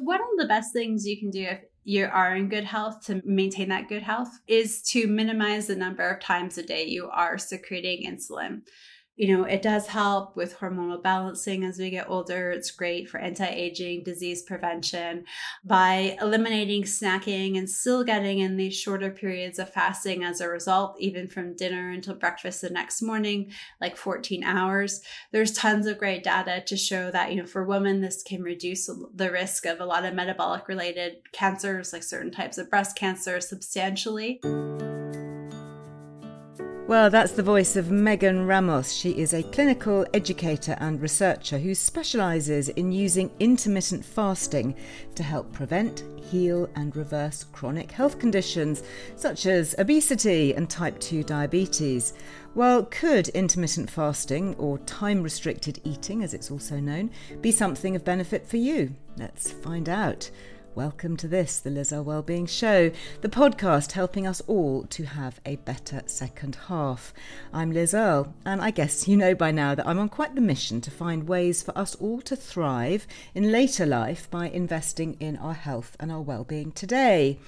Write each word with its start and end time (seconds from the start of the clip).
One 0.00 0.20
of 0.20 0.28
the 0.38 0.46
best 0.46 0.72
things 0.72 1.06
you 1.06 1.18
can 1.18 1.30
do 1.30 1.42
if 1.42 1.60
you 1.84 2.04
are 2.06 2.36
in 2.36 2.48
good 2.48 2.64
health 2.64 3.06
to 3.06 3.22
maintain 3.24 3.70
that 3.70 3.88
good 3.88 4.02
health 4.02 4.30
is 4.46 4.82
to 4.82 5.06
minimize 5.06 5.66
the 5.66 5.76
number 5.76 6.08
of 6.08 6.20
times 6.20 6.58
a 6.58 6.62
day 6.62 6.84
you 6.84 7.08
are 7.08 7.38
secreting 7.38 8.04
insulin 8.06 8.62
you 9.18 9.36
know, 9.36 9.42
it 9.42 9.62
does 9.62 9.88
help 9.88 10.36
with 10.36 10.56
hormonal 10.58 11.02
balancing 11.02 11.64
as 11.64 11.76
we 11.76 11.90
get 11.90 12.08
older. 12.08 12.52
It's 12.52 12.70
great 12.70 13.10
for 13.10 13.18
anti 13.18 13.46
aging, 13.46 14.04
disease 14.04 14.42
prevention. 14.42 15.24
By 15.64 16.16
eliminating 16.22 16.84
snacking 16.84 17.58
and 17.58 17.68
still 17.68 18.04
getting 18.04 18.38
in 18.38 18.56
these 18.56 18.78
shorter 18.78 19.10
periods 19.10 19.58
of 19.58 19.72
fasting 19.72 20.22
as 20.22 20.40
a 20.40 20.48
result, 20.48 20.94
even 21.00 21.26
from 21.26 21.56
dinner 21.56 21.90
until 21.90 22.14
breakfast 22.14 22.60
the 22.60 22.70
next 22.70 23.02
morning, 23.02 23.50
like 23.80 23.96
14 23.96 24.44
hours, 24.44 25.02
there's 25.32 25.50
tons 25.50 25.88
of 25.88 25.98
great 25.98 26.22
data 26.22 26.62
to 26.64 26.76
show 26.76 27.10
that, 27.10 27.32
you 27.32 27.40
know, 27.40 27.46
for 27.46 27.64
women, 27.64 28.00
this 28.00 28.22
can 28.22 28.44
reduce 28.44 28.88
the 29.14 29.32
risk 29.32 29.66
of 29.66 29.80
a 29.80 29.84
lot 29.84 30.04
of 30.04 30.14
metabolic 30.14 30.68
related 30.68 31.16
cancers, 31.32 31.92
like 31.92 32.04
certain 32.04 32.30
types 32.30 32.56
of 32.56 32.70
breast 32.70 32.96
cancer, 32.96 33.40
substantially. 33.40 34.40
Well, 36.88 37.10
that's 37.10 37.32
the 37.32 37.42
voice 37.42 37.76
of 37.76 37.90
Megan 37.90 38.46
Ramos. 38.46 38.94
She 38.94 39.10
is 39.10 39.34
a 39.34 39.42
clinical 39.42 40.06
educator 40.14 40.74
and 40.80 40.98
researcher 41.02 41.58
who 41.58 41.74
specialises 41.74 42.70
in 42.70 42.92
using 42.92 43.30
intermittent 43.40 44.02
fasting 44.02 44.74
to 45.14 45.22
help 45.22 45.52
prevent, 45.52 46.02
heal, 46.16 46.66
and 46.76 46.96
reverse 46.96 47.44
chronic 47.52 47.90
health 47.90 48.18
conditions 48.18 48.82
such 49.16 49.44
as 49.44 49.74
obesity 49.78 50.54
and 50.54 50.70
type 50.70 50.98
2 50.98 51.24
diabetes. 51.24 52.14
Well, 52.54 52.84
could 52.84 53.28
intermittent 53.28 53.90
fasting, 53.90 54.54
or 54.54 54.78
time 54.78 55.22
restricted 55.22 55.82
eating 55.84 56.24
as 56.24 56.32
it's 56.32 56.50
also 56.50 56.80
known, 56.80 57.10
be 57.42 57.52
something 57.52 57.96
of 57.96 58.04
benefit 58.04 58.46
for 58.46 58.56
you? 58.56 58.94
Let's 59.18 59.50
find 59.52 59.90
out. 59.90 60.30
Welcome 60.78 61.16
to 61.16 61.26
this, 61.26 61.58
the 61.58 61.70
Liz 61.70 61.92
Earle 61.92 62.04
Wellbeing 62.04 62.46
Show, 62.46 62.92
the 63.20 63.28
podcast 63.28 63.90
helping 63.90 64.28
us 64.28 64.40
all 64.42 64.84
to 64.84 65.06
have 65.06 65.40
a 65.44 65.56
better 65.56 66.02
second 66.06 66.54
half. 66.68 67.12
I'm 67.52 67.72
Liz 67.72 67.94
Earle, 67.94 68.32
and 68.44 68.62
I 68.62 68.70
guess 68.70 69.08
you 69.08 69.16
know 69.16 69.34
by 69.34 69.50
now 69.50 69.74
that 69.74 69.88
I'm 69.88 69.98
on 69.98 70.08
quite 70.08 70.36
the 70.36 70.40
mission 70.40 70.80
to 70.82 70.90
find 70.92 71.26
ways 71.26 71.64
for 71.64 71.76
us 71.76 71.96
all 71.96 72.20
to 72.20 72.36
thrive 72.36 73.08
in 73.34 73.50
later 73.50 73.86
life 73.86 74.30
by 74.30 74.50
investing 74.50 75.16
in 75.18 75.36
our 75.38 75.54
health 75.54 75.96
and 75.98 76.12
our 76.12 76.22
well-being 76.22 76.70
today. 76.70 77.40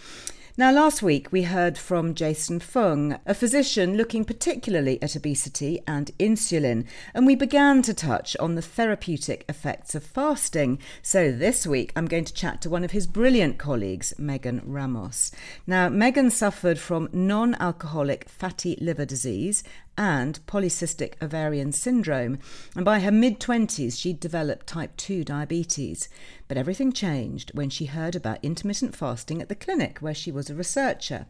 Now, 0.61 0.73
last 0.73 1.03
week 1.03 1.33
we 1.33 1.45
heard 1.45 1.79
from 1.79 2.15
Jason 2.15 2.61
Fung, 2.61 3.19
a 3.25 3.33
physician 3.33 3.97
looking 3.97 4.27
particularly 4.27 5.03
at 5.03 5.17
obesity 5.17 5.81
and 5.87 6.11
insulin, 6.19 6.85
and 7.15 7.27
we 7.27 7.35
began 7.35 7.81
to 7.81 7.95
touch 7.95 8.37
on 8.37 8.57
the 8.57 8.61
therapeutic 8.61 9.47
effects 9.49 9.95
of 9.95 10.05
fasting. 10.05 10.79
So, 11.01 11.33
this 11.33 11.67
week 11.67 11.95
I'm 11.97 12.05
going 12.05 12.27
to 12.27 12.35
chat 12.35 12.61
to 12.61 12.69
one 12.69 12.85
of 12.85 12.91
his 12.91 13.07
brilliant 13.07 13.57
colleagues, 13.57 14.13
Megan 14.19 14.61
Ramos. 14.67 15.33
Now, 15.67 15.89
Megan 15.89 16.31
suffered 16.31 16.79
from 16.79 17.09
non 17.11 17.55
alcoholic 17.55 18.29
fatty 18.29 18.77
liver 18.83 19.07
disease 19.07 19.65
and 20.01 20.41
polycystic 20.47 21.13
ovarian 21.21 21.73
syndrome, 21.73 22.39
and 22.75 22.87
by 22.87 23.01
her 23.01 23.13
mid 23.13 23.39
20s, 23.39 24.01
she'd 24.01 24.19
developed 24.19 24.67
type 24.67 24.97
2 24.97 25.23
diabetes. 25.25 26.09
But 26.49 26.57
everything 26.57 26.91
changed 26.91 27.51
when 27.53 27.69
she 27.69 27.85
heard 27.85 28.17
about 28.17 28.43
intermittent 28.43 28.97
fasting 28.97 29.43
at 29.43 29.51
the 29.51 29.55
clinic 29.55 29.99
where 29.99 30.15
she 30.15 30.33
was 30.33 30.49
a 30.49 30.55
researcher. 30.55 31.27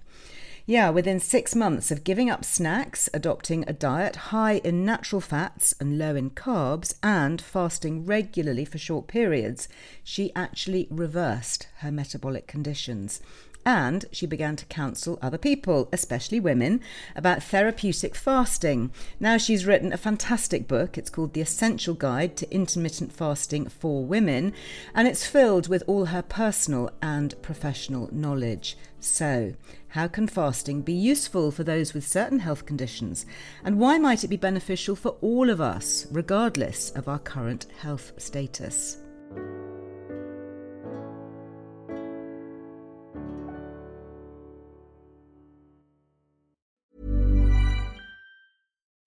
Yeah, 0.67 0.91
within 0.91 1.19
six 1.19 1.57
months 1.57 1.91
of 1.91 2.05
giving 2.05 2.31
up 2.31 2.45
snacks, 2.45 3.09
adopting 3.13 3.65
a 3.67 3.73
diet 3.73 4.15
high 4.31 4.59
in 4.63 4.85
natural 4.85 5.21
fats 5.21 5.75
and 5.81 5.99
low 5.99 6.15
in 6.15 6.31
carbs, 6.31 6.95
and 7.03 7.43
fasting 7.43 8.07
regularly 8.07 8.65
for 8.65 8.79
short 8.79 9.09
periods, 9.09 9.69
she 10.05 10.33
actually 10.37 10.87
reversed 10.91 11.67
her 11.79 11.91
metabolic 11.91 12.47
conditions. 12.47 13.21
And 13.65 14.07
she 14.11 14.27
began 14.27 14.57
to 14.57 14.65
counsel 14.67 15.19
other 15.21 15.37
people, 15.37 15.89
especially 15.93 16.41
women, 16.41 16.81
about 17.15 17.43
therapeutic 17.43 18.15
fasting. 18.15 18.91
Now 19.19 19.37
she's 19.37 19.67
written 19.67 19.93
a 19.93 19.99
fantastic 19.99 20.67
book. 20.67 20.97
It's 20.97 21.11
called 21.11 21.35
The 21.35 21.43
Essential 21.43 21.95
Guide 21.95 22.37
to 22.39 22.51
Intermittent 22.53 23.13
Fasting 23.13 23.69
for 23.69 24.05
Women, 24.05 24.55
and 24.95 25.07
it's 25.07 25.27
filled 25.27 25.69
with 25.69 25.83
all 25.87 26.07
her 26.07 26.23
personal 26.23 26.91
and 27.03 27.41
professional 27.43 28.09
knowledge. 28.13 28.79
So, 28.99 29.55
how 29.89 30.09
can 30.09 30.27
fasting 30.27 30.83
be 30.83 30.93
useful 30.93 31.51
for 31.51 31.65
those 31.65 31.95
with 31.95 32.07
certain 32.07 32.39
health 32.39 32.65
conditions? 32.65 33.27
And 33.65 33.79
why 33.79 33.99
might 33.99 34.25
it 34.25 34.29
be 34.29 34.37
beneficial 34.37 34.97
for 34.97 35.17
all 35.21 35.51
of 35.51 35.61
us, 35.61 36.07
regardless 36.11 36.91
of 36.91 37.09
our 37.09 37.19
current 37.19 37.67
health 37.81 38.13
status? 38.19 38.99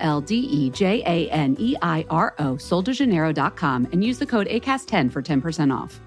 L 0.00 0.20
D 0.20 0.36
E 0.36 0.70
J 0.70 1.02
A 1.06 1.30
N 1.30 1.56
E 1.58 1.76
I 1.82 2.04
R 2.10 2.34
O, 2.38 2.54
soldejaneiro.com, 2.54 3.88
and 3.92 4.04
use 4.04 4.18
the 4.18 4.26
code 4.26 4.46
ACAST10 4.48 5.10
for 5.12 5.22
10% 5.22 5.74
off. 5.74 6.00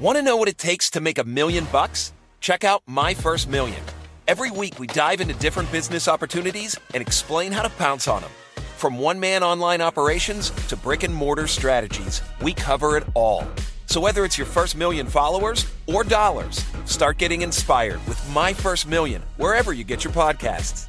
Want 0.00 0.16
to 0.16 0.22
know 0.22 0.36
what 0.36 0.48
it 0.48 0.56
takes 0.56 0.88
to 0.90 1.00
make 1.00 1.18
a 1.18 1.24
million 1.24 1.66
bucks? 1.70 2.14
Check 2.40 2.64
out 2.64 2.82
My 2.86 3.12
First 3.12 3.50
Million. 3.50 3.82
Every 4.26 4.50
week, 4.50 4.78
we 4.78 4.86
dive 4.86 5.20
into 5.20 5.34
different 5.34 5.70
business 5.70 6.08
opportunities 6.08 6.78
and 6.94 7.02
explain 7.02 7.52
how 7.52 7.62
to 7.62 7.68
pounce 7.70 8.08
on 8.08 8.22
them. 8.22 8.30
From 8.78 8.96
one 8.96 9.20
man 9.20 9.42
online 9.42 9.82
operations 9.82 10.50
to 10.68 10.76
brick 10.76 11.02
and 11.02 11.14
mortar 11.14 11.46
strategies, 11.46 12.22
we 12.40 12.54
cover 12.54 12.96
it 12.96 13.04
all. 13.12 13.46
So 13.84 14.00
whether 14.00 14.24
it's 14.24 14.38
your 14.38 14.46
first 14.46 14.74
million 14.74 15.06
followers 15.06 15.66
or 15.86 16.02
dollars, 16.02 16.64
start 16.86 17.18
getting 17.18 17.42
inspired 17.42 17.98
with 18.06 18.18
My 18.32 18.54
First 18.54 18.86
Million 18.86 19.20
wherever 19.36 19.74
you 19.74 19.84
get 19.84 20.02
your 20.02 20.14
podcasts. 20.14 20.86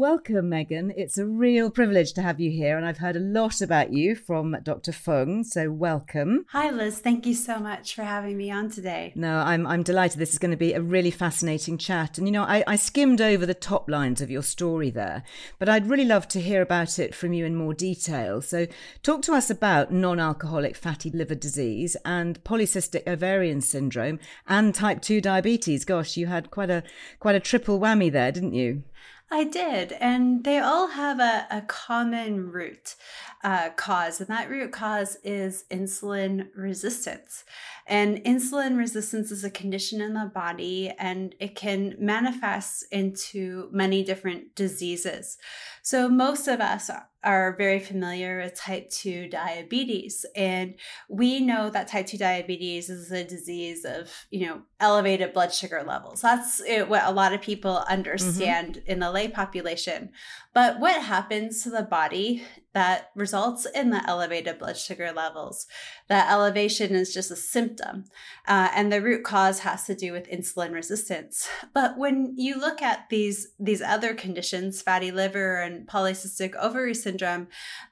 Welcome, 0.00 0.48
Megan. 0.48 0.94
It's 0.96 1.18
a 1.18 1.26
real 1.26 1.68
privilege 1.68 2.14
to 2.14 2.22
have 2.22 2.40
you 2.40 2.50
here, 2.50 2.78
and 2.78 2.86
I've 2.86 2.96
heard 2.96 3.16
a 3.16 3.20
lot 3.20 3.60
about 3.60 3.92
you 3.92 4.16
from 4.16 4.56
Dr. 4.62 4.92
Fung, 4.92 5.44
so 5.44 5.70
welcome. 5.70 6.46
Hi, 6.52 6.70
Liz. 6.70 7.00
Thank 7.00 7.26
you 7.26 7.34
so 7.34 7.58
much 7.58 7.94
for 7.94 8.02
having 8.02 8.38
me 8.38 8.50
on 8.50 8.70
today. 8.70 9.12
No, 9.14 9.40
I'm, 9.40 9.66
I'm 9.66 9.82
delighted. 9.82 10.18
This 10.18 10.32
is 10.32 10.38
going 10.38 10.52
to 10.52 10.56
be 10.56 10.72
a 10.72 10.80
really 10.80 11.10
fascinating 11.10 11.76
chat. 11.76 12.16
And, 12.16 12.26
you 12.26 12.32
know, 12.32 12.44
I, 12.44 12.64
I 12.66 12.76
skimmed 12.76 13.20
over 13.20 13.44
the 13.44 13.52
top 13.52 13.90
lines 13.90 14.22
of 14.22 14.30
your 14.30 14.42
story 14.42 14.88
there, 14.88 15.22
but 15.58 15.68
I'd 15.68 15.86
really 15.86 16.06
love 16.06 16.26
to 16.28 16.40
hear 16.40 16.62
about 16.62 16.98
it 16.98 17.14
from 17.14 17.34
you 17.34 17.44
in 17.44 17.54
more 17.54 17.74
detail. 17.74 18.40
So, 18.40 18.68
talk 19.02 19.20
to 19.24 19.34
us 19.34 19.50
about 19.50 19.92
non 19.92 20.18
alcoholic 20.18 20.76
fatty 20.76 21.10
liver 21.10 21.34
disease 21.34 21.94
and 22.06 22.42
polycystic 22.42 23.06
ovarian 23.06 23.60
syndrome 23.60 24.18
and 24.48 24.74
type 24.74 25.02
2 25.02 25.20
diabetes. 25.20 25.84
Gosh, 25.84 26.16
you 26.16 26.28
had 26.28 26.50
quite 26.50 26.70
a, 26.70 26.84
quite 27.18 27.34
a 27.34 27.40
triple 27.40 27.78
whammy 27.78 28.10
there, 28.10 28.32
didn't 28.32 28.54
you? 28.54 28.84
I 29.32 29.44
did. 29.44 29.92
And 29.92 30.42
they 30.42 30.58
all 30.58 30.88
have 30.88 31.20
a, 31.20 31.46
a 31.50 31.62
common 31.62 32.50
root 32.50 32.96
uh, 33.44 33.70
cause, 33.70 34.20
and 34.20 34.28
that 34.28 34.50
root 34.50 34.72
cause 34.72 35.16
is 35.22 35.64
insulin 35.70 36.48
resistance. 36.54 37.44
And 37.86 38.18
insulin 38.24 38.76
resistance 38.76 39.30
is 39.30 39.44
a 39.44 39.50
condition 39.50 40.00
in 40.00 40.14
the 40.14 40.30
body 40.34 40.92
and 40.98 41.34
it 41.38 41.54
can 41.54 41.94
manifest 41.98 42.84
into 42.90 43.68
many 43.72 44.02
different 44.02 44.54
diseases. 44.54 45.38
So, 45.82 46.08
most 46.08 46.48
of 46.48 46.60
us 46.60 46.90
are 47.22 47.54
very 47.56 47.78
familiar 47.78 48.38
with 48.38 48.54
type 48.54 48.88
2 48.90 49.28
diabetes 49.28 50.24
and 50.34 50.74
we 51.08 51.40
know 51.40 51.68
that 51.68 51.88
type 51.88 52.06
2 52.06 52.16
diabetes 52.16 52.88
is 52.88 53.12
a 53.12 53.24
disease 53.24 53.84
of 53.84 54.26
you 54.30 54.46
know 54.46 54.62
elevated 54.80 55.32
blood 55.32 55.52
sugar 55.52 55.82
levels 55.86 56.22
that's 56.22 56.60
it, 56.60 56.88
what 56.88 57.04
a 57.04 57.10
lot 57.10 57.32
of 57.32 57.40
people 57.40 57.84
understand 57.88 58.76
mm-hmm. 58.76 58.90
in 58.90 59.00
the 59.00 59.10
lay 59.10 59.28
population 59.28 60.10
but 60.54 60.80
what 60.80 61.02
happens 61.02 61.62
to 61.62 61.70
the 61.70 61.82
body 61.82 62.42
that 62.72 63.10
results 63.16 63.66
in 63.66 63.90
the 63.90 64.08
elevated 64.08 64.58
blood 64.58 64.76
sugar 64.76 65.12
levels. 65.12 65.66
That 66.08 66.30
elevation 66.30 66.94
is 66.94 67.12
just 67.12 67.30
a 67.30 67.36
symptom, 67.36 68.04
uh, 68.46 68.70
and 68.74 68.92
the 68.92 69.02
root 69.02 69.24
cause 69.24 69.60
has 69.60 69.84
to 69.86 69.94
do 69.94 70.12
with 70.12 70.30
insulin 70.30 70.72
resistance. 70.72 71.48
But 71.74 71.98
when 71.98 72.34
you 72.36 72.58
look 72.58 72.80
at 72.80 73.08
these 73.10 73.48
these 73.58 73.82
other 73.82 74.14
conditions, 74.14 74.82
fatty 74.82 75.10
liver 75.10 75.60
and 75.60 75.86
polycystic 75.86 76.54
ovary 76.56 76.94
syndrome, 76.94 77.09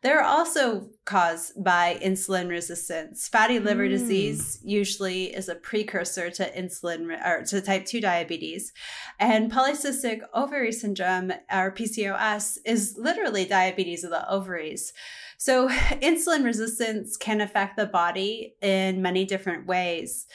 they're 0.02 0.22
also 0.22 0.90
caused 1.08 1.64
by 1.64 1.98
insulin 2.04 2.50
resistance. 2.50 3.28
Fatty 3.28 3.58
liver 3.58 3.86
mm. 3.86 3.90
disease 3.90 4.60
usually 4.62 5.34
is 5.34 5.48
a 5.48 5.54
precursor 5.54 6.28
to 6.28 6.44
insulin 6.52 7.08
or 7.26 7.42
to 7.44 7.62
type 7.62 7.86
2 7.86 7.98
diabetes. 8.02 8.74
And 9.18 9.50
polycystic 9.50 10.20
ovary 10.34 10.70
syndrome 10.70 11.32
or 11.50 11.72
PCOS 11.72 12.58
is 12.66 12.96
literally 12.98 13.46
diabetes 13.46 14.04
of 14.04 14.10
the 14.10 14.30
ovaries. 14.30 14.92
So, 15.38 15.68
insulin 16.02 16.44
resistance 16.44 17.16
can 17.16 17.40
affect 17.40 17.78
the 17.78 17.86
body 17.86 18.54
in 18.60 19.00
many 19.00 19.24
different 19.24 19.66
ways, 19.66 20.26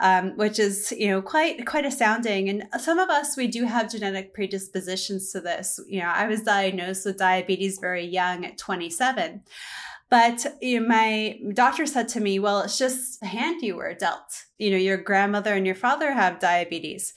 um, 0.00 0.36
which 0.36 0.58
is 0.58 0.92
you 0.96 1.08
know 1.08 1.22
quite 1.22 1.64
quite 1.66 1.86
astounding. 1.86 2.48
And 2.48 2.64
some 2.80 2.98
of 2.98 3.10
us 3.10 3.36
we 3.36 3.46
do 3.46 3.64
have 3.64 3.92
genetic 3.92 4.34
predispositions 4.34 5.30
to 5.32 5.40
this. 5.40 5.78
You 5.86 6.00
know, 6.00 6.08
I 6.12 6.26
was 6.26 6.42
diagnosed 6.42 7.06
with 7.06 7.18
diabetes 7.18 7.78
very 7.78 8.04
young 8.04 8.44
at 8.44 8.58
27. 8.58 9.42
But 10.08 10.46
you 10.60 10.80
know, 10.80 10.88
my 10.88 11.40
doctor 11.52 11.86
said 11.86 12.08
to 12.10 12.20
me, 12.20 12.38
well, 12.38 12.60
it's 12.60 12.78
just 12.78 13.22
hand 13.24 13.62
you 13.62 13.76
were 13.76 13.94
dealt. 13.94 14.44
You 14.58 14.70
know, 14.70 14.76
your 14.76 14.96
grandmother 14.96 15.54
and 15.54 15.66
your 15.66 15.74
father 15.74 16.12
have 16.12 16.38
diabetes. 16.38 17.12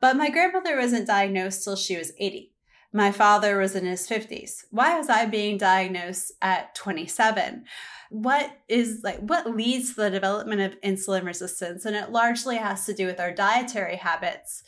But 0.00 0.16
my 0.16 0.30
grandmother 0.30 0.76
wasn't 0.76 1.06
diagnosed 1.06 1.62
till 1.62 1.76
she 1.76 1.96
was 1.96 2.12
80. 2.18 2.52
My 2.92 3.10
father 3.12 3.56
was 3.58 3.74
in 3.74 3.86
his 3.86 4.06
50s. 4.06 4.64
Why 4.70 4.98
was 4.98 5.08
I 5.08 5.24
being 5.24 5.56
diagnosed 5.56 6.32
at 6.42 6.74
27? 6.74 7.64
What 8.12 8.58
is 8.68 9.00
like 9.02 9.20
what 9.20 9.56
leads 9.56 9.94
to 9.94 10.02
the 10.02 10.10
development 10.10 10.60
of 10.60 10.78
insulin 10.82 11.24
resistance? 11.24 11.86
And 11.86 11.96
it 11.96 12.10
largely 12.10 12.56
has 12.56 12.84
to 12.84 12.92
do 12.92 13.06
with 13.06 13.18
our 13.18 13.32
dietary 13.32 13.96
habits. 13.96 14.62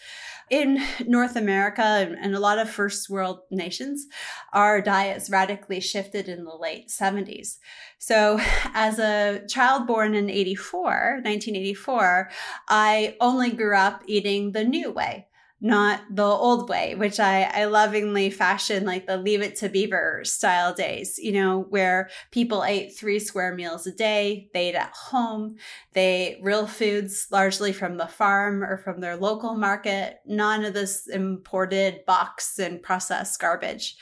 In 0.51 0.83
North 1.07 1.37
America 1.37 1.83
and 1.83 2.35
a 2.35 2.41
lot 2.41 2.59
of 2.59 2.71
first 2.71 3.09
world 3.09 3.41
nations, 3.51 4.07
our 4.53 4.81
diets 4.81 5.31
radically 5.31 5.81
shifted 5.81 6.29
in 6.29 6.45
the 6.45 6.55
late 6.55 6.89
70s. 6.89 7.59
So, 7.99 8.39
as 8.75 8.99
a 8.99 9.43
child 9.49 9.87
born 9.87 10.15
in 10.15 10.29
84, 10.29 11.21
1984, 11.25 12.31
I 12.69 13.17
only 13.21 13.51
grew 13.51 13.77
up 13.77 14.03
eating 14.07 14.53
the 14.53 14.65
new 14.65 14.91
way 14.91 15.27
not 15.65 16.03
the 16.11 16.23
old 16.23 16.69
way, 16.69 16.95
which 16.95 17.19
I, 17.19 17.45
I 17.45 17.65
lovingly 17.65 18.29
fashion 18.29 18.85
like 18.85 19.07
the 19.07 19.17
leave 19.17 19.41
it 19.41 19.57
to 19.57 19.71
beaver 19.71 20.21
style 20.23 20.75
days, 20.75 21.19
you 21.19 21.33
know, 21.33 21.61
where 21.71 22.11
people 22.31 22.65
ate 22.65 22.95
three 22.95 23.19
square 23.19 23.55
meals 23.55 23.87
a 23.87 23.93
day, 23.93 24.51
they 24.53 24.69
ate 24.69 24.75
at 24.75 24.93
home, 24.93 25.57
they 25.95 26.39
real 26.43 26.67
foods 26.67 27.29
largely 27.31 27.73
from 27.73 27.97
the 27.97 28.07
farm 28.07 28.63
or 28.63 28.77
from 28.77 29.01
their 29.01 29.17
local 29.17 29.55
market, 29.55 30.19
none 30.27 30.67
of 30.67 30.75
this 30.75 31.07
imported 31.07 32.05
box 32.05 32.59
and 32.59 32.83
processed 32.83 33.41
garbage. 33.41 33.97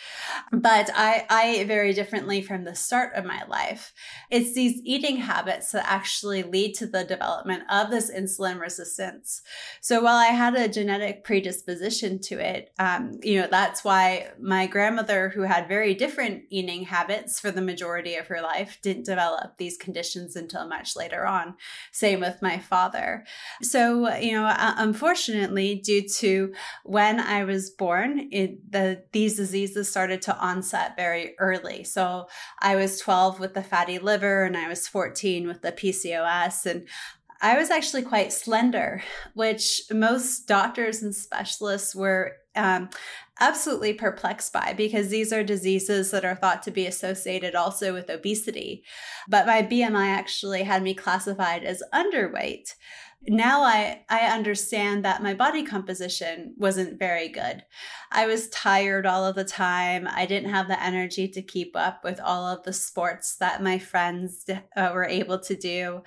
But 0.50 0.90
I, 0.92 1.24
I 1.30 1.44
ate 1.44 1.68
very 1.68 1.92
differently 1.92 2.42
from 2.42 2.64
the 2.64 2.74
start 2.74 3.14
of 3.14 3.24
my 3.24 3.44
life. 3.44 3.92
It's 4.32 4.52
these 4.52 4.80
eating 4.82 5.18
habits 5.18 5.70
that 5.70 5.88
actually 5.88 6.42
lead 6.42 6.74
to 6.78 6.88
the 6.88 7.04
development 7.04 7.62
of 7.70 7.90
this 7.92 8.10
insulin 8.10 8.58
resistance. 8.58 9.42
So 9.80 10.02
while 10.02 10.16
I 10.16 10.32
had 10.32 10.56
a 10.56 10.66
genetic 10.66 11.22
predisposition 11.22 11.51
predisposition 11.52 12.18
to 12.20 12.38
it. 12.38 12.70
Um, 12.78 13.18
you 13.22 13.40
know, 13.40 13.48
that's 13.50 13.84
why 13.84 14.28
my 14.40 14.66
grandmother, 14.66 15.28
who 15.30 15.42
had 15.42 15.68
very 15.68 15.94
different 15.94 16.44
eating 16.50 16.84
habits 16.84 17.38
for 17.40 17.50
the 17.50 17.60
majority 17.60 18.14
of 18.16 18.26
her 18.28 18.40
life, 18.40 18.78
didn't 18.82 19.06
develop 19.06 19.56
these 19.56 19.76
conditions 19.76 20.36
until 20.36 20.66
much 20.66 20.96
later 20.96 21.26
on. 21.26 21.54
Same 21.92 22.20
with 22.20 22.40
my 22.42 22.58
father. 22.58 23.24
So, 23.62 24.14
you 24.16 24.32
know, 24.32 24.46
uh, 24.46 24.74
unfortunately, 24.78 25.76
due 25.76 26.08
to 26.08 26.52
when 26.84 27.20
I 27.20 27.44
was 27.44 27.70
born, 27.70 28.28
it, 28.32 28.70
the 28.70 29.04
these 29.12 29.36
diseases 29.36 29.90
started 29.90 30.22
to 30.22 30.38
onset 30.38 30.96
very 30.96 31.34
early. 31.38 31.84
So 31.84 32.28
I 32.60 32.76
was 32.76 32.98
12 32.98 33.40
with 33.40 33.54
the 33.54 33.62
fatty 33.62 33.98
liver, 33.98 34.44
and 34.44 34.56
I 34.56 34.68
was 34.68 34.88
14 34.88 35.46
with 35.46 35.62
the 35.62 35.72
PCOS, 35.72 36.66
and 36.66 36.88
I 37.42 37.58
was 37.58 37.70
actually 37.70 38.02
quite 38.02 38.32
slender, 38.32 39.02
which 39.34 39.82
most 39.90 40.46
doctors 40.46 41.02
and 41.02 41.12
specialists 41.12 41.92
were 41.92 42.36
um, 42.54 42.88
absolutely 43.40 43.94
perplexed 43.94 44.52
by 44.52 44.74
because 44.76 45.08
these 45.08 45.32
are 45.32 45.42
diseases 45.42 46.12
that 46.12 46.24
are 46.24 46.36
thought 46.36 46.62
to 46.62 46.70
be 46.70 46.86
associated 46.86 47.56
also 47.56 47.92
with 47.92 48.08
obesity. 48.08 48.84
But 49.28 49.46
my 49.46 49.62
BMI 49.62 50.06
actually 50.06 50.62
had 50.62 50.84
me 50.84 50.94
classified 50.94 51.64
as 51.64 51.82
underweight 51.92 52.74
now 53.28 53.62
I, 53.62 54.04
I 54.08 54.26
understand 54.26 55.04
that 55.04 55.22
my 55.22 55.34
body 55.34 55.62
composition 55.62 56.54
wasn't 56.56 56.98
very 56.98 57.28
good. 57.28 57.64
I 58.10 58.26
was 58.26 58.48
tired 58.48 59.06
all 59.06 59.24
of 59.24 59.36
the 59.36 59.44
time. 59.44 60.08
I 60.10 60.26
didn't 60.26 60.50
have 60.50 60.68
the 60.68 60.82
energy 60.82 61.28
to 61.28 61.42
keep 61.42 61.76
up 61.76 62.02
with 62.02 62.20
all 62.20 62.46
of 62.46 62.64
the 62.64 62.72
sports 62.72 63.36
that 63.36 63.62
my 63.62 63.78
friends 63.78 64.44
uh, 64.76 64.90
were 64.92 65.04
able 65.04 65.38
to 65.40 65.54
do. 65.54 66.02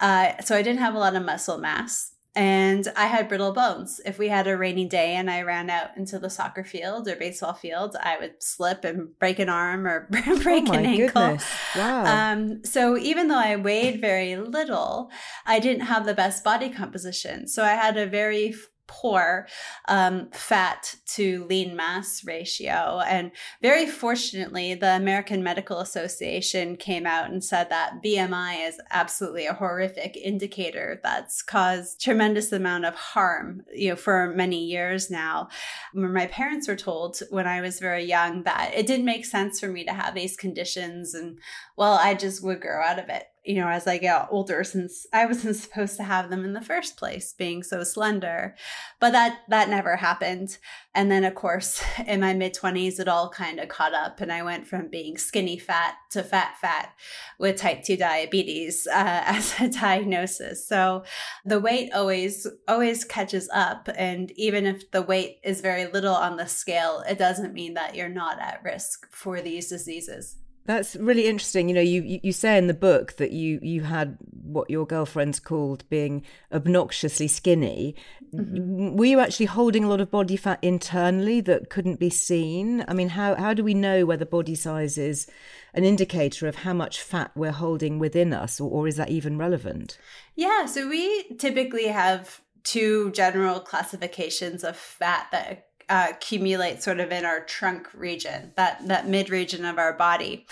Uh, 0.00 0.40
so 0.40 0.56
I 0.56 0.62
didn't 0.62 0.80
have 0.80 0.94
a 0.94 0.98
lot 0.98 1.16
of 1.16 1.24
muscle 1.24 1.58
mass 1.58 2.11
and 2.34 2.90
I 2.96 3.06
had 3.06 3.28
brittle 3.28 3.52
bones. 3.52 4.00
If 4.06 4.18
we 4.18 4.28
had 4.28 4.46
a 4.46 4.56
rainy 4.56 4.86
day 4.86 5.16
and 5.16 5.30
I 5.30 5.42
ran 5.42 5.68
out 5.68 5.96
into 5.96 6.18
the 6.18 6.30
soccer 6.30 6.64
field 6.64 7.06
or 7.06 7.16
baseball 7.16 7.52
field, 7.52 7.94
I 8.02 8.18
would 8.18 8.42
slip 8.42 8.84
and 8.84 9.18
break 9.18 9.38
an 9.38 9.50
arm 9.50 9.86
or 9.86 10.08
break 10.42 10.68
oh 10.68 10.72
an 10.72 10.86
ankle. 10.86 11.22
Goodness. 11.22 11.50
Wow. 11.76 12.32
Um, 12.32 12.64
so 12.64 12.96
even 12.96 13.28
though 13.28 13.38
I 13.38 13.56
weighed 13.56 14.00
very 14.00 14.36
little, 14.36 15.10
I 15.44 15.58
didn't 15.58 15.82
have 15.86 16.06
the 16.06 16.14
best 16.14 16.42
body 16.42 16.70
composition. 16.70 17.48
So 17.48 17.64
I 17.64 17.72
had 17.72 17.98
a 17.98 18.06
very 18.06 18.54
poor 18.92 19.48
um, 19.88 20.28
fat 20.32 20.96
to 21.06 21.44
lean 21.46 21.74
mass 21.74 22.24
ratio. 22.24 23.00
And 23.06 23.32
very 23.62 23.86
fortunately, 23.86 24.74
the 24.74 24.94
American 24.96 25.42
Medical 25.42 25.78
Association 25.80 26.76
came 26.76 27.06
out 27.06 27.30
and 27.30 27.42
said 27.42 27.70
that 27.70 28.02
BMI 28.04 28.68
is 28.68 28.80
absolutely 28.90 29.46
a 29.46 29.54
horrific 29.54 30.16
indicator 30.16 31.00
that's 31.02 31.42
caused 31.42 32.00
tremendous 32.02 32.52
amount 32.52 32.84
of 32.84 32.94
harm, 32.94 33.62
you 33.74 33.90
know, 33.90 33.96
for 33.96 34.32
many 34.36 34.64
years 34.64 35.10
now. 35.10 35.48
My 35.94 36.26
parents 36.26 36.68
were 36.68 36.76
told 36.76 37.20
when 37.30 37.46
I 37.46 37.62
was 37.62 37.80
very 37.80 38.04
young 38.04 38.42
that 38.42 38.72
it 38.74 38.86
didn't 38.86 39.06
make 39.06 39.24
sense 39.24 39.58
for 39.58 39.68
me 39.68 39.84
to 39.84 39.92
have 39.92 40.14
these 40.14 40.36
conditions 40.36 41.14
and 41.14 41.38
well, 41.76 41.94
I 41.94 42.14
just 42.14 42.42
would 42.42 42.60
grow 42.60 42.82
out 42.82 42.98
of 42.98 43.08
it 43.08 43.24
you 43.44 43.56
know, 43.56 43.68
as 43.68 43.88
I 43.88 43.98
get 43.98 44.28
older, 44.30 44.62
since 44.62 45.04
I 45.12 45.26
wasn't 45.26 45.56
supposed 45.56 45.96
to 45.96 46.04
have 46.04 46.30
them 46.30 46.44
in 46.44 46.52
the 46.52 46.60
first 46.60 46.96
place, 46.96 47.34
being 47.36 47.62
so 47.62 47.82
slender. 47.82 48.54
But 49.00 49.12
that 49.12 49.40
that 49.48 49.68
never 49.68 49.96
happened. 49.96 50.58
And 50.94 51.10
then 51.10 51.24
of 51.24 51.34
course, 51.34 51.82
in 52.06 52.20
my 52.20 52.34
mid 52.34 52.54
20s, 52.54 53.00
it 53.00 53.08
all 53.08 53.30
kind 53.30 53.58
of 53.58 53.68
caught 53.68 53.94
up 53.94 54.20
and 54.20 54.32
I 54.32 54.42
went 54.42 54.66
from 54.66 54.88
being 54.88 55.18
skinny 55.18 55.58
fat 55.58 55.94
to 56.10 56.22
fat 56.22 56.54
fat 56.60 56.92
with 57.38 57.56
type 57.56 57.82
2 57.82 57.96
diabetes 57.96 58.86
uh, 58.92 59.22
as 59.26 59.58
a 59.60 59.68
diagnosis. 59.68 60.66
So 60.66 61.04
the 61.44 61.60
weight 61.60 61.92
always 61.92 62.46
always 62.68 63.04
catches 63.04 63.48
up 63.52 63.88
and 63.96 64.30
even 64.32 64.66
if 64.66 64.90
the 64.92 65.02
weight 65.02 65.38
is 65.42 65.60
very 65.60 65.86
little 65.86 66.14
on 66.14 66.36
the 66.36 66.46
scale, 66.46 67.02
it 67.08 67.18
doesn't 67.18 67.54
mean 67.54 67.74
that 67.74 67.96
you're 67.96 68.08
not 68.08 68.40
at 68.40 68.62
risk 68.62 69.10
for 69.10 69.40
these 69.40 69.68
diseases. 69.68 70.36
That's 70.64 70.94
really 70.96 71.26
interesting. 71.26 71.68
You 71.68 71.74
know, 71.74 71.80
you, 71.80 72.20
you 72.22 72.32
say 72.32 72.56
in 72.56 72.68
the 72.68 72.74
book 72.74 73.16
that 73.16 73.32
you 73.32 73.58
you 73.62 73.82
had 73.82 74.16
what 74.30 74.70
your 74.70 74.86
girlfriends 74.86 75.40
called 75.40 75.88
being 75.90 76.22
obnoxiously 76.52 77.28
skinny. 77.28 77.96
Mm-hmm. 78.32 78.96
Were 78.96 79.04
you 79.04 79.18
actually 79.18 79.46
holding 79.46 79.82
a 79.82 79.88
lot 79.88 80.00
of 80.00 80.10
body 80.10 80.36
fat 80.36 80.60
internally 80.62 81.40
that 81.42 81.68
couldn't 81.68 81.98
be 81.98 82.10
seen? 82.10 82.84
I 82.86 82.94
mean, 82.94 83.08
how 83.08 83.34
how 83.34 83.54
do 83.54 83.64
we 83.64 83.74
know 83.74 84.06
whether 84.06 84.24
body 84.24 84.54
size 84.54 84.98
is 84.98 85.26
an 85.74 85.84
indicator 85.84 86.46
of 86.46 86.56
how 86.56 86.74
much 86.74 87.00
fat 87.00 87.32
we're 87.34 87.50
holding 87.50 87.98
within 87.98 88.32
us, 88.32 88.60
or, 88.60 88.70
or 88.70 88.86
is 88.86 88.96
that 88.96 89.10
even 89.10 89.38
relevant? 89.38 89.98
Yeah, 90.36 90.66
so 90.66 90.88
we 90.88 91.34
typically 91.38 91.88
have 91.88 92.40
two 92.62 93.10
general 93.10 93.58
classifications 93.58 94.62
of 94.62 94.76
fat 94.76 95.26
that 95.32 95.66
accumulate 95.92 96.82
sort 96.82 97.00
of 97.00 97.12
in 97.12 97.24
our 97.24 97.40
trunk 97.40 97.88
region, 97.92 98.52
that, 98.56 98.86
that 98.88 99.08
mid 99.08 99.28
region 99.28 99.64
of 99.64 99.78
our 99.78 99.92
body. 99.92 100.46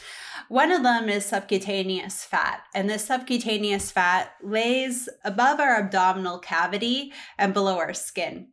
One 0.49 0.71
of 0.71 0.83
them 0.83 1.09
is 1.09 1.25
subcutaneous 1.25 2.25
fat, 2.25 2.63
and 2.75 2.91
this 2.91 3.07
subcutaneous 3.07 3.91
fat 3.91 4.35
lays 4.43 5.09
above 5.25 5.61
our 5.61 5.77
abdominal 5.77 6.39
cavity 6.39 7.13
and 7.39 7.55
below 7.55 7.79
our 7.79 7.95
skin. 7.95 8.49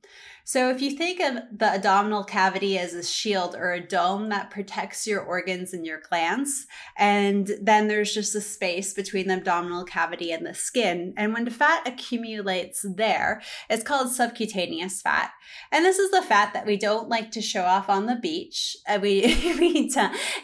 So 0.48 0.70
if 0.70 0.82
you 0.82 0.92
think 0.92 1.20
of 1.20 1.44
the 1.52 1.74
abdominal 1.74 2.24
cavity 2.24 2.78
as 2.78 2.94
a 2.94 3.04
shield 3.04 3.54
or 3.54 3.74
a 3.74 3.86
dome 3.86 4.30
that 4.30 4.50
protects 4.50 5.06
your 5.06 5.20
organs 5.20 5.74
and 5.74 5.86
your 5.86 6.00
glands, 6.00 6.68
and 6.96 7.52
then 7.62 7.90
there's 7.90 8.14
just 8.14 8.34
a 8.34 8.40
space 8.40 8.94
between 8.94 9.28
the 9.28 9.34
abdominal 9.34 9.84
cavity 9.84 10.32
and 10.32 10.46
the 10.46 10.54
skin. 10.54 11.14
And 11.18 11.34
when 11.34 11.44
the 11.44 11.52
fat 11.52 11.86
accumulates 11.86 12.86
there, 12.96 13.42
it's 13.70 13.84
called 13.84 14.10
subcutaneous 14.10 15.02
fat. 15.02 15.32
And 15.70 15.84
this 15.84 16.00
is 16.00 16.12
the 16.12 16.22
fat 16.22 16.54
that 16.54 16.66
we 16.66 16.78
don't 16.78 17.10
like 17.10 17.32
to 17.32 17.42
show 17.42 17.64
off 17.64 17.90
on 17.90 18.06
the 18.06 18.16
beach. 18.16 18.78
Uh, 18.88 19.00
we, 19.02 19.24
we 19.60 19.92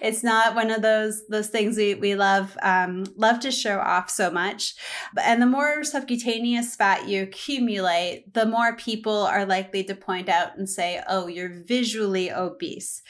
it's 0.01 0.21
not 0.21 0.53
one 0.53 0.69
of 0.69 0.81
those 0.81 1.25
those 1.29 1.47
things 1.47 1.77
we, 1.77 1.95
we 1.95 2.15
love 2.15 2.57
um, 2.61 3.05
love 3.15 3.39
to 3.39 3.51
show 3.51 3.79
off 3.79 4.09
so 4.09 4.29
much. 4.29 4.75
And 5.21 5.41
the 5.41 5.45
more 5.45 5.85
subcutaneous 5.85 6.75
fat 6.75 7.07
you 7.07 7.23
accumulate, 7.23 8.33
the 8.33 8.45
more 8.45 8.75
people 8.75 9.19
are 9.23 9.45
likely 9.45 9.85
to 9.85 9.92
to 9.93 10.01
point 10.01 10.29
out 10.29 10.57
and 10.57 10.69
say, 10.69 11.01
oh, 11.07 11.27
you're 11.27 11.49
visually 11.49 12.31
obese. 12.31 13.01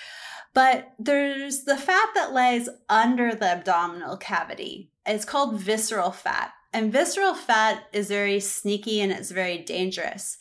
But 0.54 0.94
there's 1.00 1.64
the 1.64 1.78
fat 1.78 2.10
that 2.16 2.34
lays 2.34 2.70
under 2.90 3.34
the 3.34 3.52
abdominal 3.52 4.18
cavity. 4.18 4.92
It's 5.06 5.26
called 5.26 5.60
visceral 5.60 6.12
fat. 6.12 6.52
And 6.76 6.92
visceral 6.92 7.36
fat 7.36 7.84
is 7.94 8.08
very 8.08 8.40
sneaky 8.40 9.00
and 9.00 9.12
it's 9.12 9.30
very 9.30 9.60
dangerous. 9.60 10.40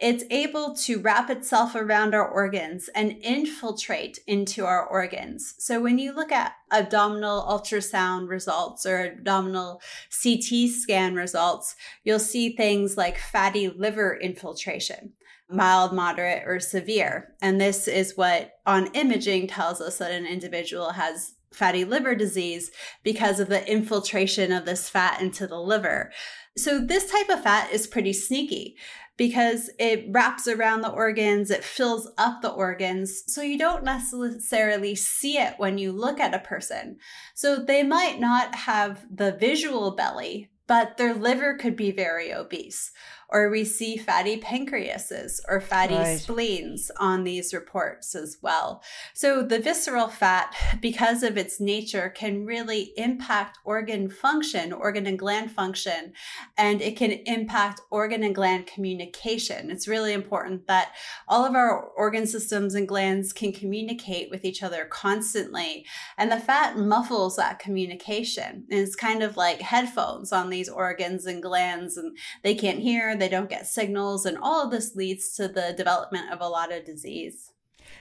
It's 0.00 0.24
able 0.30 0.74
to 0.76 0.98
wrap 0.98 1.28
itself 1.28 1.74
around 1.74 2.14
our 2.14 2.26
organs 2.26 2.88
and 2.94 3.18
infiltrate 3.20 4.18
into 4.26 4.64
our 4.64 4.86
organs. 4.86 5.54
So 5.58 5.82
when 5.82 5.98
you 5.98 6.14
look 6.14 6.32
at 6.32 6.54
abdominal 6.72 7.42
ultrasound 7.42 8.30
results 8.30 8.86
or 8.86 9.04
abdominal 9.04 9.82
CT 10.22 10.70
scan 10.70 11.16
results, 11.16 11.76
you'll 12.02 12.18
see 12.18 12.56
things 12.56 12.96
like 12.96 13.18
fatty 13.18 13.68
liver 13.68 14.16
infiltration 14.16 15.12
mild, 15.50 15.92
moderate, 15.92 16.44
or 16.46 16.60
severe. 16.60 17.34
And 17.40 17.60
this 17.60 17.86
is 17.86 18.16
what 18.16 18.52
on 18.66 18.88
imaging 18.88 19.48
tells 19.48 19.80
us 19.80 19.98
that 19.98 20.10
an 20.10 20.26
individual 20.26 20.90
has 20.90 21.34
fatty 21.52 21.84
liver 21.84 22.14
disease 22.14 22.70
because 23.02 23.38
of 23.38 23.48
the 23.48 23.70
infiltration 23.70 24.52
of 24.52 24.64
this 24.64 24.88
fat 24.88 25.20
into 25.20 25.46
the 25.46 25.60
liver. 25.60 26.12
So 26.56 26.80
this 26.80 27.10
type 27.10 27.28
of 27.28 27.42
fat 27.42 27.72
is 27.72 27.86
pretty 27.86 28.12
sneaky 28.12 28.76
because 29.16 29.70
it 29.78 30.06
wraps 30.08 30.48
around 30.48 30.80
the 30.80 30.90
organs, 30.90 31.50
it 31.50 31.62
fills 31.62 32.10
up 32.18 32.42
the 32.42 32.50
organs. 32.50 33.22
So 33.32 33.42
you 33.42 33.58
don't 33.58 33.84
necessarily 33.84 34.96
see 34.96 35.38
it 35.38 35.54
when 35.56 35.78
you 35.78 35.92
look 35.92 36.18
at 36.18 36.34
a 36.34 36.40
person. 36.40 36.98
So 37.34 37.56
they 37.56 37.84
might 37.84 38.18
not 38.18 38.54
have 38.54 39.06
the 39.14 39.32
visual 39.32 39.94
belly, 39.94 40.50
but 40.66 40.96
their 40.96 41.14
liver 41.14 41.54
could 41.56 41.76
be 41.76 41.92
very 41.92 42.32
obese 42.32 42.90
or 43.28 43.50
we 43.50 43.64
see 43.64 43.96
fatty 43.96 44.38
pancreases 44.38 45.40
or 45.48 45.60
fatty 45.60 45.94
right. 45.94 46.18
spleens 46.18 46.90
on 46.98 47.24
these 47.24 47.52
reports 47.52 48.14
as 48.14 48.38
well. 48.42 48.82
So 49.14 49.42
the 49.42 49.58
visceral 49.58 50.08
fat, 50.08 50.54
because 50.80 51.22
of 51.22 51.36
its 51.36 51.60
nature, 51.60 52.10
can 52.10 52.44
really 52.44 52.92
impact 52.96 53.58
organ 53.64 54.10
function, 54.10 54.72
organ 54.72 55.06
and 55.06 55.18
gland 55.18 55.50
function, 55.50 56.12
and 56.56 56.80
it 56.80 56.96
can 56.96 57.10
impact 57.10 57.80
organ 57.90 58.22
and 58.22 58.34
gland 58.34 58.66
communication. 58.66 59.70
It's 59.70 59.88
really 59.88 60.12
important 60.12 60.66
that 60.66 60.92
all 61.28 61.44
of 61.44 61.54
our 61.54 61.80
organ 61.80 62.26
systems 62.26 62.74
and 62.74 62.86
glands 62.86 63.32
can 63.32 63.52
communicate 63.52 64.30
with 64.30 64.44
each 64.44 64.62
other 64.62 64.84
constantly. 64.84 65.86
And 66.16 66.30
the 66.30 66.40
fat 66.40 66.78
muffles 66.78 67.36
that 67.36 67.58
communication. 67.58 68.66
And 68.70 68.80
it's 68.80 68.96
kind 68.96 69.22
of 69.22 69.36
like 69.36 69.60
headphones 69.60 70.32
on 70.32 70.50
these 70.50 70.68
organs 70.68 71.26
and 71.26 71.42
glands, 71.42 71.96
and 71.96 72.16
they 72.42 72.54
can't 72.54 72.80
hear, 72.80 73.16
they 73.24 73.30
don't 73.30 73.48
get 73.48 73.66
signals, 73.66 74.26
and 74.26 74.36
all 74.36 74.62
of 74.62 74.70
this 74.70 74.94
leads 74.94 75.34
to 75.34 75.48
the 75.48 75.72
development 75.74 76.30
of 76.30 76.42
a 76.42 76.48
lot 76.48 76.70
of 76.70 76.84
disease. 76.84 77.52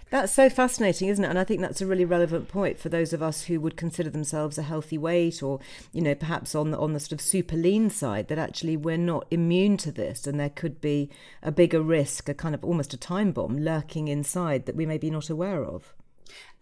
That's 0.09 0.33
so 0.33 0.49
fascinating, 0.49 1.07
isn't 1.07 1.23
it? 1.23 1.29
And 1.29 1.39
I 1.39 1.45
think 1.45 1.61
that's 1.61 1.81
a 1.81 1.87
really 1.87 2.03
relevant 2.03 2.49
point 2.49 2.77
for 2.77 2.89
those 2.89 3.13
of 3.13 3.23
us 3.23 3.43
who 3.43 3.61
would 3.61 3.77
consider 3.77 4.09
themselves 4.09 4.57
a 4.57 4.63
healthy 4.63 4.97
weight 4.97 5.41
or, 5.41 5.59
you 5.93 6.01
know, 6.01 6.13
perhaps 6.13 6.55
on 6.55 6.71
the 6.71 6.77
on 6.77 6.91
the 6.91 6.99
sort 6.99 7.13
of 7.13 7.21
super 7.21 7.55
lean 7.55 7.89
side, 7.89 8.27
that 8.27 8.37
actually 8.37 8.75
we're 8.75 8.97
not 8.97 9.25
immune 9.31 9.77
to 9.77 9.91
this 9.91 10.27
and 10.27 10.37
there 10.37 10.49
could 10.49 10.81
be 10.81 11.09
a 11.41 11.51
bigger 11.51 11.81
risk, 11.81 12.27
a 12.27 12.33
kind 12.33 12.53
of 12.53 12.63
almost 12.63 12.93
a 12.93 12.97
time 12.97 13.31
bomb 13.31 13.57
lurking 13.57 14.09
inside 14.09 14.65
that 14.65 14.75
we 14.75 14.85
may 14.85 14.97
be 14.97 15.09
not 15.09 15.29
aware 15.29 15.63
of. 15.63 15.93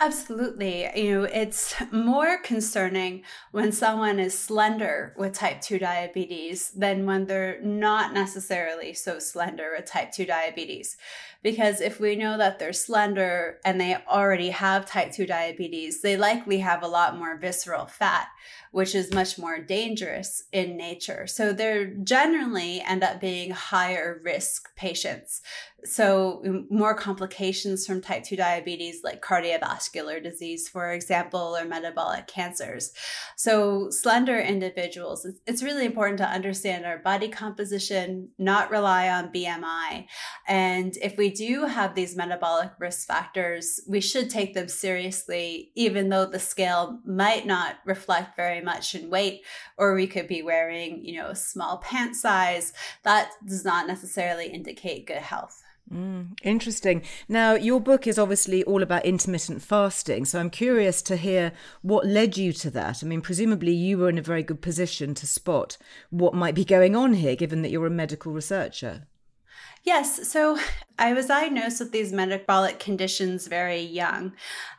Absolutely. 0.04 0.90
You 0.96 1.22
know, 1.22 1.24
it's 1.26 1.76
more 1.92 2.40
concerning 2.40 3.22
when 3.52 3.72
someone 3.72 4.20
is 4.20 4.36
slender 4.38 5.14
with 5.16 5.34
type 5.34 5.62
2 5.62 5.78
diabetes 5.78 6.72
than 6.72 7.06
when 7.06 7.28
they're 7.28 7.62
not 7.62 8.12
necessarily 8.12 8.96
so 8.96 9.20
slender 9.20 9.74
with 9.78 9.86
type 9.86 10.12
2 10.12 10.26
diabetes. 10.26 10.98
Because 11.44 11.82
if 11.82 12.00
we 12.00 12.16
know 12.16 12.36
that 12.40 12.58
they're 12.58 12.74
slender 12.74 13.60
and 13.64 13.80
they 13.80 13.96
already 14.08 14.50
have 14.50 14.88
type 14.88 15.12
2 15.12 15.28
diabetes, 15.28 16.02
they 16.02 16.18
likely 16.18 16.58
have 16.58 16.82
a 16.82 16.88
lot 16.88 17.16
more 17.16 17.38
visceral 17.38 17.86
fat, 17.86 18.28
which 18.72 18.96
is 18.96 19.14
much 19.14 19.38
more 19.38 19.60
dangerous 19.60 20.46
in 20.52 20.78
nature. 20.78 21.28
So 21.28 21.54
they 21.54 21.94
generally 22.04 22.82
end 22.82 23.04
up 23.04 23.22
being 23.22 23.52
higher 23.52 24.20
risk 24.24 24.76
patients. 24.76 25.42
So 25.84 26.66
more 26.70 26.96
complications 26.96 27.86
from 27.86 28.02
type 28.02 28.24
2 28.24 28.36
diabetes 28.36 29.02
like 29.04 29.22
cardiovascular 29.22 29.91
disease, 29.92 30.68
for 30.68 30.92
example, 30.92 31.56
or 31.56 31.66
metabolic 31.66 32.28
cancers. 32.28 32.92
So 33.36 33.90
slender 33.90 34.40
individuals, 34.40 35.28
it's 35.46 35.64
really 35.64 35.86
important 35.86 36.18
to 36.20 36.28
understand 36.28 36.86
our 36.86 36.98
body 36.98 37.28
composition, 37.28 38.30
not 38.38 38.72
rely 38.72 39.10
on 39.10 39.32
BMI. 39.34 40.06
And 40.48 40.98
if 40.98 41.18
we 41.18 41.30
do 41.30 41.66
have 41.66 41.96
these 41.96 42.16
metabolic 42.16 42.72
risk 42.80 43.08
factors, 43.08 43.80
we 43.88 44.02
should 44.02 44.30
take 44.30 44.54
them 44.54 44.68
seriously, 44.68 45.72
even 45.76 46.10
though 46.10 46.26
the 46.26 46.40
scale 46.40 47.00
might 47.06 47.46
not 47.46 47.76
reflect 47.86 48.36
very 48.36 48.62
much 48.62 48.96
in 48.96 49.10
weight, 49.10 49.42
or 49.78 49.94
we 49.94 50.08
could 50.08 50.28
be 50.28 50.42
wearing, 50.42 51.04
you 51.04 51.18
know, 51.18 51.28
a 51.28 51.36
small 51.36 51.78
pant 51.78 52.16
size. 52.16 52.74
That 53.04 53.32
does 53.48 53.66
not 53.66 53.88
necessarily 53.88 54.48
indicate 54.48 55.08
good 55.08 55.18
health. 55.18 55.62
Mm, 55.90 56.38
interesting. 56.44 57.04
Now, 57.28 57.54
your 57.54 57.82
book 57.82 58.08
is 58.08 58.18
obviously 58.18 58.64
all 58.64 58.82
about 58.82 59.06
intermittent 59.06 59.62
fasting. 59.62 60.26
So 60.26 60.40
I'm 60.40 60.50
curious 60.50 61.02
to 61.04 61.18
hear 61.18 61.52
what 61.82 62.06
led 62.06 62.38
you 62.38 62.54
to 62.54 62.72
that. 62.72 63.04
I 63.04 63.08
mean, 63.08 63.22
presumably 63.22 63.74
you 63.74 63.98
were 63.98 64.10
in 64.10 64.18
a 64.18 64.22
very 64.22 64.44
good 64.44 64.62
position 64.62 65.14
to 65.16 65.28
spot 65.28 65.78
what 66.10 66.34
might 66.34 66.56
be 66.56 66.64
going 66.66 66.96
on 66.96 67.14
here, 67.14 67.36
given 67.36 67.62
that 67.62 67.72
you're 67.72 67.88
a 67.88 67.92
medical 67.92 68.32
researcher. 68.32 69.08
Yes. 69.84 70.30
So 70.30 70.60
I 71.00 71.14
was 71.14 71.26
diagnosed 71.26 71.80
with 71.80 71.92
these 71.92 72.14
metabolic 72.14 72.78
conditions 72.78 73.48
very 73.48 73.82
young. 73.82 74.34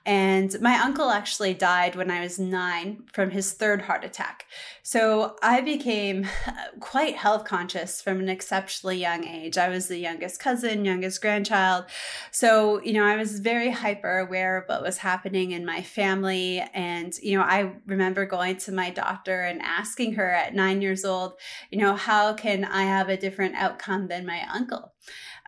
And 0.07 0.61
my 0.61 0.79
uncle 0.79 1.11
actually 1.11 1.55
died 1.55 1.97
when 1.97 2.13
I 2.13 2.21
was 2.21 2.39
nine 2.39 3.03
from 3.13 3.31
his 3.31 3.53
third 3.53 3.83
heart 3.83 4.05
attack. 4.05 4.47
So 4.85 5.37
I 5.43 5.61
became 5.61 6.29
uh, 6.47 6.53
quite 6.79 7.17
health 7.17 7.45
conscious 7.45 8.01
from 8.01 8.21
an 8.21 8.29
exceptionally 8.29 8.99
young 8.99 9.25
age. 9.25 9.59
I 9.59 9.69
was 9.69 9.89
the 9.89 9.99
youngest 9.99 10.39
cousin, 10.39 10.85
youngest 10.85 11.21
grandchild. 11.21 11.87
So, 12.31 12.81
you 12.83 12.93
know, 12.93 13.05
I 13.05 13.17
was 13.17 13.41
very 13.41 13.71
hyper 13.71 14.19
aware 14.19 14.59
of 14.59 14.69
what 14.69 14.83
was 14.83 14.99
happening 14.99 15.51
in 15.51 15.67
my 15.67 15.83
family. 15.83 16.61
And, 16.73 17.13
you 17.21 17.37
know, 17.37 17.45
I 17.45 17.73
remember 17.87 18.25
going 18.27 18.59
to 18.59 18.73
my 18.73 18.91
doctor 18.91 19.43
and 19.43 19.61
asking 19.63 20.15
her 20.15 20.31
at 20.31 20.55
nine 20.55 20.81
years 20.81 21.05
old, 21.05 21.35
you 21.71 21.79
know, 21.79 21.97
how 21.97 22.35
can 22.35 22.65
I 22.65 22.85
have 22.85 23.09
a 23.09 23.17
different 23.17 23.57
outcome 23.57 24.07
than 24.07 24.25
my 24.25 24.47
uncle? 24.53 24.92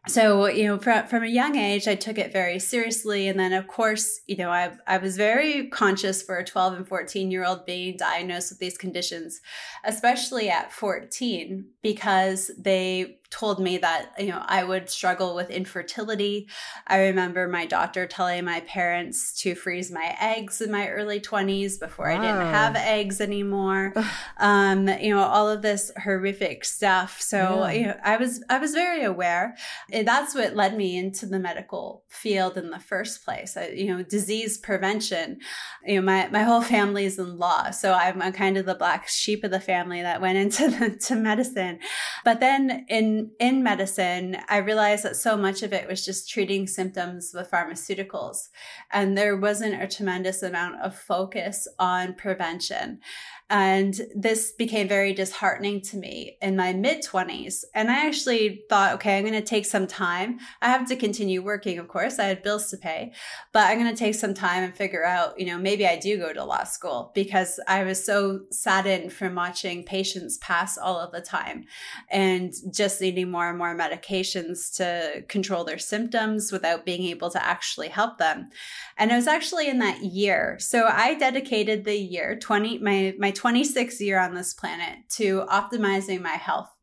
So 0.07 0.47
you 0.47 0.65
know 0.65 0.79
from, 0.79 1.07
from 1.07 1.23
a 1.23 1.29
young 1.29 1.57
age 1.57 1.89
i 1.89 1.95
took 1.95 2.19
it 2.19 2.33
very 2.33 2.59
seriously 2.59 3.27
and 3.29 3.39
then 3.39 3.53
of 3.53 3.67
course 3.67 4.21
you 4.27 4.37
know 4.37 4.51
I, 4.51 4.73
I 4.87 4.99
was 4.99 5.17
very 5.17 5.69
conscious 5.69 6.23
for 6.23 6.37
a 6.37 6.45
12 6.45 6.75
and 6.75 6.89
14 6.89 7.31
year 7.31 7.45
old 7.45 7.65
being 7.65 7.97
diagnosed 7.97 8.51
with 8.51 8.59
these 8.59 8.77
conditions 8.77 9.41
especially 9.85 10.51
at 10.51 10.73
14 10.73 11.67
because 11.83 12.51
they 12.59 13.19
told 13.35 13.59
me 13.59 13.79
that 13.79 14.13
you 14.17 14.29
know 14.29 14.43
I 14.47 14.63
would 14.63 14.89
struggle 14.89 15.35
with 15.35 15.51
infertility. 15.51 16.49
I 16.87 17.07
remember 17.07 17.49
my 17.49 17.67
doctor 17.67 18.07
telling 18.07 18.45
my 18.45 18.61
parents 18.61 19.33
to 19.41 19.57
freeze 19.57 19.91
my 19.91 20.17
eggs 20.21 20.61
in 20.61 20.71
my 20.71 20.89
early 20.89 21.19
20s 21.21 21.81
before 21.81 22.09
wow. 22.09 22.15
I 22.15 22.21
didn't 22.21 22.55
have 22.55 22.77
eggs 22.77 23.21
anymore. 23.21 23.93
um, 24.37 24.87
you 24.87 25.13
know 25.13 25.23
all 25.23 25.49
of 25.49 25.63
this 25.63 25.91
horrific 26.05 26.65
stuff. 26.65 27.21
So 27.21 27.37
yeah. 27.67 27.71
you 27.73 27.87
know 27.87 27.97
I 28.05 28.17
was 28.19 28.45
I 28.49 28.59
was 28.59 28.73
very 28.73 29.03
aware. 29.03 29.57
And 29.91 30.07
that's 30.07 30.35
what 30.37 30.55
led 30.55 30.77
me 30.77 30.97
into 30.97 31.27
the 31.27 31.41
medical 31.41 32.05
field 32.09 32.57
in 32.57 32.71
the 32.71 32.79
first 32.79 33.25
place. 33.25 33.57
I, 33.57 33.71
you 33.71 33.87
know 33.87 34.05
disease 34.05 34.59
prevention. 34.59 35.41
You 35.85 35.97
know 35.97 36.07
my 36.07 36.29
my 36.29 36.45
whole 36.45 36.63
family 36.63 37.05
is 37.05 37.19
in 37.19 37.37
law, 37.37 37.73
so 37.73 37.95
I'm, 37.95 38.23
I'm 38.23 38.33
kind 38.33 38.57
of 38.57 38.65
the 38.65 38.77
black 38.77 39.09
sheep 39.09 39.43
of 39.43 39.51
the 39.51 39.59
family 39.59 40.03
that 40.03 40.21
went 40.21 40.39
into 40.39 40.69
the, 40.79 40.97
to 41.07 41.17
medicine. 41.17 41.81
But 42.25 42.39
then 42.39 42.87
in 42.89 43.24
in 43.39 43.63
medicine, 43.63 44.37
I 44.49 44.59
realized 44.59 45.05
that 45.05 45.17
so 45.17 45.37
much 45.37 45.63
of 45.63 45.73
it 45.73 45.89
was 45.89 46.05
just 46.05 46.29
treating 46.29 46.67
symptoms 46.67 47.33
with 47.35 47.51
pharmaceuticals. 47.51 48.49
And 48.93 49.17
there 49.17 49.37
wasn't 49.37 49.83
a 49.83 49.89
tremendous 49.89 50.43
amount 50.43 50.81
of 50.81 50.97
focus 50.97 51.69
on 51.79 52.15
prevention. 52.15 53.01
And 53.51 54.01
this 54.17 54.53
became 54.53 54.89
very 54.89 55.13
disheartening 55.13 55.83
to 55.83 55.99
me 55.99 56.39
in 56.41 56.57
my 56.57 56.73
mid 56.73 57.05
20s. 57.05 57.65
And 57.75 57.91
I 57.91 58.07
actually 58.07 58.63
thought, 58.71 58.95
okay, 58.95 59.19
I'm 59.19 59.25
going 59.25 59.35
to 59.35 59.43
take 59.43 59.67
some 59.67 59.87
time. 59.87 60.39
I 60.63 60.69
have 60.69 60.89
to 60.89 60.97
continue 60.97 61.43
working, 61.43 61.79
of 61.79 61.89
course. 61.89 62.19
I 62.19 62.25
had 62.25 62.43
bills 62.43 62.71
to 62.71 62.79
pay, 62.79 63.13
but 63.53 63.69
I'm 63.69 63.79
going 63.79 63.95
to 63.95 63.99
take 63.99 64.15
some 64.15 64.33
time 64.33 64.65
and 64.65 64.75
figure 64.75 65.05
out, 65.05 65.39
you 65.39 65.45
know, 65.45 65.59
maybe 65.59 65.87
I 65.87 65.99
do 65.99 66.17
go 66.17 66.33
to 66.33 66.43
law 66.43 66.65
school 66.65 67.13
because 67.15 67.61
I 67.69 67.85
was 67.85 68.05
so 68.05 68.41
saddened 68.51 69.13
from 69.13 69.35
watching 69.35 69.85
patients 69.85 70.39
pass 70.39 70.79
all 70.79 70.99
of 70.99 71.13
the 71.13 71.21
time 71.21 71.65
and 72.11 72.55
just 72.73 73.03
needing 73.03 73.31
more 73.31 73.51
and 73.51 73.59
more 73.59 73.77
medications 73.77 74.75
to 74.77 75.23
control 75.29 75.65
their 75.65 75.79
symptoms 75.79 76.51
without 76.51 76.87
being 76.87 77.05
able 77.05 77.31
to 77.31 77.45
actually 77.45 77.89
help 77.89 78.17
them. 78.17 78.49
And 78.97 79.13
it 79.13 79.17
was 79.17 79.27
actually 79.27 79.69
in 79.69 79.81
that 79.81 80.03
year. 80.03 80.57
So 80.61 80.87
I 80.87 81.15
dedicated 81.15 81.85
the 81.85 81.97
year 81.97 82.39
20, 82.39 82.79
my, 82.79 83.15
my 83.19 83.34
26th 83.35 84.01
year 84.01 84.19
on 84.19 84.35
this 84.35 84.55
planet 84.55 84.99
to 85.11 85.45
optimizing 85.51 86.23
my 86.23 86.31
health. 86.31 86.74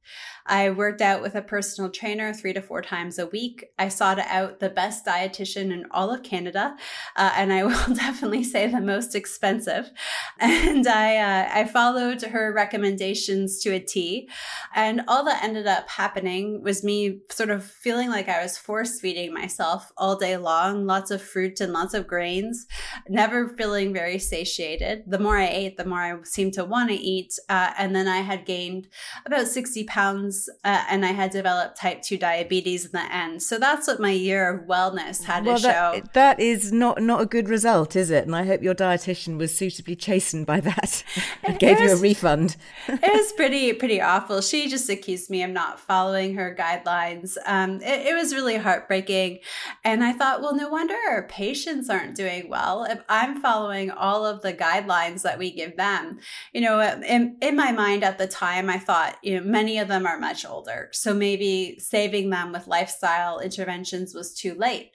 I 0.45 0.69
worked 0.69 1.01
out 1.01 1.21
with 1.21 1.35
a 1.35 1.41
personal 1.41 1.89
trainer 1.89 2.33
three 2.33 2.53
to 2.53 2.61
four 2.61 2.81
times 2.81 3.19
a 3.19 3.27
week. 3.27 3.65
I 3.77 3.89
sought 3.89 4.19
out 4.19 4.59
the 4.59 4.69
best 4.69 5.05
dietitian 5.05 5.71
in 5.71 5.85
all 5.91 6.13
of 6.13 6.23
Canada, 6.23 6.75
uh, 7.15 7.31
and 7.35 7.53
I 7.53 7.63
will 7.63 7.95
definitely 7.95 8.43
say 8.43 8.67
the 8.67 8.81
most 8.81 9.15
expensive. 9.15 9.91
And 10.41 10.87
I 10.87 11.17
uh, 11.17 11.49
I 11.53 11.65
followed 11.65 12.21
her 12.23 12.51
recommendations 12.51 13.59
to 13.59 13.71
a 13.71 13.79
T, 13.79 14.27
and 14.75 15.01
all 15.07 15.23
that 15.25 15.43
ended 15.43 15.67
up 15.67 15.87
happening 15.89 16.63
was 16.63 16.83
me 16.83 17.19
sort 17.29 17.51
of 17.51 17.63
feeling 17.63 18.09
like 18.09 18.27
I 18.27 18.41
was 18.41 18.57
force 18.57 18.99
feeding 18.99 19.33
myself 19.33 19.91
all 19.97 20.15
day 20.15 20.37
long, 20.37 20.85
lots 20.85 21.11
of 21.11 21.21
fruit 21.21 21.61
and 21.61 21.73
lots 21.73 21.93
of 21.93 22.07
grains, 22.07 22.65
never 23.07 23.49
feeling 23.49 23.93
very 23.93 24.17
satiated. 24.17 25.03
The 25.07 25.19
more 25.19 25.37
I 25.37 25.47
ate, 25.47 25.77
the 25.77 25.85
more 25.85 25.99
I 25.99 26.15
seemed 26.23 26.53
to 26.53 26.65
want 26.65 26.89
to 26.89 26.95
eat, 26.95 27.37
uh, 27.47 27.73
and 27.77 27.95
then 27.95 28.07
I 28.07 28.21
had 28.21 28.45
gained 28.45 28.87
about 29.25 29.47
sixty 29.47 29.83
pounds 29.83 30.30
uh, 30.63 30.83
and 30.89 31.05
I 31.05 31.11
had 31.11 31.31
developed 31.31 31.77
type 31.77 32.01
2 32.01 32.17
diabetes 32.17 32.85
in 32.85 32.91
the 32.91 33.13
end. 33.13 33.41
So 33.43 33.57
that's 33.57 33.87
what 33.87 33.99
my 33.99 34.11
year 34.11 34.49
of 34.49 34.67
wellness 34.67 35.23
had 35.23 35.45
well, 35.45 35.57
to 35.57 35.63
that, 35.63 35.95
show. 35.95 36.01
That 36.13 36.39
is 36.39 36.71
not, 36.71 37.01
not 37.01 37.21
a 37.21 37.25
good 37.25 37.49
result, 37.49 37.95
is 37.95 38.09
it? 38.09 38.25
And 38.25 38.35
I 38.35 38.45
hope 38.45 38.61
your 38.61 38.75
dietitian 38.75 39.37
was 39.37 39.55
suitably 39.55 39.95
chastened 39.95 40.45
by 40.45 40.59
that 40.61 41.03
and 41.43 41.59
gave 41.59 41.79
was, 41.79 41.91
you 41.91 41.97
a 41.97 41.99
refund. 41.99 42.57
it 42.87 43.01
was 43.01 43.33
pretty, 43.33 43.73
pretty 43.73 44.01
awful. 44.01 44.41
She 44.41 44.69
just 44.69 44.89
accused 44.89 45.29
me 45.29 45.43
of 45.43 45.51
not 45.51 45.79
following 45.79 46.35
her 46.35 46.55
guidelines. 46.57 47.37
Um, 47.45 47.81
it, 47.81 48.07
it 48.07 48.15
was 48.15 48.33
really 48.33 48.57
heartbreaking. 48.57 49.39
And 49.83 50.03
I 50.03 50.13
thought, 50.13 50.41
well, 50.41 50.55
no 50.55 50.69
wonder 50.69 50.95
our 51.09 51.23
patients 51.27 51.89
aren't 51.89 52.15
doing 52.15 52.49
well 52.49 52.85
if 52.85 53.01
I'm 53.09 53.41
following 53.41 53.91
all 53.91 54.25
of 54.25 54.41
the 54.41 54.53
guidelines 54.53 55.23
that 55.23 55.37
we 55.37 55.51
give 55.51 55.77
them. 55.77 56.19
You 56.53 56.61
know, 56.61 56.79
in, 56.79 57.37
in 57.41 57.55
my 57.55 57.71
mind 57.71 58.03
at 58.03 58.17
the 58.17 58.27
time, 58.27 58.69
I 58.69 58.77
thought, 58.77 59.17
you 59.21 59.39
know, 59.39 59.45
many 59.45 59.77
of 59.77 59.87
them 59.87 60.05
are 60.05 60.19
much 60.21 60.45
older. 60.45 60.89
So 60.93 61.13
maybe 61.13 61.77
saving 61.79 62.29
them 62.29 62.53
with 62.53 62.67
lifestyle 62.67 63.39
interventions 63.39 64.15
was 64.15 64.33
too 64.33 64.53
late. 64.53 64.91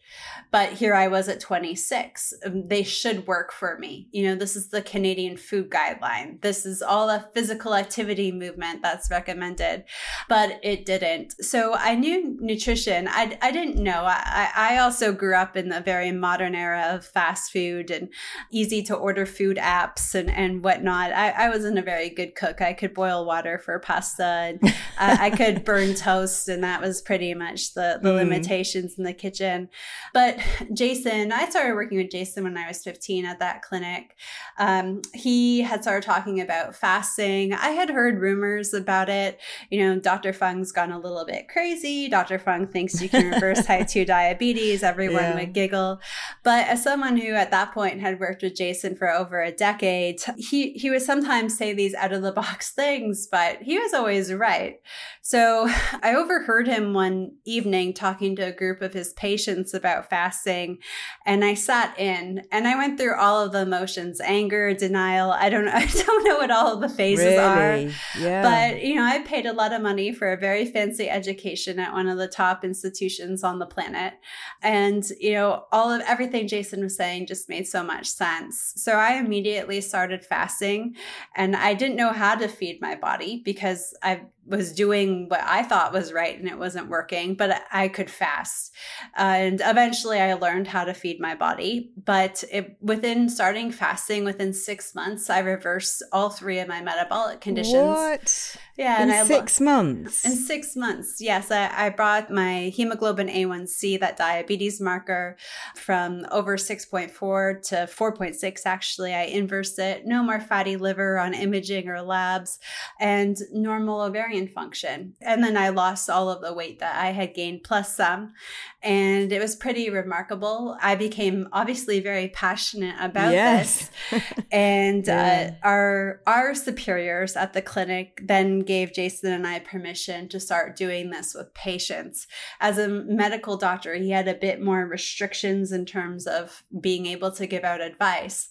But 0.51 0.73
here 0.73 0.95
I 0.95 1.09
was 1.09 1.29
at 1.29 1.41
26. 1.41 2.33
Um, 2.45 2.69
they 2.69 2.83
should 2.83 3.27
work 3.27 3.53
for 3.53 3.77
me. 3.79 4.09
You 4.13 4.29
know, 4.29 4.35
this 4.37 4.57
is 4.57 4.69
the 4.69 4.81
Canadian 4.81 5.37
Food 5.37 5.69
Guideline. 5.69 6.41
This 6.41 6.65
is 6.65 6.81
all 6.81 7.09
the 7.09 7.29
physical 7.35 7.75
activity 7.75 8.33
movement 8.33 8.83
that's 8.83 9.11
recommended, 9.11 9.85
but 10.29 10.61
it 10.63 10.87
didn't. 10.87 11.35
So 11.45 11.75
I 11.75 11.95
knew 11.97 12.37
nutrition. 12.41 13.09
I, 13.09 13.37
I 13.43 13.51
didn't 13.51 13.83
know. 13.83 14.05
I, 14.07 14.51
I 14.55 14.79
also 14.79 15.13
grew 15.13 15.35
up 15.35 15.57
in 15.57 15.69
the 15.69 15.81
very 15.81 16.13
modern 16.13 16.55
era 16.55 16.95
of 16.95 17.05
fast 17.05 17.53
food 17.53 17.91
and 17.91 18.09
easy 18.51 18.83
to 18.85 18.95
order 18.95 19.27
food 19.27 19.57
apps 19.57 20.15
and, 20.15 20.31
and 20.31 20.63
whatnot. 20.63 21.13
I, 21.13 21.31
I 21.31 21.49
wasn't 21.49 21.79
a 21.79 21.83
very 21.83 22.09
good 22.09 22.35
cook. 22.35 22.61
I 22.61 22.73
could 22.73 22.95
boil 22.95 23.27
water 23.27 23.59
for 23.59 23.79
pasta 23.81 24.25
and 24.25 24.61
uh, 24.65 24.71
I 25.19 25.31
could 25.31 25.65
burn 25.65 25.95
toast, 25.95 26.49
and 26.49 26.63
that 26.65 26.81
was 26.81 27.03
pretty 27.03 27.35
much 27.35 27.75
the, 27.75 27.99
the 28.03 28.11
mm. 28.11 28.17
limitations 28.17 28.99
in 28.99 29.05
the 29.05 29.13
kitchen. 29.13 29.69
But 30.13 30.39
Jason, 30.73 31.33
I 31.33 31.49
started 31.49 31.75
working 31.75 31.99
with 31.99 32.11
Jason 32.11 32.45
when 32.45 32.57
I 32.57 32.69
was 32.69 32.83
15 32.83 33.25
at 33.25 33.39
that 33.39 33.63
clinic. 33.63 34.17
Um, 34.59 35.03
he 35.15 35.61
had 35.61 35.83
started 35.83 36.07
talking 36.07 36.41
about 36.41 36.75
fasting. 36.75 37.53
I 37.53 37.71
had 37.71 37.91
heard 37.91 38.21
rumors 38.21 38.73
about 38.73 39.09
it. 39.09 39.41
You 39.71 39.81
know, 39.81 40.01
Dr. 40.01 40.33
Fung's 40.33 40.73
gone 40.73 40.93
a 40.93 40.99
little 40.99 41.25
bit 41.25 41.49
crazy. 41.49 42.09
Dr. 42.09 42.39
Fung 42.39 42.67
thinks 42.67 43.01
you 43.01 43.09
can 43.09 43.31
reverse 43.31 43.65
type 43.67 43.89
2 43.89 44.05
diabetes. 44.07 44.83
Everyone 44.83 45.23
yeah. 45.23 45.35
would 45.37 45.53
giggle. 45.53 46.01
But 46.43 46.67
as 46.69 46.83
someone 46.83 47.17
who 47.17 47.33
at 47.33 47.51
that 47.51 47.73
point 47.73 48.01
had 48.01 48.21
worked 48.21 48.43
with 48.43 48.57
Jason 48.57 48.97
for 48.97 49.11
over 49.11 49.43
a 49.43 49.53
decade, 49.53 50.21
he, 50.37 50.73
he 50.73 50.91
would 50.91 51.03
sometimes 51.03 51.57
say 51.57 51.73
these 51.73 51.95
out 51.95 52.13
of 52.13 52.23
the 52.23 52.33
box 52.33 52.71
things, 52.77 53.27
but 53.31 53.63
he 53.63 53.79
was 53.79 53.93
always 53.93 54.33
right. 54.33 54.81
So 55.23 55.69
I 56.03 56.15
overheard 56.15 56.67
him 56.67 56.95
one 56.95 57.33
evening 57.45 57.95
talking 57.95 58.37
to 58.37 58.43
a 58.43 58.53
group 58.53 58.81
of 58.83 58.93
his 58.93 59.13
patients 59.15 59.75
about 59.75 60.09
fasting. 60.09 60.79
And 61.25 61.45
I 61.45 61.55
sat 61.55 61.99
in 61.99 62.43
and 62.53 62.67
I 62.67 62.77
went 62.77 62.99
through 62.99 63.17
all 63.17 63.45
of 63.45 63.53
the 63.53 63.63
emotions 63.63 64.21
anger, 64.21 64.75
denial. 64.75 65.31
I 65.31 65.49
don't 65.49 65.65
know. 65.65 65.73
I 65.75 65.87
don't 65.87 66.25
know 66.25 66.37
what 66.37 66.51
all 66.51 66.75
of 66.75 66.81
the 66.81 66.89
phases 66.89 67.25
really? 67.25 67.37
are. 67.39 67.93
Yeah. 68.19 68.43
But, 68.43 68.85
you 68.85 68.95
know, 68.95 69.05
I 69.05 69.21
paid 69.21 69.47
a 69.47 69.53
lot 69.53 69.73
of 69.73 69.83
money 69.83 70.13
for 70.13 70.33
a 70.33 70.37
very 70.37 70.67
fancy 70.67 71.09
education 71.09 71.79
at 71.79 71.93
one 71.93 72.09
of 72.09 72.19
the 72.19 72.29
top 72.29 72.65
institutions 72.65 73.43
on 73.43 73.59
the 73.59 73.67
planet. 73.67 74.15
And, 74.63 75.05
you 75.21 75.33
know, 75.33 75.65
all 75.73 75.91
of 75.91 76.03
everything 76.03 76.49
Jason 76.49 76.83
was 76.83 76.97
saying 76.97 77.27
just 77.27 77.49
made 77.49 77.67
so 77.67 77.83
much 77.83 78.07
sense. 78.07 78.75
So 78.77 78.93
I 78.93 79.15
immediately 79.15 79.81
started 79.81 80.25
fasting 80.25 80.97
and 81.35 81.57
I 81.57 81.75
didn't 81.75 81.97
know 81.97 82.13
how 82.13 82.35
to 82.35 82.49
feed 82.49 82.81
my 82.81 82.95
body 82.95 83.43
because 83.45 83.95
I 84.03 84.23
was 84.47 84.73
doing 84.73 85.29
what 85.29 85.41
I 85.43 85.63
thought 85.63 85.93
was 85.93 86.13
right 86.13 86.39
and 86.39 86.49
it 86.49 86.59
wasn't 86.59 86.89
working, 86.89 87.35
but 87.35 87.63
I 87.73 87.89
could 87.89 88.11
fast. 88.11 88.73
And 89.17 89.61
eventually 89.65 90.21
I 90.21 90.35
learned 90.35 90.69
how 90.69 90.85
to 90.85 90.95
feed 90.95 91.21
my 91.21 91.35
body. 91.35 91.93
But 92.03 92.45
it, 92.53 92.77
within 92.81 93.29
starting 93.29 93.71
fasting, 93.71 94.25
within 94.25 94.53
six 94.53 94.95
months, 94.95 95.29
I 95.29 95.41
reversed 95.41 96.03
all 96.13 96.31
three 96.31 96.59
of 96.61 96.69
my 96.69 96.81
metabolic 96.81 97.41
conditions. 97.41 97.75
What? 97.75 98.57
Yeah. 98.77 99.03
In 99.03 99.11
and 99.11 99.13
I 99.13 99.25
six 99.25 99.61
months. 99.61 100.25
In 100.25 100.33
six 100.33 100.77
months. 100.77 101.21
Yes. 101.21 101.51
I, 101.51 101.71
I 101.87 101.89
brought 101.89 102.31
my 102.31 102.73
hemoglobin 102.75 103.29
A1C, 103.29 103.99
that 104.01 104.17
diabetes 104.17 104.81
marker, 104.81 105.37
from 105.75 106.27
over 106.31 106.57
6.4 106.57 107.63
to 107.69 107.75
4.6. 107.75 108.61
Actually, 108.67 109.15
I 109.15 109.23
inversed 109.23 109.79
it. 109.79 110.05
No 110.05 110.23
more 110.23 110.41
fatty 110.41 110.77
liver 110.77 111.19
on 111.19 111.33
imaging 111.33 111.89
or 111.89 112.03
labs 112.03 112.59
and 113.01 113.37
normal 113.53 114.03
ovarian 114.03 114.49
function. 114.49 115.15
And 115.23 115.43
then 115.43 115.57
I 115.57 115.71
lost 115.71 116.11
all 116.11 116.29
of 116.29 116.43
the 116.43 116.53
weight 116.53 116.81
that 116.81 116.97
I 117.03 117.13
had 117.13 117.35
gained 117.35 117.63
plus 117.65 117.97
some. 117.97 118.35
And 118.83 119.33
it 119.33 119.41
was 119.41 119.57
pretty 119.57 119.91
remarkable. 119.91 120.77
I 120.83 120.95
became 120.97 121.49
obviously 121.53 122.01
very 122.01 122.29
passionate 122.29 122.97
about 123.01 123.33
yes. 123.33 123.91
this. 124.11 124.23
and 124.53 125.07
yeah. 125.07 125.53
uh, 125.63 125.67
our 125.67 126.21
our 126.27 126.55
superiors 126.55 127.37
at 127.37 127.53
the 127.53 127.63
clinic 127.63 128.21
then 128.23 128.61
gave 128.67 128.93
Jason 128.93 129.33
and 129.33 129.47
I 129.47 129.61
permission 129.61 130.29
to 130.29 130.41
start 130.41 130.77
doing 130.77 131.11
this 131.11 131.35
with 131.35 131.55
patients. 131.55 132.27
As 132.61 132.79
a 132.79 132.89
medical 132.89 133.57
doctor, 133.57 133.95
he 133.95 134.11
had 134.11 134.29
a 134.29 134.35
bit 134.35 134.61
more 134.61 134.87
restrictions 134.87 135.73
in 135.73 135.87
terms 135.87 136.27
of 136.27 136.65
being 136.81 137.07
able 137.07 137.31
to 137.33 137.47
give 137.47 137.65
out 137.65 137.81
advice. 137.81 138.49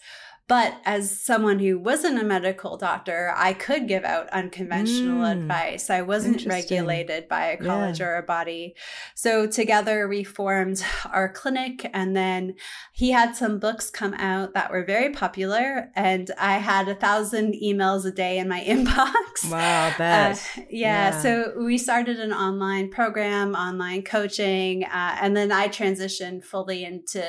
But 0.47 0.79
as 0.85 1.19
someone 1.19 1.57
who 1.57 1.79
wasn't 1.79 2.19
a 2.19 2.23
medical 2.23 2.77
doctor, 2.77 3.33
I 3.35 3.53
could 3.53 3.87
give 3.87 4.03
out 4.03 4.29
unconventional 4.29 5.23
mm, 5.23 5.31
advice. 5.31 5.89
I 5.89 6.03
wasn't 6.03 6.45
regulated 6.45 7.27
by 7.27 7.47
a 7.47 7.57
college 7.57 7.99
yeah. 7.99 8.05
or 8.05 8.15
a 8.17 8.23
body. 8.23 8.75
So 9.15 9.47
together 9.47 10.07
we 10.07 10.23
formed 10.23 10.85
our 11.11 11.33
clinic. 11.33 11.89
And 11.95 12.15
then 12.15 12.55
he 12.91 13.09
had 13.09 13.35
some 13.35 13.57
books 13.57 13.89
come 13.89 14.13
out 14.13 14.53
that 14.53 14.69
were 14.69 14.85
very 14.85 15.11
popular. 15.11 15.89
And 15.95 16.29
I 16.37 16.59
had 16.59 16.87
a 16.89 16.95
thousand 16.95 17.55
emails 17.55 18.05
a 18.05 18.11
day 18.11 18.37
in 18.37 18.47
my 18.47 18.63
inbox. 18.67 19.49
Wow, 19.49 19.93
that. 19.97 20.35
Uh, 20.35 20.61
yeah, 20.69 21.09
yeah, 21.09 21.21
So 21.21 21.53
we 21.57 21.79
started 21.79 22.19
an 22.19 22.31
online 22.31 22.91
program, 22.91 23.55
online 23.55 24.03
coaching. 24.03 24.83
Uh, 24.83 25.17
and 25.19 25.35
then 25.35 25.51
I 25.51 25.69
transitioned 25.69 26.43
fully 26.43 26.85
into 26.85 27.25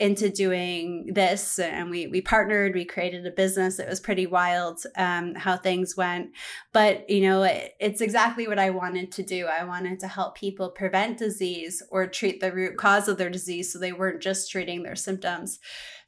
into 0.00 0.30
doing 0.30 1.10
this 1.12 1.58
and 1.58 1.90
we 1.90 2.06
we 2.06 2.22
partnered 2.22 2.74
we 2.74 2.86
created 2.86 3.26
a 3.26 3.30
business. 3.30 3.78
It 3.78 3.88
was 3.88 4.00
pretty 4.00 4.26
wild 4.26 4.82
um, 4.96 5.34
how 5.34 5.58
things 5.58 5.94
went. 5.94 6.30
But 6.72 7.08
you 7.10 7.20
know 7.20 7.42
it, 7.42 7.74
it's 7.78 8.00
exactly 8.00 8.48
what 8.48 8.58
i 8.58 8.70
wanted 8.70 9.12
to 9.12 9.22
do. 9.22 9.46
I 9.46 9.64
wanted 9.64 10.00
to 10.00 10.08
help 10.08 10.36
people 10.36 10.70
prevent 10.70 11.18
disease 11.18 11.82
or 11.90 12.06
treat 12.06 12.40
the 12.40 12.50
root 12.50 12.78
cause 12.78 13.08
of 13.08 13.18
their 13.18 13.28
disease 13.28 13.70
so 13.70 13.78
they 13.78 13.92
weren't 13.92 14.22
just 14.22 14.50
treating 14.50 14.82
their 14.82 14.96
symptoms 14.96 15.58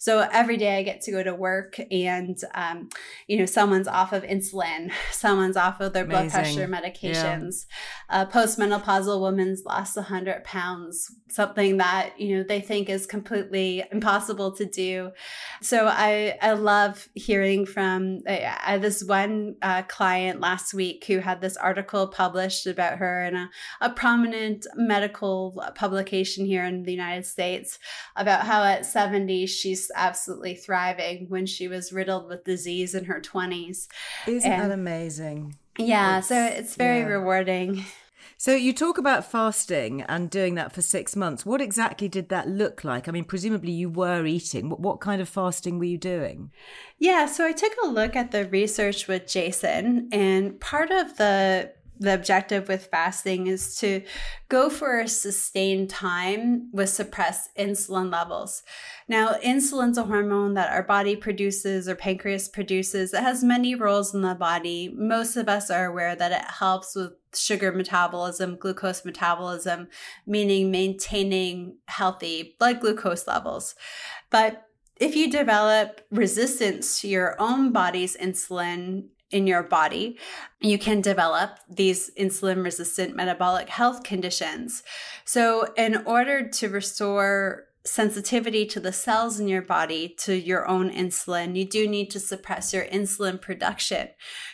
so 0.03 0.27
every 0.33 0.57
day 0.57 0.79
I 0.79 0.83
get 0.83 1.01
to 1.03 1.12
go 1.12 1.23
to 1.23 1.33
work 1.33 1.79
and, 1.93 2.37
um, 2.55 2.88
you 3.29 3.38
know, 3.38 3.47
someone's 3.47 3.87
off 3.87 4.12
of 4.12 4.25
insulin, 4.25 4.91
someone's 5.12 5.57
off 5.57 5.81
of 5.81 5.93
their 5.93 6.03
Amazing. 6.03 6.29
blood 6.29 6.33
pressure 6.33 6.67
medications. 6.67 7.67
Yeah. 8.11 8.23
A 8.23 8.27
postmenopausal 8.27 9.21
woman's 9.21 9.62
lost 9.65 9.95
100 9.95 10.43
pounds, 10.43 11.07
something 11.29 11.77
that, 11.77 12.19
you 12.19 12.37
know, 12.37 12.43
they 12.43 12.61
think 12.61 12.88
is 12.88 13.07
completely 13.07 13.85
impossible 13.93 14.51
to 14.57 14.65
do. 14.65 15.12
So 15.61 15.87
I 15.87 16.37
I, 16.43 16.55
love 16.55 17.09
hearing 17.15 17.65
from 17.65 18.23
uh, 18.27 18.79
this 18.79 19.05
one 19.05 19.55
uh, 19.62 19.83
client 19.83 20.41
last 20.41 20.75
week 20.75 21.05
who 21.07 21.19
had 21.19 21.41
this 21.41 21.57
article 21.57 22.09
published 22.09 22.67
about 22.67 22.99
her 22.99 23.25
in 23.25 23.37
a, 23.37 23.51
a 23.81 23.91
prominent 23.91 24.67
medical 24.75 25.62
publication 25.77 26.45
here 26.45 26.65
in 26.65 26.83
the 26.83 26.91
United 26.91 27.25
States 27.25 27.79
about 28.17 28.47
how 28.47 28.65
at 28.65 28.85
70 28.85 29.47
she's 29.47 29.92
absolutely 29.95 30.55
thriving 30.55 31.27
when 31.29 31.47
she 31.47 31.69
was 31.69 31.93
riddled 31.93 32.29
with 32.29 32.45
disease 32.45 32.95
in 32.95 33.05
her 33.05 33.21
20s. 33.21 33.89
Isn't 34.27 34.51
and, 34.51 34.63
that 34.63 34.75
amazing? 34.75 35.57
Yeah, 35.79 36.19
it's, 36.19 36.29
so 36.29 36.45
it's 36.45 36.77
very 36.77 37.01
yeah. 37.01 37.07
rewarding. 37.07 37.85
So 38.43 38.57
you 38.57 38.73
talk 38.73 38.99
about 38.99 39.31
fasting 39.31 40.03
and 40.03 40.29
doing 40.29 40.57
that 40.57 40.73
for 40.73 40.83
six 40.83 41.15
months. 41.15 41.47
What 41.47 41.61
exactly 41.61 42.09
did 42.09 42.29
that 42.31 42.49
look 42.49 42.83
like? 42.83 43.09
I 43.09 43.13
mean, 43.13 43.25
presumably 43.25 43.71
you 43.71 43.89
were 43.89 44.27
eating. 44.27 44.69
What, 44.69 44.81
what 44.81 45.01
kind 45.01 45.23
of 45.23 45.29
fasting 45.29 45.79
were 45.79 45.85
you 45.85 45.97
doing? 45.97 46.51
Yeah, 46.99 47.27
so 47.27 47.47
I 47.47 47.53
took 47.53 47.73
a 47.85 47.87
look 47.87 48.17
at 48.17 48.33
the 48.33 48.47
research 48.47 49.07
with 49.07 49.29
Jason, 49.29 50.09
and 50.11 50.61
part 50.61 50.91
of 50.91 51.19
the 51.19 51.73
the 52.03 52.15
objective 52.15 52.69
with 52.69 52.87
fasting 52.87 53.47
is 53.47 53.77
to 53.79 54.03
go 54.49 54.69
for 54.69 55.01
a 55.01 55.09
sustained 55.09 55.88
time 55.88 56.69
with 56.73 56.88
suppressed 56.88 57.57
insulin 57.57 58.12
levels. 58.12 58.62
Now, 59.09 59.35
insulin's 59.45 59.99
a 59.99 60.05
hormone 60.05 60.55
that 60.55 60.73
our 60.73 60.83
body 60.83 61.17
produces 61.17 61.88
or 61.88 61.95
pancreas 61.95 62.49
produces. 62.49 63.15
It 63.15 63.23
has 63.23 63.45
many 63.45 63.75
roles 63.75 64.15
in 64.15 64.23
the 64.23 64.35
body. 64.35 64.93
Most 64.95 65.37
of 65.37 65.49
us 65.49 65.71
are 65.71 65.87
aware 65.87 66.15
that 66.17 66.33
it 66.33 66.45
helps 66.59 66.95
with 66.95 67.12
sugar 67.35 67.73
metabolism, 67.73 68.57
glucose 68.57 69.05
metabolism, 69.05 69.88
meaning 70.27 70.71
maintaining 70.71 71.77
healthy 71.87 72.57
blood 72.59 72.81
glucose 72.81 73.27
levels. 73.27 73.75
But 74.31 74.67
if 74.97 75.17
you 75.17 75.31
develop 75.31 76.03
resistance 76.11 77.01
to 77.01 77.09
your 77.09 77.35
own 77.41 77.73
body's 77.73 78.17
insulin 78.17 79.07
in 79.33 79.47
your 79.47 79.62
body, 79.62 80.18
you 80.61 80.79
can 80.79 81.01
develop 81.01 81.59
these 81.68 82.11
insulin 82.18 82.62
resistant 82.62 83.16
metabolic 83.16 83.68
health 83.68 84.03
conditions. 84.03 84.83
So, 85.25 85.73
in 85.77 86.05
order 86.07 86.49
to 86.49 86.68
restore 86.68 87.64
sensitivity 87.85 88.64
to 88.64 88.79
the 88.79 88.92
cells 88.92 89.40
in 89.40 89.49
your 89.49 89.62
body 89.62 90.14
to 90.16 90.35
your 90.35 90.68
own 90.68 90.88
insulin, 90.90 91.57
you 91.57 91.64
do 91.64 91.88
need 91.88 92.11
to 92.11 92.21
suppress 92.21 92.73
your 92.73 92.85
insulin 92.85 93.40
production. 93.40 94.09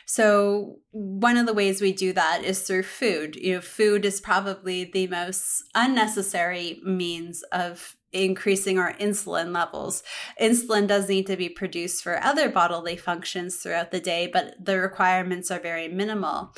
So, 0.07 0.79
one 0.93 1.37
of 1.37 1.47
the 1.47 1.53
ways 1.53 1.83
we 1.83 1.93
do 1.93 2.13
that 2.15 2.43
is 2.43 2.63
through 2.63 2.85
food. 2.85 3.37
You 3.37 3.57
know, 3.57 3.61
food 3.61 4.05
is 4.05 4.21
probably 4.21 4.85
the 4.85 5.09
most 5.09 5.65
unnecessary 5.75 6.81
means 6.85 7.43
of 7.53 7.97
increasing 8.13 8.79
our 8.79 8.95
insulin 8.95 9.55
levels. 9.55 10.03
Insulin 10.41 10.87
does 10.87 11.09
need 11.09 11.27
to 11.27 11.37
be 11.37 11.49
produced 11.49 12.03
for 12.03 12.23
other 12.23 12.49
bodily 12.49 12.97
functions 12.97 13.57
throughout 13.57 13.91
the 13.91 14.01
day, 14.01 14.29
but 14.33 14.55
the 14.65 14.79
requirements 14.79 15.51
are 15.51 15.61
very 15.61 15.89
minimal 15.89 16.55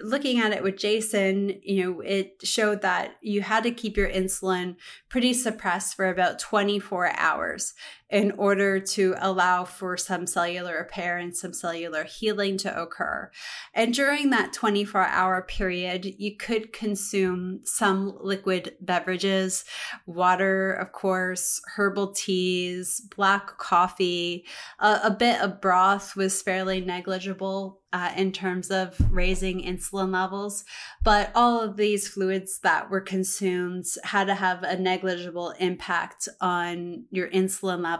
looking 0.00 0.38
at 0.38 0.52
it 0.52 0.62
with 0.62 0.76
Jason, 0.76 1.60
you 1.62 1.82
know, 1.82 2.00
it 2.00 2.40
showed 2.42 2.82
that 2.82 3.16
you 3.20 3.42
had 3.42 3.64
to 3.64 3.70
keep 3.70 3.96
your 3.96 4.08
insulin 4.08 4.76
pretty 5.08 5.32
suppressed 5.32 5.96
for 5.96 6.08
about 6.08 6.38
24 6.38 7.12
hours 7.16 7.74
in 8.10 8.32
order 8.32 8.80
to 8.80 9.14
allow 9.18 9.64
for 9.64 9.96
some 9.96 10.26
cellular 10.26 10.78
repair 10.78 11.18
and 11.18 11.36
some 11.36 11.52
cellular 11.52 12.04
healing 12.04 12.56
to 12.56 12.82
occur. 12.82 13.30
And 13.74 13.92
during 13.92 14.30
that 14.30 14.52
24 14.54 15.04
hour 15.04 15.42
period, 15.42 16.06
you 16.18 16.36
could 16.36 16.72
consume 16.72 17.60
some 17.64 18.16
liquid 18.20 18.76
beverages, 18.80 19.64
water, 20.06 20.72
of 20.72 20.92
course, 20.92 21.60
herbal 21.76 22.12
teas, 22.12 23.00
black 23.14 23.58
coffee, 23.58 24.46
a, 24.78 25.00
a 25.04 25.10
bit 25.10 25.40
of 25.40 25.60
broth 25.60 26.16
was 26.16 26.40
fairly 26.40 26.80
negligible 26.80 27.80
uh, 27.92 28.12
in 28.16 28.32
terms 28.32 28.70
of 28.70 28.96
raising 29.10 29.62
insulin 29.62 30.12
levels. 30.12 30.64
But 31.02 31.30
all 31.34 31.60
of 31.60 31.76
these 31.76 32.06
fluids 32.06 32.58
that 32.60 32.90
were 32.90 33.00
consumed 33.00 33.86
had 34.04 34.26
to 34.26 34.34
have 34.34 34.62
a 34.62 34.78
negligible 34.78 35.50
impact 35.58 36.28
on 36.40 37.04
your 37.10 37.28
insulin 37.30 37.82
levels 37.82 37.97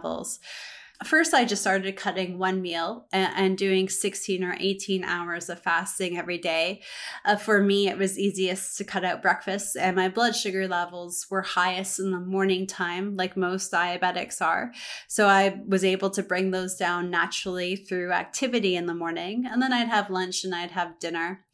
first 1.05 1.33
i 1.33 1.45
just 1.45 1.61
started 1.61 1.95
cutting 1.95 2.37
one 2.37 2.61
meal 2.61 3.05
and, 3.13 3.31
and, 3.35 3.57
doing 3.57 3.87
16 3.87 4.43
or 4.43 4.57
18 4.59 5.03
hours 5.03 5.49
of 5.49 5.61
fasting 5.61 6.17
every 6.17 6.37
day. 6.37 6.81
Uh, 7.23 7.37
for 7.37 7.61
me 7.61 7.87
it 7.87 7.97
was 7.97 8.19
easiest 8.19 8.77
to 8.77 8.83
cut 8.83 9.05
out 9.05 9.21
breakfast 9.21 9.77
and 9.77 9.95
my 9.95 10.09
blood 10.09 10.35
sugar 10.35 10.67
levels 10.67 11.25
were 11.29 11.41
highest 11.41 11.99
in 11.99 12.11
the 12.11 12.19
morning 12.19 12.67
time 12.67 13.15
like 13.15 13.37
most 13.37 13.71
diabetics 13.71 14.41
are. 14.41 14.73
So 15.07 15.27
i 15.27 15.61
was 15.67 15.85
able 15.85 16.09
to 16.11 16.23
bring 16.23 16.51
those 16.51 16.75
down 16.75 17.09
naturally 17.09 17.75
through 17.75 18.11
activity 18.11 18.75
in 18.75 18.85
the 18.85 18.93
morning 18.93 19.45
and 19.49 19.61
then 19.61 19.71
i'd 19.71 19.87
have 19.87 20.09
lunch 20.09 20.43
and 20.43 20.53
i'd 20.53 20.71
have 20.71 20.99
dinner. 20.99 21.45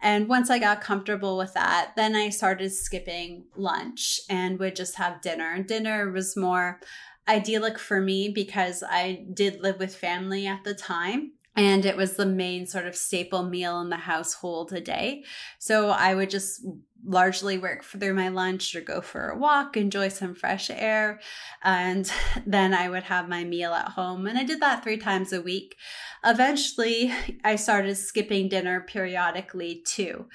And 0.00 0.28
once 0.28 0.50
I 0.50 0.58
got 0.58 0.80
comfortable 0.80 1.38
with 1.38 1.54
that, 1.54 1.92
then 1.96 2.14
I 2.14 2.28
started 2.28 2.70
skipping 2.70 3.44
lunch 3.56 4.20
and 4.28 4.58
would 4.58 4.76
just 4.76 4.96
have 4.96 5.22
dinner. 5.22 5.62
Dinner 5.62 6.10
was 6.10 6.36
more 6.36 6.80
idyllic 7.28 7.78
for 7.78 8.00
me 8.00 8.28
because 8.28 8.82
I 8.82 9.24
did 9.32 9.60
live 9.60 9.78
with 9.78 9.94
family 9.94 10.46
at 10.46 10.64
the 10.64 10.74
time. 10.74 11.32
And 11.56 11.86
it 11.86 11.96
was 11.96 12.14
the 12.14 12.26
main 12.26 12.66
sort 12.66 12.86
of 12.86 12.96
staple 12.96 13.44
meal 13.44 13.80
in 13.80 13.88
the 13.88 13.96
household 13.96 14.72
a 14.72 14.80
day. 14.80 15.22
So 15.60 15.90
I 15.90 16.14
would 16.14 16.28
just 16.28 16.66
largely 17.06 17.58
work 17.58 17.84
through 17.84 18.14
my 18.14 18.28
lunch 18.28 18.74
or 18.74 18.80
go 18.80 19.00
for 19.00 19.28
a 19.28 19.38
walk, 19.38 19.76
enjoy 19.76 20.08
some 20.08 20.34
fresh 20.34 20.70
air. 20.70 21.20
And 21.62 22.10
then 22.46 22.74
I 22.74 22.88
would 22.88 23.04
have 23.04 23.28
my 23.28 23.44
meal 23.44 23.72
at 23.72 23.90
home. 23.90 24.26
And 24.26 24.38
I 24.38 24.44
did 24.44 24.60
that 24.60 24.82
three 24.82 24.96
times 24.96 25.32
a 25.32 25.42
week. 25.42 25.76
Eventually, 26.24 27.12
I 27.44 27.56
started 27.56 27.96
skipping 27.96 28.48
dinner 28.48 28.80
periodically 28.80 29.82
too. 29.86 30.26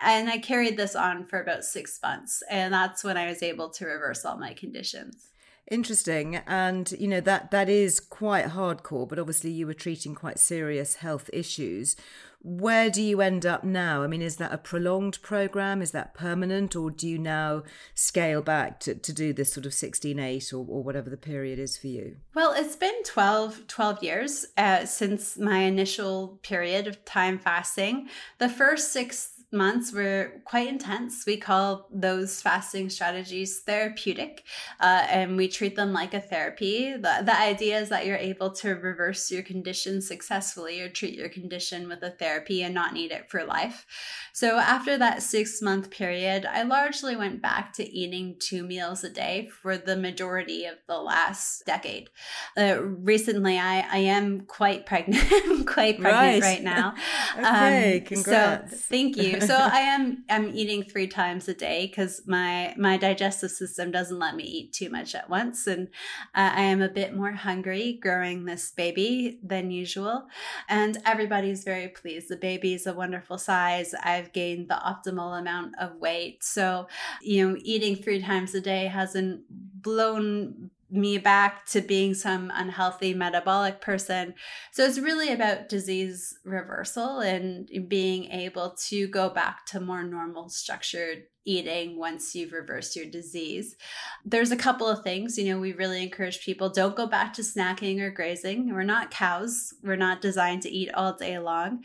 And 0.00 0.28
I 0.28 0.38
carried 0.38 0.76
this 0.76 0.94
on 0.96 1.26
for 1.26 1.40
about 1.40 1.64
six 1.64 1.98
months. 2.02 2.42
And 2.50 2.74
that's 2.74 3.02
when 3.02 3.16
I 3.16 3.28
was 3.28 3.42
able 3.42 3.70
to 3.70 3.86
reverse 3.86 4.24
all 4.24 4.36
my 4.36 4.52
conditions. 4.52 5.30
Interesting. 5.68 6.36
And, 6.46 6.92
you 6.92 7.08
know, 7.08 7.20
that, 7.20 7.50
that 7.50 7.68
is 7.68 7.98
quite 7.98 8.46
hardcore, 8.46 9.08
but 9.08 9.18
obviously 9.18 9.50
you 9.50 9.66
were 9.66 9.74
treating 9.74 10.14
quite 10.14 10.38
serious 10.38 10.96
health 10.96 11.28
issues. 11.32 11.96
Where 12.42 12.90
do 12.90 13.02
you 13.02 13.20
end 13.20 13.44
up 13.44 13.64
now? 13.64 14.04
I 14.04 14.06
mean, 14.06 14.22
is 14.22 14.36
that 14.36 14.52
a 14.52 14.58
prolonged 14.58 15.20
program? 15.20 15.82
Is 15.82 15.90
that 15.90 16.14
permanent? 16.14 16.76
Or 16.76 16.92
do 16.92 17.08
you 17.08 17.18
now 17.18 17.64
scale 17.94 18.40
back 18.40 18.78
to, 18.80 18.94
to 18.94 19.12
do 19.12 19.32
this 19.32 19.52
sort 19.52 19.66
of 19.66 19.74
16 19.74 20.16
8 20.16 20.52
or, 20.52 20.64
or 20.68 20.84
whatever 20.84 21.10
the 21.10 21.16
period 21.16 21.58
is 21.58 21.76
for 21.76 21.88
you? 21.88 22.18
Well, 22.34 22.54
it's 22.56 22.76
been 22.76 23.02
12, 23.02 23.66
12 23.66 24.02
years 24.04 24.46
uh, 24.56 24.84
since 24.84 25.36
my 25.36 25.60
initial 25.60 26.38
period 26.42 26.86
of 26.86 27.04
time 27.04 27.40
fasting. 27.40 28.08
The 28.38 28.48
first 28.48 28.92
six 28.92 29.32
months 29.52 29.92
were 29.92 30.42
quite 30.44 30.68
intense. 30.68 31.24
We 31.26 31.36
call 31.36 31.88
those 31.92 32.42
fasting 32.42 32.90
strategies 32.90 33.60
therapeutic, 33.60 34.44
uh, 34.80 35.06
and 35.08 35.36
we 35.36 35.48
treat 35.48 35.76
them 35.76 35.92
like 35.92 36.14
a 36.14 36.20
therapy. 36.20 36.92
The, 36.92 37.22
the 37.24 37.38
idea 37.38 37.78
is 37.78 37.88
that 37.90 38.06
you're 38.06 38.16
able 38.16 38.50
to 38.52 38.70
reverse 38.70 39.30
your 39.30 39.42
condition 39.42 40.02
successfully 40.02 40.80
or 40.80 40.88
treat 40.88 41.14
your 41.14 41.28
condition 41.28 41.88
with 41.88 42.02
a 42.02 42.10
therapy 42.10 42.62
and 42.62 42.74
not 42.74 42.92
need 42.92 43.12
it 43.12 43.30
for 43.30 43.44
life. 43.44 43.86
So, 44.32 44.58
after 44.58 44.98
that 44.98 45.22
six 45.22 45.62
month 45.62 45.90
period, 45.90 46.44
I 46.44 46.62
largely 46.62 47.16
went 47.16 47.40
back 47.40 47.72
to 47.74 47.88
eating 47.88 48.36
two 48.38 48.64
meals 48.64 49.04
a 49.04 49.10
day 49.10 49.48
for 49.62 49.78
the 49.78 49.96
majority 49.96 50.64
of 50.64 50.76
the 50.88 50.98
last 50.98 51.64
decade. 51.64 52.10
Uh, 52.56 52.82
recently, 52.82 53.58
I, 53.58 53.86
I 53.90 53.98
am 53.98 54.40
quite 54.40 54.86
pregnant. 54.86 55.24
quite 55.66 56.00
pregnant 56.00 56.02
right, 56.02 56.42
right 56.42 56.62
now. 56.62 56.94
okay, 57.38 57.98
um, 57.98 58.04
congrats. 58.04 58.72
So, 58.72 58.76
thank 58.88 59.16
you 59.16 59.35
so 59.46 59.54
I 59.54 59.80
am 59.80 60.24
I'm 60.28 60.54
eating 60.54 60.82
three 60.82 61.06
times 61.06 61.48
a 61.48 61.54
day 61.54 61.86
because 61.86 62.22
my 62.26 62.74
my 62.76 62.96
digestive 62.96 63.50
system 63.50 63.90
doesn't 63.90 64.18
let 64.18 64.36
me 64.36 64.44
eat 64.44 64.72
too 64.72 64.90
much 64.90 65.14
at 65.14 65.28
once, 65.30 65.66
and 65.66 65.88
uh, 66.34 66.52
I 66.54 66.62
am 66.62 66.82
a 66.82 66.88
bit 66.88 67.14
more 67.14 67.32
hungry 67.32 67.98
growing 68.00 68.44
this 68.44 68.70
baby 68.70 69.38
than 69.42 69.70
usual. 69.70 70.26
And 70.68 70.98
everybody's 71.04 71.64
very 71.64 71.88
pleased. 71.88 72.28
The 72.28 72.36
baby 72.36 72.74
is 72.74 72.86
a 72.86 72.94
wonderful 72.94 73.38
size. 73.38 73.94
I've 74.02 74.32
gained 74.32 74.68
the 74.68 74.74
optimal 74.74 75.38
amount 75.38 75.74
of 75.78 75.96
weight, 75.96 76.42
so 76.42 76.88
you 77.22 77.48
know 77.48 77.56
eating 77.62 77.96
three 77.96 78.22
times 78.22 78.54
a 78.54 78.60
day 78.60 78.86
hasn't 78.86 79.42
blown 79.50 80.70
me 80.90 81.18
back 81.18 81.66
to 81.66 81.80
being 81.80 82.14
some 82.14 82.52
unhealthy 82.54 83.12
metabolic 83.12 83.80
person. 83.80 84.34
So 84.72 84.84
it's 84.84 84.98
really 84.98 85.32
about 85.32 85.68
disease 85.68 86.38
reversal 86.44 87.20
and 87.20 87.68
being 87.88 88.26
able 88.26 88.76
to 88.88 89.08
go 89.08 89.28
back 89.28 89.66
to 89.66 89.80
more 89.80 90.04
normal 90.04 90.48
structured 90.48 91.24
eating 91.44 91.96
once 91.96 92.34
you've 92.34 92.52
reversed 92.52 92.96
your 92.96 93.06
disease. 93.06 93.76
There's 94.24 94.50
a 94.50 94.56
couple 94.56 94.88
of 94.88 95.02
things, 95.02 95.38
you 95.38 95.52
know, 95.52 95.60
we 95.60 95.72
really 95.72 96.02
encourage 96.02 96.44
people 96.44 96.68
don't 96.70 96.96
go 96.96 97.06
back 97.06 97.32
to 97.34 97.42
snacking 97.42 98.00
or 98.00 98.10
grazing. 98.10 98.72
We're 98.72 98.82
not 98.82 99.10
cows. 99.10 99.72
We're 99.82 99.96
not 99.96 100.20
designed 100.20 100.62
to 100.62 100.70
eat 100.70 100.92
all 100.92 101.16
day 101.16 101.38
long. 101.38 101.82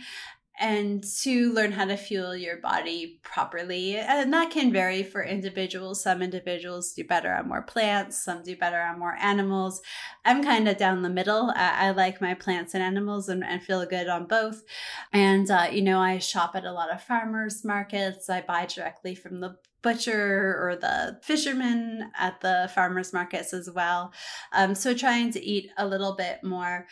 And 0.61 1.03
to 1.23 1.51
learn 1.53 1.71
how 1.71 1.85
to 1.85 1.97
fuel 1.97 2.35
your 2.35 2.57
body 2.57 3.19
properly. 3.23 3.97
And 3.97 4.31
that 4.31 4.51
can 4.51 4.71
vary 4.71 5.01
for 5.01 5.23
individuals. 5.23 6.03
Some 6.03 6.21
individuals 6.21 6.93
do 6.93 7.03
better 7.03 7.33
on 7.33 7.47
more 7.47 7.63
plants, 7.63 8.23
some 8.23 8.43
do 8.43 8.55
better 8.55 8.79
on 8.79 8.99
more 8.99 9.15
animals. 9.19 9.81
I'm 10.23 10.43
kind 10.43 10.69
of 10.69 10.77
down 10.77 11.01
the 11.01 11.09
middle. 11.09 11.51
I, 11.55 11.89
like 11.89 12.21
my 12.21 12.35
plants 12.35 12.75
and 12.75 12.83
animals 12.83 13.27
and, 13.27 13.43
and, 13.43 13.61
feel 13.61 13.85
good 13.87 14.07
on 14.07 14.27
both. 14.27 14.63
And, 15.11 15.49
uh, 15.49 15.67
you 15.71 15.81
know, 15.81 15.99
I 15.99 16.19
shop 16.19 16.55
at 16.55 16.63
a 16.63 16.71
lot 16.71 16.93
of 16.93 17.01
farmers 17.01 17.65
markets, 17.65 18.29
I 18.29 18.41
buy 18.41 18.67
directly 18.67 19.15
from 19.15 19.39
the 19.39 19.57
butcher 19.81 20.57
or 20.61 20.75
the 20.79 21.19
fisherman 21.23 22.11
at 22.19 22.39
the 22.41 22.69
farmers 22.75 23.13
markets 23.13 23.51
as 23.51 23.69
well. 23.69 24.13
Um, 24.53 24.75
so 24.75 24.93
trying 24.93 25.31
to 25.33 25.43
eat 25.43 25.71
a 25.77 25.87
little 25.87 26.15
bit 26.15 26.43
more 26.43 26.85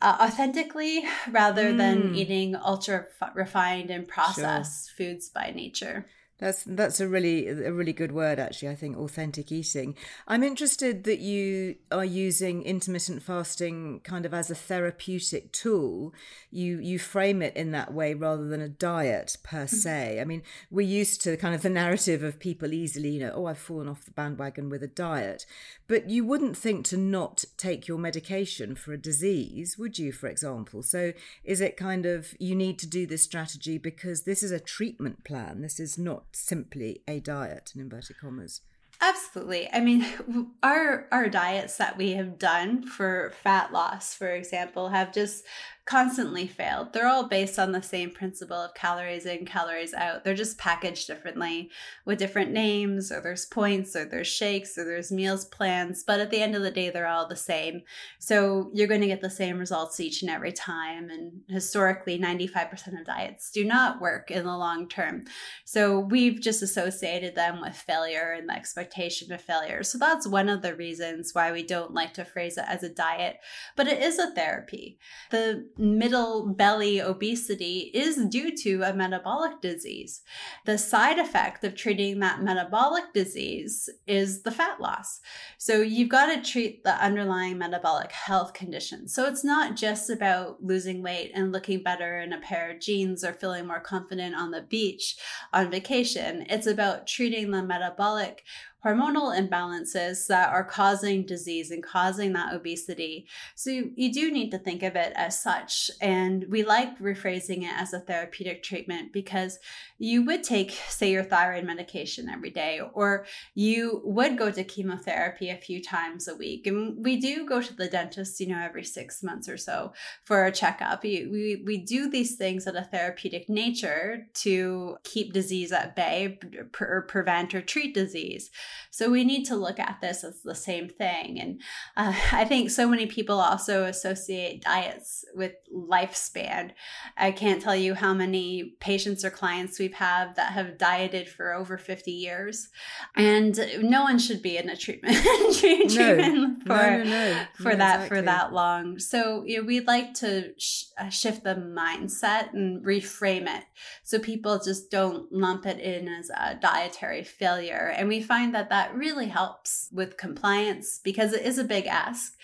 uh, 0.00 0.16
authentically 0.20 1.04
rather 1.30 1.72
mm. 1.72 1.76
than 1.76 2.14
eating 2.14 2.56
ultra 2.56 3.06
refined 3.34 3.90
and 3.90 4.06
processed 4.06 4.90
sure. 4.96 5.06
foods 5.06 5.28
by 5.28 5.52
nature. 5.54 6.06
That's 6.38 6.64
that's 6.64 6.98
a 6.98 7.08
really 7.08 7.46
a 7.46 7.72
really 7.72 7.92
good 7.92 8.10
word 8.10 8.40
actually. 8.40 8.68
I 8.68 8.74
think 8.74 8.96
authentic 8.96 9.52
eating. 9.52 9.94
I'm 10.26 10.42
interested 10.42 11.04
that 11.04 11.20
you 11.20 11.76
are 11.92 12.04
using 12.04 12.62
intermittent 12.64 13.22
fasting 13.22 14.00
kind 14.00 14.26
of 14.26 14.34
as 14.34 14.50
a 14.50 14.54
therapeutic 14.56 15.52
tool. 15.52 16.12
You 16.50 16.80
you 16.80 16.98
frame 16.98 17.40
it 17.40 17.56
in 17.56 17.70
that 17.70 17.94
way 17.94 18.14
rather 18.14 18.48
than 18.48 18.60
a 18.60 18.68
diet 18.68 19.36
per 19.44 19.64
mm-hmm. 19.64 19.76
se. 19.76 20.20
I 20.20 20.24
mean, 20.24 20.42
we're 20.72 20.86
used 20.86 21.22
to 21.22 21.36
kind 21.36 21.54
of 21.54 21.62
the 21.62 21.70
narrative 21.70 22.24
of 22.24 22.40
people 22.40 22.72
easily, 22.72 23.10
you 23.10 23.20
know, 23.20 23.32
oh, 23.32 23.46
I've 23.46 23.58
fallen 23.58 23.88
off 23.88 24.04
the 24.04 24.10
bandwagon 24.10 24.68
with 24.68 24.82
a 24.82 24.88
diet. 24.88 25.46
But 25.86 26.10
you 26.10 26.24
wouldn't 26.24 26.56
think 26.56 26.84
to 26.86 26.96
not 26.96 27.44
take 27.56 27.86
your 27.86 27.98
medication 27.98 28.74
for 28.74 28.92
a 28.92 28.98
disease, 28.98 29.78
would 29.78 29.98
you, 30.00 30.10
for 30.10 30.28
example? 30.28 30.82
So 30.82 31.12
is 31.44 31.60
it 31.60 31.76
kind 31.76 32.06
of 32.06 32.34
you 32.40 32.56
need 32.56 32.80
to 32.80 32.88
do 32.88 33.06
this 33.06 33.22
strategy 33.22 33.78
because 33.78 34.22
this 34.22 34.42
is 34.42 34.50
a 34.50 34.58
treatment 34.58 35.22
plan. 35.22 35.60
This 35.60 35.78
is 35.78 35.96
not 35.96 36.33
simply 36.34 37.02
a 37.08 37.20
diet 37.20 37.72
in 37.74 37.80
inverted 37.80 38.18
commas. 38.18 38.60
Absolutely. 39.00 39.68
I 39.72 39.80
mean, 39.80 40.06
our 40.62 41.08
our 41.10 41.28
diets 41.28 41.76
that 41.78 41.96
we 41.96 42.12
have 42.12 42.38
done 42.38 42.86
for 42.86 43.32
fat 43.42 43.72
loss, 43.72 44.14
for 44.14 44.28
example, 44.28 44.88
have 44.88 45.12
just 45.12 45.44
constantly 45.86 46.46
failed. 46.46 46.92
They're 46.92 47.08
all 47.08 47.28
based 47.28 47.58
on 47.58 47.72
the 47.72 47.82
same 47.82 48.10
principle 48.10 48.56
of 48.56 48.72
calories 48.74 49.26
in, 49.26 49.44
calories 49.44 49.92
out. 49.92 50.24
They're 50.24 50.34
just 50.34 50.56
packaged 50.56 51.06
differently 51.06 51.70
with 52.06 52.18
different 52.18 52.52
names, 52.52 53.12
or 53.12 53.20
there's 53.20 53.44
points, 53.44 53.94
or 53.94 54.06
there's 54.06 54.26
shakes, 54.26 54.78
or 54.78 54.84
there's 54.84 55.12
meals 55.12 55.44
plans. 55.44 56.02
But 56.02 56.20
at 56.20 56.30
the 56.30 56.40
end 56.40 56.54
of 56.54 56.62
the 56.62 56.70
day, 56.70 56.88
they're 56.88 57.06
all 57.06 57.28
the 57.28 57.36
same. 57.36 57.82
So 58.18 58.70
you're 58.72 58.88
going 58.88 59.02
to 59.02 59.06
get 59.06 59.20
the 59.20 59.28
same 59.28 59.58
results 59.58 60.00
each 60.00 60.22
and 60.22 60.30
every 60.30 60.52
time. 60.52 61.10
And 61.10 61.42
historically, 61.48 62.18
95% 62.18 62.98
of 62.98 63.06
diets 63.06 63.50
do 63.50 63.62
not 63.62 64.00
work 64.00 64.30
in 64.30 64.44
the 64.44 64.56
long 64.56 64.88
term. 64.88 65.24
So 65.66 65.98
we've 65.98 66.40
just 66.40 66.62
associated 66.62 67.34
them 67.34 67.60
with 67.60 67.76
failure 67.76 68.32
and 68.32 68.48
the 68.48 68.56
expectation 68.56 69.32
of 69.32 69.42
failure. 69.42 69.82
So 69.82 69.98
that's 69.98 70.26
one 70.26 70.48
of 70.48 70.62
the 70.62 70.74
reasons 70.74 71.34
why 71.34 71.52
we 71.52 71.62
don't 71.62 71.92
like 71.92 72.14
to 72.14 72.24
phrase 72.24 72.56
it 72.56 72.64
as 72.66 72.82
a 72.82 72.88
diet, 72.88 73.36
but 73.76 73.86
it 73.86 74.02
is 74.02 74.18
a 74.18 74.30
therapy. 74.30 74.98
The 75.30 75.68
middle 75.76 76.46
belly 76.46 77.00
obesity 77.00 77.90
is 77.94 78.24
due 78.26 78.56
to 78.56 78.82
a 78.82 78.94
metabolic 78.94 79.60
disease. 79.60 80.22
The 80.66 80.78
side 80.78 81.18
effect 81.18 81.64
of 81.64 81.74
treating 81.74 82.20
that 82.20 82.42
metabolic 82.42 83.12
disease 83.12 83.88
is 84.06 84.42
the 84.42 84.50
fat 84.50 84.80
loss. 84.80 85.20
So 85.58 85.80
you've 85.80 86.08
got 86.08 86.26
to 86.26 86.50
treat 86.50 86.84
the 86.84 86.94
underlying 87.02 87.58
metabolic 87.58 88.12
health 88.12 88.52
condition. 88.52 89.08
So 89.08 89.26
it's 89.26 89.44
not 89.44 89.76
just 89.76 90.10
about 90.10 90.62
losing 90.62 91.02
weight 91.02 91.32
and 91.34 91.52
looking 91.52 91.82
better 91.82 92.20
in 92.20 92.32
a 92.32 92.40
pair 92.40 92.70
of 92.70 92.80
jeans 92.80 93.24
or 93.24 93.32
feeling 93.32 93.66
more 93.66 93.80
confident 93.80 94.34
on 94.34 94.50
the 94.50 94.62
beach 94.62 95.16
on 95.52 95.70
vacation. 95.70 96.46
It's 96.48 96.66
about 96.66 97.06
treating 97.06 97.50
the 97.50 97.62
metabolic 97.62 98.44
hormonal 98.84 99.34
imbalances 99.34 100.26
that 100.26 100.50
are 100.50 100.62
causing 100.62 101.24
disease 101.24 101.70
and 101.70 101.82
causing 101.82 102.34
that 102.34 102.52
obesity. 102.52 103.26
So 103.54 103.70
you, 103.70 103.92
you, 103.96 104.12
do 104.12 104.30
need 104.30 104.50
to 104.50 104.58
think 104.58 104.82
of 104.82 104.94
it 104.94 105.12
as 105.16 105.40
such. 105.40 105.90
And 106.00 106.44
we 106.50 106.62
like 106.62 106.98
rephrasing 106.98 107.62
it 107.62 107.72
as 107.76 107.94
a 107.94 108.00
therapeutic 108.00 108.62
treatment 108.62 109.12
because 109.12 109.58
you 109.98 110.24
would 110.26 110.42
take, 110.42 110.72
say, 110.88 111.10
your 111.10 111.24
thyroid 111.24 111.64
medication 111.64 112.28
every 112.28 112.50
day, 112.50 112.80
or 112.92 113.26
you 113.54 114.02
would 114.04 114.36
go 114.36 114.50
to 114.50 114.64
chemotherapy 114.64 115.48
a 115.48 115.56
few 115.56 115.82
times 115.82 116.28
a 116.28 116.36
week. 116.36 116.66
And 116.66 117.02
we 117.02 117.18
do 117.18 117.46
go 117.46 117.62
to 117.62 117.74
the 117.74 117.88
dentist, 117.88 118.38
you 118.38 118.48
know, 118.48 118.60
every 118.60 118.84
six 118.84 119.22
months 119.22 119.48
or 119.48 119.56
so 119.56 119.94
for 120.24 120.44
a 120.44 120.52
checkup. 120.52 121.02
We, 121.02 121.26
we, 121.26 121.62
we 121.64 121.78
do 121.78 122.10
these 122.10 122.36
things 122.36 122.66
at 122.66 122.76
a 122.76 122.82
therapeutic 122.82 123.48
nature 123.48 124.26
to 124.34 124.98
keep 125.04 125.32
disease 125.32 125.72
at 125.72 125.96
bay, 125.96 126.38
pre- 126.72 127.02
prevent 127.08 127.54
or 127.54 127.62
treat 127.62 127.94
disease. 127.94 128.50
So 128.90 129.10
we 129.10 129.24
need 129.24 129.44
to 129.44 129.56
look 129.56 129.78
at 129.78 130.00
this 130.00 130.24
as 130.24 130.42
the 130.42 130.54
same 130.54 130.88
thing. 130.88 131.40
And 131.40 131.60
uh, 131.96 132.14
I 132.32 132.44
think 132.44 132.70
so 132.70 132.88
many 132.88 133.06
people 133.06 133.40
also 133.40 133.84
associate 133.84 134.62
diets 134.62 135.24
with 135.34 135.52
lifespan. 135.74 136.72
I 137.16 137.32
can't 137.32 137.62
tell 137.62 137.76
you 137.76 137.94
how 137.94 138.14
many 138.14 138.74
patients 138.80 139.24
or 139.24 139.30
clients 139.30 139.78
we've 139.78 139.94
had 139.94 140.36
that 140.36 140.52
have 140.52 140.78
dieted 140.78 141.28
for 141.28 141.54
over 141.54 141.78
50 141.78 142.10
years. 142.10 142.68
And 143.16 143.58
no 143.80 144.02
one 144.02 144.18
should 144.18 144.42
be 144.42 144.56
in 144.56 144.68
a 144.68 144.76
treatment, 144.76 145.16
treatment 145.60 145.94
no. 145.94 146.56
for, 146.66 147.04
no, 147.04 147.04
no, 147.04 147.44
for 147.54 147.76
that 147.76 147.94
exactly. 147.94 148.08
for 148.08 148.22
that 148.22 148.52
long. 148.52 148.98
So 148.98 149.44
you 149.46 149.60
know, 149.60 149.66
we'd 149.66 149.86
like 149.86 150.14
to 150.14 150.52
sh- 150.58 150.84
uh, 150.98 151.08
shift 151.08 151.44
the 151.44 151.54
mindset 151.54 152.52
and 152.52 152.84
reframe 152.84 153.46
it 153.48 153.64
so 154.02 154.18
people 154.18 154.58
just 154.58 154.90
don't 154.90 155.32
lump 155.32 155.66
it 155.66 155.80
in 155.80 156.08
as 156.08 156.30
a 156.30 156.56
dietary 156.60 157.24
failure. 157.24 157.92
And 157.96 158.08
we 158.08 158.22
find 158.22 158.54
that 158.54 158.63
that 158.64 158.88
that 158.88 158.96
really 158.96 159.26
helps 159.26 159.88
with 159.92 160.16
compliance 160.16 161.00
because 161.02 161.32
it 161.32 161.44
is 161.44 161.58
a 161.58 161.64
big 161.64 161.86
ask. 161.86 162.34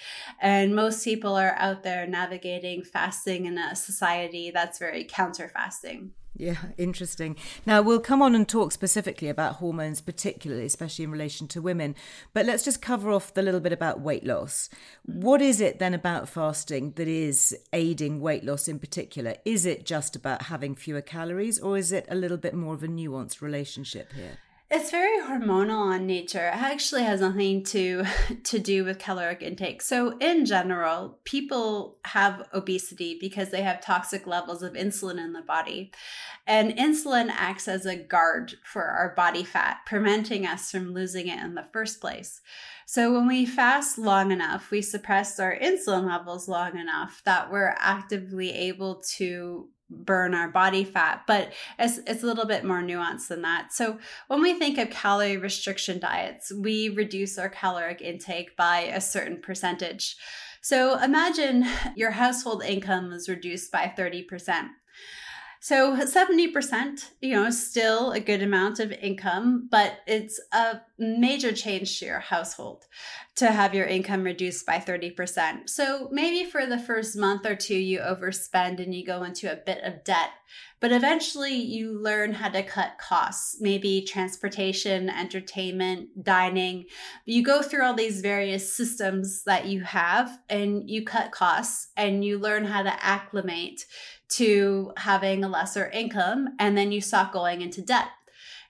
And 0.41 0.75
most 0.75 1.03
people 1.03 1.35
are 1.35 1.55
out 1.57 1.83
there 1.83 2.07
navigating 2.07 2.83
fasting 2.83 3.47
in 3.47 3.57
a 3.57 3.75
society 3.75 4.51
that's 4.51 4.79
very 4.79 5.05
counter 5.05 5.49
fasting. 5.49 6.13
Yeah, 6.37 6.57
interesting. 6.79 7.37
Now, 7.67 7.83
we'll 7.83 8.01
come 8.01 8.23
on 8.23 8.35
and 8.35 8.49
talk 8.49 8.73
specifically 8.73 9.29
about 9.29 9.57
hormones, 9.57 10.01
particularly, 10.01 10.65
especially 10.65 11.05
in 11.05 11.11
relation 11.11 11.49
to 11.49 11.61
women. 11.61 11.95
But 12.33 12.47
let's 12.47 12.65
just 12.65 12.81
cover 12.81 13.11
off 13.11 13.35
the 13.35 13.43
little 13.43 13.61
bit 13.61 13.73
about 13.73 14.01
weight 14.01 14.25
loss. 14.25 14.71
What 15.05 15.43
is 15.43 15.61
it 15.61 15.79
then 15.79 15.93
about 15.93 16.29
fasting 16.29 16.93
that 16.93 17.09
is 17.09 17.57
aiding 17.73 18.21
weight 18.21 18.45
loss 18.45 18.69
in 18.69 18.79
particular? 18.79 19.37
Is 19.45 19.67
it 19.67 19.85
just 19.85 20.17
about 20.17 20.43
having 20.43 20.75
fewer 20.75 21.03
calories, 21.03 21.59
or 21.59 21.77
is 21.77 21.93
it 21.93 22.07
a 22.09 22.15
little 22.15 22.39
bit 22.39 22.55
more 22.55 22.75
of 22.75 22.83
a 22.83 22.89
nuanced 22.89 23.43
relationship 23.43 24.13
here? 24.13 24.39
It's 24.73 24.93
very 24.93 25.21
hormonal 25.21 25.93
in 25.97 26.07
nature. 26.07 26.47
It 26.47 26.55
actually 26.55 27.03
has 27.03 27.21
nothing 27.21 27.65
to 27.65 28.05
to 28.45 28.59
do 28.61 28.85
with 28.85 29.01
caloric 29.01 29.43
intake. 29.43 29.83
So 29.83 30.17
in 30.19 30.47
general, 30.47 31.19
people 31.25 31.99
have 32.05 32.49
obesity 32.55 33.19
because 33.21 33.51
they 33.51 33.63
have 33.63 33.81
toxic 33.81 34.29
levels 34.29 34.63
of 34.63 34.75
insulin 34.75 35.19
in 35.19 35.33
the 35.33 35.43
body. 35.43 35.91
And 36.47 36.77
insulin 36.77 37.31
acts 37.31 37.67
as 37.67 37.85
a 37.85 37.97
guard 37.97 38.55
for 38.63 38.85
our 38.85 39.13
body 39.17 39.43
fat, 39.43 39.79
preventing 39.87 40.47
us 40.47 40.71
from 40.71 40.95
losing 40.95 41.27
it 41.27 41.43
in 41.43 41.57
the 41.57 41.67
first 41.73 42.01
place. 42.01 42.41
So 42.87 43.13
when 43.13 43.27
we 43.27 43.47
fast 43.47 43.99
long 43.99 44.31
enough, 44.31 44.71
we 44.71 44.83
suppress 44.83 45.41
our 45.41 45.57
insulin 45.57 46.07
levels 46.07 46.47
long 46.47 46.79
enough 46.79 47.23
that 47.25 47.51
we're 47.51 47.75
actively 47.79 48.53
able 48.53 49.03
to 49.17 49.69
burn 49.90 50.35
our 50.35 50.48
body 50.48 50.85
fat, 50.85 51.24
but 51.26 51.53
it's, 51.79 51.98
it's 52.07 52.22
a 52.22 52.26
little 52.26 52.46
bit 52.46 52.64
more 52.64 52.83
nuanced 52.83 53.29
than 53.29 53.42
that. 53.42 53.72
So 53.72 53.98
when 54.29 54.40
we 54.40 54.59
think 54.59 54.79
of 54.79 54.90
calorie 54.90 55.37
restriction 55.37 55.98
diets, 55.98 56.53
we 56.53 56.88
reduce 56.88 57.38
our 57.38 57.48
caloric 57.48 58.00
intake 58.00 58.57
by 58.57 58.81
a 58.81 59.00
certain 59.00 59.40
percentage. 59.40 60.16
So 60.62 61.03
imagine 61.03 61.66
your 61.96 62.11
household 62.12 62.62
income 62.62 63.12
is 63.12 63.29
reduced 63.29 63.72
by 63.72 63.92
30%. 63.96 64.68
So 65.62 65.94
70%, 65.94 67.11
you 67.20 67.35
know, 67.35 67.51
still 67.51 68.12
a 68.12 68.20
good 68.20 68.42
amount 68.42 68.81
of 68.81 68.92
income, 68.92 69.68
but 69.70 69.99
it's 70.07 70.40
a 70.53 70.81
major 70.99 71.53
change 71.53 71.99
to 71.99 72.07
your 72.07 72.18
household 72.18 72.87
to 73.37 73.51
have 73.53 73.75
your 73.75 73.85
income 73.85 74.25
reduced 74.25 74.64
by 74.64 74.79
30%. 74.79 75.68
So 75.68 76.09
maybe 76.11 76.51
for 76.51 76.64
the 76.64 76.79
first 76.79 77.14
month 77.14 77.44
or 77.44 77.55
two, 77.55 77.77
you 77.77 77.99
overspend 77.99 78.83
and 78.83 78.94
you 78.94 79.05
go 79.05 79.23
into 79.23 79.53
a 79.53 79.57
bit 79.57 79.85
of 79.85 80.03
debt. 80.03 80.31
But 80.81 80.92
eventually, 80.92 81.55
you 81.55 81.92
learn 82.01 82.33
how 82.33 82.49
to 82.49 82.62
cut 82.62 82.92
costs, 82.99 83.59
maybe 83.61 84.01
transportation, 84.01 85.11
entertainment, 85.11 86.25
dining. 86.25 86.87
You 87.27 87.44
go 87.44 87.61
through 87.61 87.85
all 87.85 87.94
these 87.94 88.23
various 88.23 88.75
systems 88.75 89.44
that 89.44 89.66
you 89.66 89.83
have 89.83 90.38
and 90.49 90.88
you 90.88 91.05
cut 91.05 91.33
costs 91.33 91.88
and 91.99 92.25
you 92.25 92.38
learn 92.38 92.64
how 92.64 92.83
to 92.83 93.05
acclimate 93.05 93.85
to 94.33 94.93
having 94.97 95.45
a 95.45 95.49
lesser 95.49 95.88
income 95.90 96.51
and 96.59 96.77
then 96.77 96.93
you 96.93 97.01
stop 97.01 97.33
going 97.33 97.62
into 97.62 97.83
debt. 97.83 98.09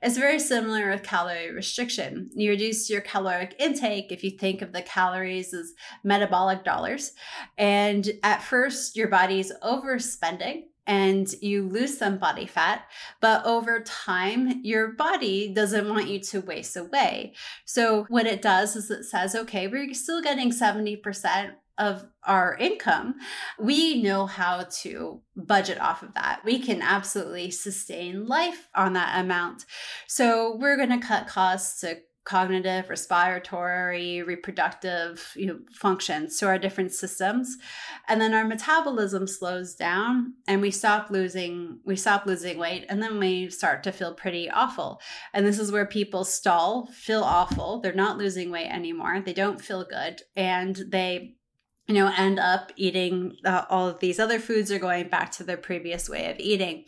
It's 0.03 0.17
very 0.17 0.39
similar 0.39 0.91
with 0.91 1.03
calorie 1.03 1.53
restriction. 1.53 2.31
You 2.35 2.51
reduce 2.51 2.89
your 2.89 3.03
caloric 3.03 3.55
intake 3.59 4.11
if 4.11 4.25
you 4.25 4.31
think 4.31 4.63
of 4.63 4.73
the 4.73 4.81
calories 4.81 5.53
as 5.53 5.75
metabolic 6.03 6.65
dollars. 6.65 7.13
And 7.59 8.11
at 8.23 8.43
first, 8.43 8.97
your 8.97 9.09
body's 9.09 9.53
overspending 9.63 10.65
and 10.87 11.33
you 11.43 11.69
lose 11.69 11.99
some 11.99 12.17
body 12.17 12.47
fat, 12.47 12.87
but 13.21 13.45
over 13.45 13.81
time, 13.81 14.61
your 14.65 14.89
body 14.89 15.53
doesn't 15.53 15.89
want 15.89 16.09
you 16.09 16.19
to 16.19 16.41
waste 16.41 16.77
away. 16.77 17.35
So, 17.65 18.07
what 18.09 18.27
it 18.27 18.43
does 18.43 18.75
is 18.75 18.91
it 18.91 19.05
says, 19.05 19.35
okay, 19.35 19.69
we're 19.69 19.93
still 19.95 20.23
getting 20.23 20.51
70% 20.51 21.53
of 21.81 22.05
our 22.25 22.57
income, 22.61 23.15
we 23.59 24.03
know 24.03 24.27
how 24.27 24.67
to 24.83 25.23
budget 25.35 25.81
off 25.81 26.03
of 26.03 26.15
that. 26.15 26.43
We 26.45 26.59
can 26.61 26.83
absolutely 26.83 27.51
sustain 27.51 28.27
life 28.27 28.69
on 28.75 28.93
that 28.93 29.19
amount. 29.19 29.65
So 30.07 30.57
we're 30.57 30.77
going 30.77 30.91
to 30.91 31.05
cut 31.05 31.27
costs 31.27 31.81
to 31.81 31.97
cognitive, 32.25 32.91
respiratory, 32.91 34.23
reproductive 34.23 35.33
you 35.35 35.47
know, 35.47 35.59
functions 35.73 36.39
to 36.39 36.47
our 36.47 36.59
different 36.59 36.93
systems. 36.93 37.57
And 38.09 38.21
then 38.21 38.35
our 38.35 38.45
metabolism 38.45 39.27
slows 39.27 39.75
down 39.75 40.35
and 40.47 40.61
we 40.61 40.71
stop 40.71 41.11
losing 41.11 41.81
we 41.85 41.97
stop 41.97 42.27
losing 42.27 42.59
weight 42.59 42.85
and 42.89 43.03
then 43.03 43.19
we 43.19 43.49
start 43.49 43.83
to 43.85 43.93
feel 43.93 44.15
pretty 44.15 44.51
awful. 44.51 45.01
And 45.33 45.47
this 45.47 45.59
is 45.59 45.73
where 45.73 45.87
people 45.87 46.25
stall, 46.25 46.87
feel 46.93 47.23
awful, 47.23 47.81
they're 47.81 47.95
not 47.95 48.19
losing 48.19 48.51
weight 48.51 48.69
anymore, 48.69 49.21
they 49.25 49.33
don't 49.33 49.61
feel 49.61 49.85
good 49.85 50.21
and 50.37 50.77
they 50.89 51.37
you 51.91 51.97
know 51.97 52.13
end 52.17 52.39
up 52.39 52.73
eating 52.77 53.37
uh, 53.45 53.65
all 53.69 53.89
of 53.89 53.99
these 53.99 54.21
other 54.21 54.39
foods 54.39 54.71
or 54.71 54.79
going 54.79 55.09
back 55.09 55.33
to 55.33 55.43
their 55.43 55.57
previous 55.57 56.09
way 56.09 56.31
of 56.31 56.39
eating 56.39 56.85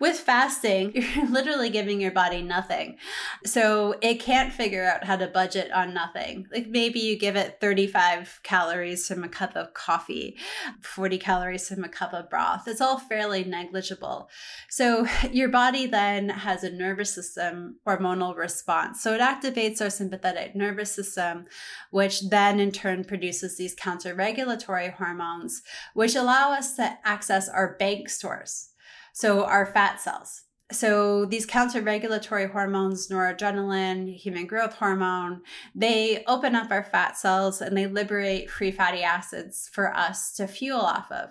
with 0.00 0.18
fasting, 0.18 0.92
you're 0.94 1.30
literally 1.30 1.70
giving 1.70 2.00
your 2.00 2.10
body 2.10 2.42
nothing. 2.42 2.96
So 3.44 3.94
it 4.00 4.20
can't 4.20 4.52
figure 4.52 4.84
out 4.84 5.04
how 5.04 5.16
to 5.16 5.28
budget 5.28 5.70
on 5.72 5.94
nothing. 5.94 6.46
Like 6.52 6.66
maybe 6.68 6.98
you 6.98 7.18
give 7.18 7.36
it 7.36 7.58
35 7.60 8.40
calories 8.42 9.06
from 9.06 9.22
a 9.22 9.28
cup 9.28 9.54
of 9.56 9.72
coffee, 9.72 10.36
40 10.82 11.18
calories 11.18 11.68
from 11.68 11.84
a 11.84 11.88
cup 11.88 12.12
of 12.12 12.28
broth. 12.28 12.66
It's 12.66 12.80
all 12.80 12.98
fairly 12.98 13.44
negligible. 13.44 14.28
So 14.68 15.06
your 15.32 15.48
body 15.48 15.86
then 15.86 16.28
has 16.28 16.64
a 16.64 16.70
nervous 16.70 17.14
system 17.14 17.76
hormonal 17.86 18.36
response. 18.36 19.00
So 19.00 19.14
it 19.14 19.20
activates 19.20 19.80
our 19.80 19.90
sympathetic 19.90 20.56
nervous 20.56 20.92
system, 20.92 21.46
which 21.90 22.28
then 22.30 22.58
in 22.58 22.72
turn 22.72 23.04
produces 23.04 23.56
these 23.56 23.74
counter 23.74 24.14
regulatory 24.14 24.90
hormones, 24.90 25.62
which 25.94 26.16
allow 26.16 26.52
us 26.52 26.74
to 26.76 26.98
access 27.04 27.48
our 27.48 27.76
bank 27.78 28.08
stores. 28.08 28.70
So 29.14 29.44
our 29.44 29.64
fat 29.64 30.00
cells. 30.00 30.42
So 30.74 31.24
these 31.24 31.46
counter-regulatory 31.46 32.48
hormones, 32.48 33.08
noradrenaline, 33.08 34.14
human 34.14 34.46
growth 34.46 34.74
hormone, 34.74 35.42
they 35.74 36.24
open 36.26 36.54
up 36.54 36.70
our 36.70 36.84
fat 36.84 37.16
cells 37.16 37.60
and 37.60 37.76
they 37.76 37.86
liberate 37.86 38.50
free 38.50 38.72
fatty 38.72 39.02
acids 39.02 39.70
for 39.72 39.94
us 39.94 40.32
to 40.32 40.46
fuel 40.46 40.80
off 40.80 41.10
of. 41.10 41.30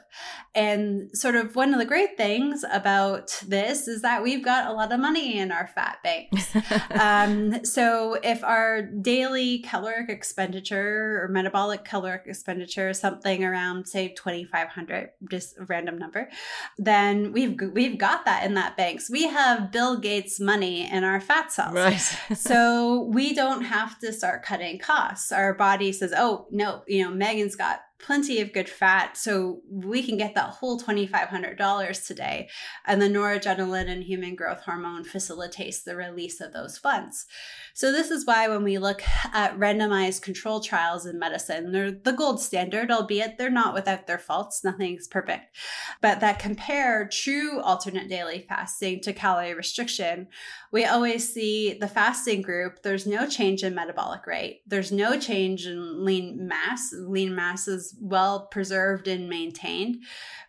And 0.55 1.15
sort 1.15 1.35
of 1.35 1.55
one 1.55 1.73
of 1.73 1.79
the 1.79 1.85
great 1.85 2.17
things 2.17 2.63
about 2.71 3.43
this 3.45 3.87
is 3.87 4.01
that 4.01 4.23
we've 4.23 4.43
got 4.43 4.69
a 4.69 4.73
lot 4.73 4.91
of 4.91 4.99
money 4.99 5.37
in 5.37 5.51
our 5.51 5.67
fat 5.67 5.97
banks. 6.03 6.55
um, 6.91 7.65
so 7.65 8.17
if 8.23 8.43
our 8.43 8.81
daily 8.81 9.59
caloric 9.59 10.09
expenditure 10.09 11.21
or 11.21 11.27
metabolic 11.27 11.83
caloric 11.83 12.23
expenditure 12.25 12.89
is 12.89 12.99
something 12.99 13.43
around 13.43 13.87
say 13.87 14.09
2500 14.09 15.09
just 15.29 15.57
a 15.57 15.65
random 15.65 15.97
number 15.97 16.29
then 16.77 17.31
we've 17.31 17.59
we've 17.73 17.97
got 17.97 18.25
that 18.25 18.45
in 18.45 18.53
that 18.53 18.77
banks 18.77 19.09
we 19.09 19.23
have 19.33 19.71
Bill 19.71 19.97
Gates 19.97 20.39
money 20.39 20.89
in 20.89 21.03
our 21.03 21.19
fat 21.19 21.51
cells. 21.51 21.73
Right. 21.73 21.97
so 22.35 23.09
we 23.13 23.33
don't 23.33 23.63
have 23.63 23.99
to 23.99 24.13
start 24.13 24.43
cutting 24.43 24.79
costs. 24.79 25.31
Our 25.31 25.53
body 25.53 25.91
says, 25.91 26.13
oh, 26.15 26.47
no, 26.51 26.83
you 26.87 27.03
know, 27.03 27.11
Megan's 27.11 27.55
got 27.55 27.81
plenty 27.99 28.41
of 28.41 28.53
good 28.53 28.69
fat. 28.69 29.17
So 29.17 29.61
we 29.69 30.03
can 30.03 30.17
get 30.17 30.35
that 30.35 30.49
whole 30.49 30.79
$2,500 30.79 32.07
today. 32.07 32.49
And 32.85 33.01
the 33.01 33.07
noradrenaline 33.07 33.89
and 33.89 34.03
human 34.03 34.35
growth 34.35 34.61
hormone 34.61 35.03
facilitates 35.03 35.83
the 35.83 35.95
release 35.95 36.41
of 36.41 36.53
those 36.53 36.77
funds. 36.77 37.25
So 37.73 37.91
this 37.91 38.11
is 38.11 38.25
why 38.25 38.47
when 38.47 38.63
we 38.63 38.77
look 38.77 39.01
at 39.33 39.57
randomized 39.57 40.21
control 40.21 40.59
trials 40.59 41.05
in 41.05 41.17
medicine, 41.17 41.71
they're 41.71 41.91
the 41.91 42.11
gold 42.11 42.39
standard, 42.41 42.91
albeit 42.91 43.37
they're 43.37 43.49
not 43.49 43.73
without 43.73 44.05
their 44.05 44.19
faults. 44.19 44.63
Nothing's 44.63 45.07
perfect. 45.07 45.55
But 46.01 46.19
that 46.19 46.39
compare 46.39 47.07
true 47.11 47.59
alternate 47.61 48.09
daily 48.09 48.45
fasting 48.47 49.01
to 49.01 49.13
calorie 49.13 49.53
restriction, 49.53 50.27
we 50.71 50.85
always 50.85 51.31
see 51.33 51.73
the 51.73 51.87
fasting 51.87 52.41
group, 52.41 52.83
there's 52.83 53.07
no 53.07 53.27
change 53.27 53.63
in 53.63 53.73
metabolic 53.75 54.27
rate. 54.27 54.61
There's 54.67 54.91
no 54.91 55.19
change 55.19 55.65
in 55.65 56.03
lean 56.03 56.47
mass. 56.47 56.93
Lean 56.93 57.35
mass 57.35 57.67
is 57.67 57.82
well 57.99 58.47
preserved 58.47 59.07
and 59.07 59.29
maintained 59.29 59.97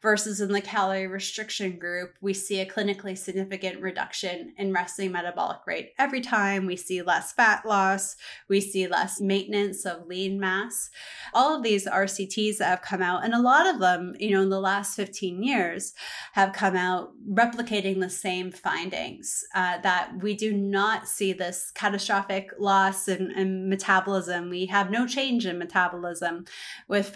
versus 0.04 0.38
in 0.38 0.52
the 0.52 0.60
calorie 0.60 1.06
restriction 1.06 1.78
group, 1.78 2.14
we 2.20 2.34
see 2.34 2.60
a 2.60 2.66
clinically 2.66 3.16
significant 3.16 3.80
reduction 3.80 4.52
in 4.58 4.70
resting 4.70 5.10
metabolic 5.10 5.60
rate. 5.66 5.94
Every 5.98 6.20
time 6.20 6.66
we 6.66 6.76
see 6.76 7.00
less 7.00 7.32
fat 7.32 7.64
loss, 7.64 8.16
we 8.46 8.60
see 8.60 8.86
less 8.86 9.18
maintenance 9.18 9.86
of 9.86 10.06
lean 10.06 10.38
mass. 10.38 10.90
All 11.32 11.56
of 11.56 11.62
these 11.62 11.86
RCTs 11.86 12.58
that 12.58 12.68
have 12.68 12.82
come 12.82 13.00
out, 13.00 13.24
and 13.24 13.32
a 13.32 13.40
lot 13.40 13.66
of 13.66 13.80
them, 13.80 14.14
you 14.20 14.32
know, 14.32 14.42
in 14.42 14.50
the 14.50 14.60
last 14.60 14.94
15 14.94 15.42
years, 15.42 15.94
have 16.34 16.52
come 16.52 16.76
out 16.76 17.12
replicating 17.26 17.98
the 18.00 18.10
same 18.10 18.52
findings 18.52 19.42
uh, 19.54 19.78
that 19.78 20.12
we 20.20 20.34
do 20.34 20.52
not 20.52 21.08
see 21.08 21.32
this 21.32 21.72
catastrophic 21.74 22.50
loss 22.58 23.08
in, 23.08 23.30
in 23.30 23.70
metabolism. 23.70 24.50
We 24.50 24.66
have 24.66 24.90
no 24.90 25.06
change 25.06 25.46
in 25.46 25.58
metabolism. 25.58 26.44
With 26.88 27.08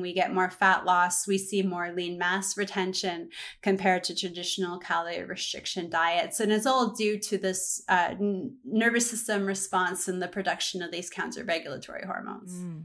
we 0.00 0.12
get 0.12 0.32
more 0.32 0.50
fat 0.50 0.84
loss, 0.84 1.26
we 1.26 1.38
see 1.38 1.62
more 1.62 1.92
lean 1.92 2.18
mass 2.18 2.56
retention 2.56 3.28
compared 3.62 4.04
to 4.04 4.14
traditional 4.14 4.78
calorie 4.78 5.24
restriction 5.24 5.90
diets. 5.90 6.40
And 6.40 6.52
it's 6.52 6.66
all 6.66 6.90
due 6.90 7.18
to 7.18 7.38
this 7.38 7.82
uh, 7.88 8.10
n- 8.10 8.56
nervous 8.64 9.10
system 9.10 9.46
response 9.46 10.08
and 10.08 10.22
the 10.22 10.28
production 10.28 10.82
of 10.82 10.90
these 10.90 11.10
counter 11.10 11.44
regulatory 11.44 12.04
hormones. 12.06 12.52
Mm. 12.54 12.84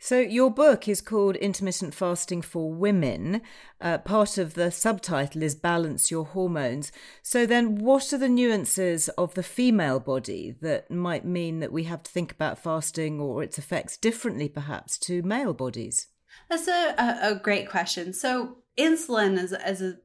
So, 0.00 0.20
your 0.20 0.50
book 0.50 0.86
is 0.86 1.00
called 1.00 1.34
Intermittent 1.36 1.92
Fasting 1.92 2.40
for 2.40 2.72
Women. 2.72 3.42
Uh, 3.80 3.98
part 3.98 4.38
of 4.38 4.54
the 4.54 4.70
subtitle 4.70 5.42
is 5.42 5.56
Balance 5.56 6.08
Your 6.08 6.24
Hormones. 6.24 6.92
So, 7.20 7.46
then 7.46 7.78
what 7.78 8.12
are 8.12 8.18
the 8.18 8.28
nuances 8.28 9.08
of 9.10 9.34
the 9.34 9.42
female 9.42 9.98
body 9.98 10.54
that 10.60 10.88
might 10.88 11.24
mean 11.24 11.58
that 11.58 11.72
we 11.72 11.84
have 11.84 12.04
to 12.04 12.10
think 12.10 12.30
about 12.30 12.58
fasting 12.58 13.20
or 13.20 13.42
its 13.42 13.58
effects 13.58 13.96
differently, 13.96 14.48
perhaps, 14.48 14.98
to 14.98 15.22
male 15.22 15.52
bodies? 15.52 16.06
That's 16.48 16.68
a, 16.68 16.94
a, 17.20 17.40
great 17.42 17.68
question. 17.68 18.12
So, 18.12 18.58
insulin 18.78 19.36
is, 19.36 19.52
is 19.52 19.82
a 19.82 19.98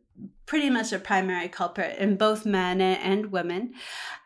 pretty 0.46 0.70
much 0.70 0.92
a 0.92 1.00
primary 1.00 1.48
culprit 1.48 1.98
in 1.98 2.18
both 2.18 2.46
men 2.46 2.82
and 2.82 3.32
women. 3.32 3.74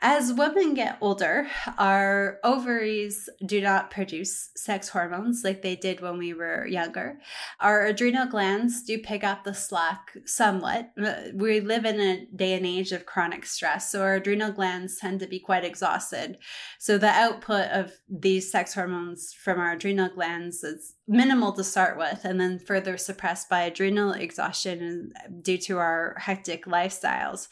As 0.01 0.33
women 0.33 0.73
get 0.73 0.97
older, 0.99 1.47
our 1.77 2.39
ovaries 2.43 3.29
do 3.45 3.61
not 3.61 3.91
produce 3.91 4.49
sex 4.55 4.89
hormones 4.89 5.41
like 5.43 5.61
they 5.61 5.75
did 5.75 6.01
when 6.01 6.17
we 6.17 6.33
were 6.33 6.65
younger. 6.65 7.19
Our 7.59 7.85
adrenal 7.85 8.25
glands 8.27 8.83
do 8.83 8.97
pick 8.97 9.23
up 9.23 9.43
the 9.43 9.53
slack 9.53 10.17
somewhat. 10.25 10.91
We 11.33 11.59
live 11.59 11.85
in 11.85 11.99
a 11.99 12.25
day 12.35 12.53
and 12.53 12.65
age 12.65 12.91
of 12.91 13.05
chronic 13.05 13.45
stress, 13.45 13.91
so 13.91 14.01
our 14.01 14.15
adrenal 14.15 14.51
glands 14.51 14.97
tend 14.97 15.19
to 15.19 15.27
be 15.27 15.39
quite 15.39 15.65
exhausted. 15.65 16.37
So 16.79 16.97
the 16.97 17.07
output 17.07 17.69
of 17.69 17.91
these 18.09 18.51
sex 18.51 18.73
hormones 18.73 19.33
from 19.33 19.59
our 19.59 19.73
adrenal 19.73 20.09
glands 20.09 20.63
is 20.63 20.95
minimal 21.07 21.53
to 21.53 21.63
start 21.63 21.97
with 21.97 22.25
and 22.25 22.39
then 22.39 22.59
further 22.59 22.97
suppressed 22.97 23.49
by 23.49 23.61
adrenal 23.61 24.11
exhaustion 24.11 25.11
due 25.41 25.57
to 25.57 25.77
our 25.77 26.06
hectic 26.17 26.65
lifestyles. 26.65 27.47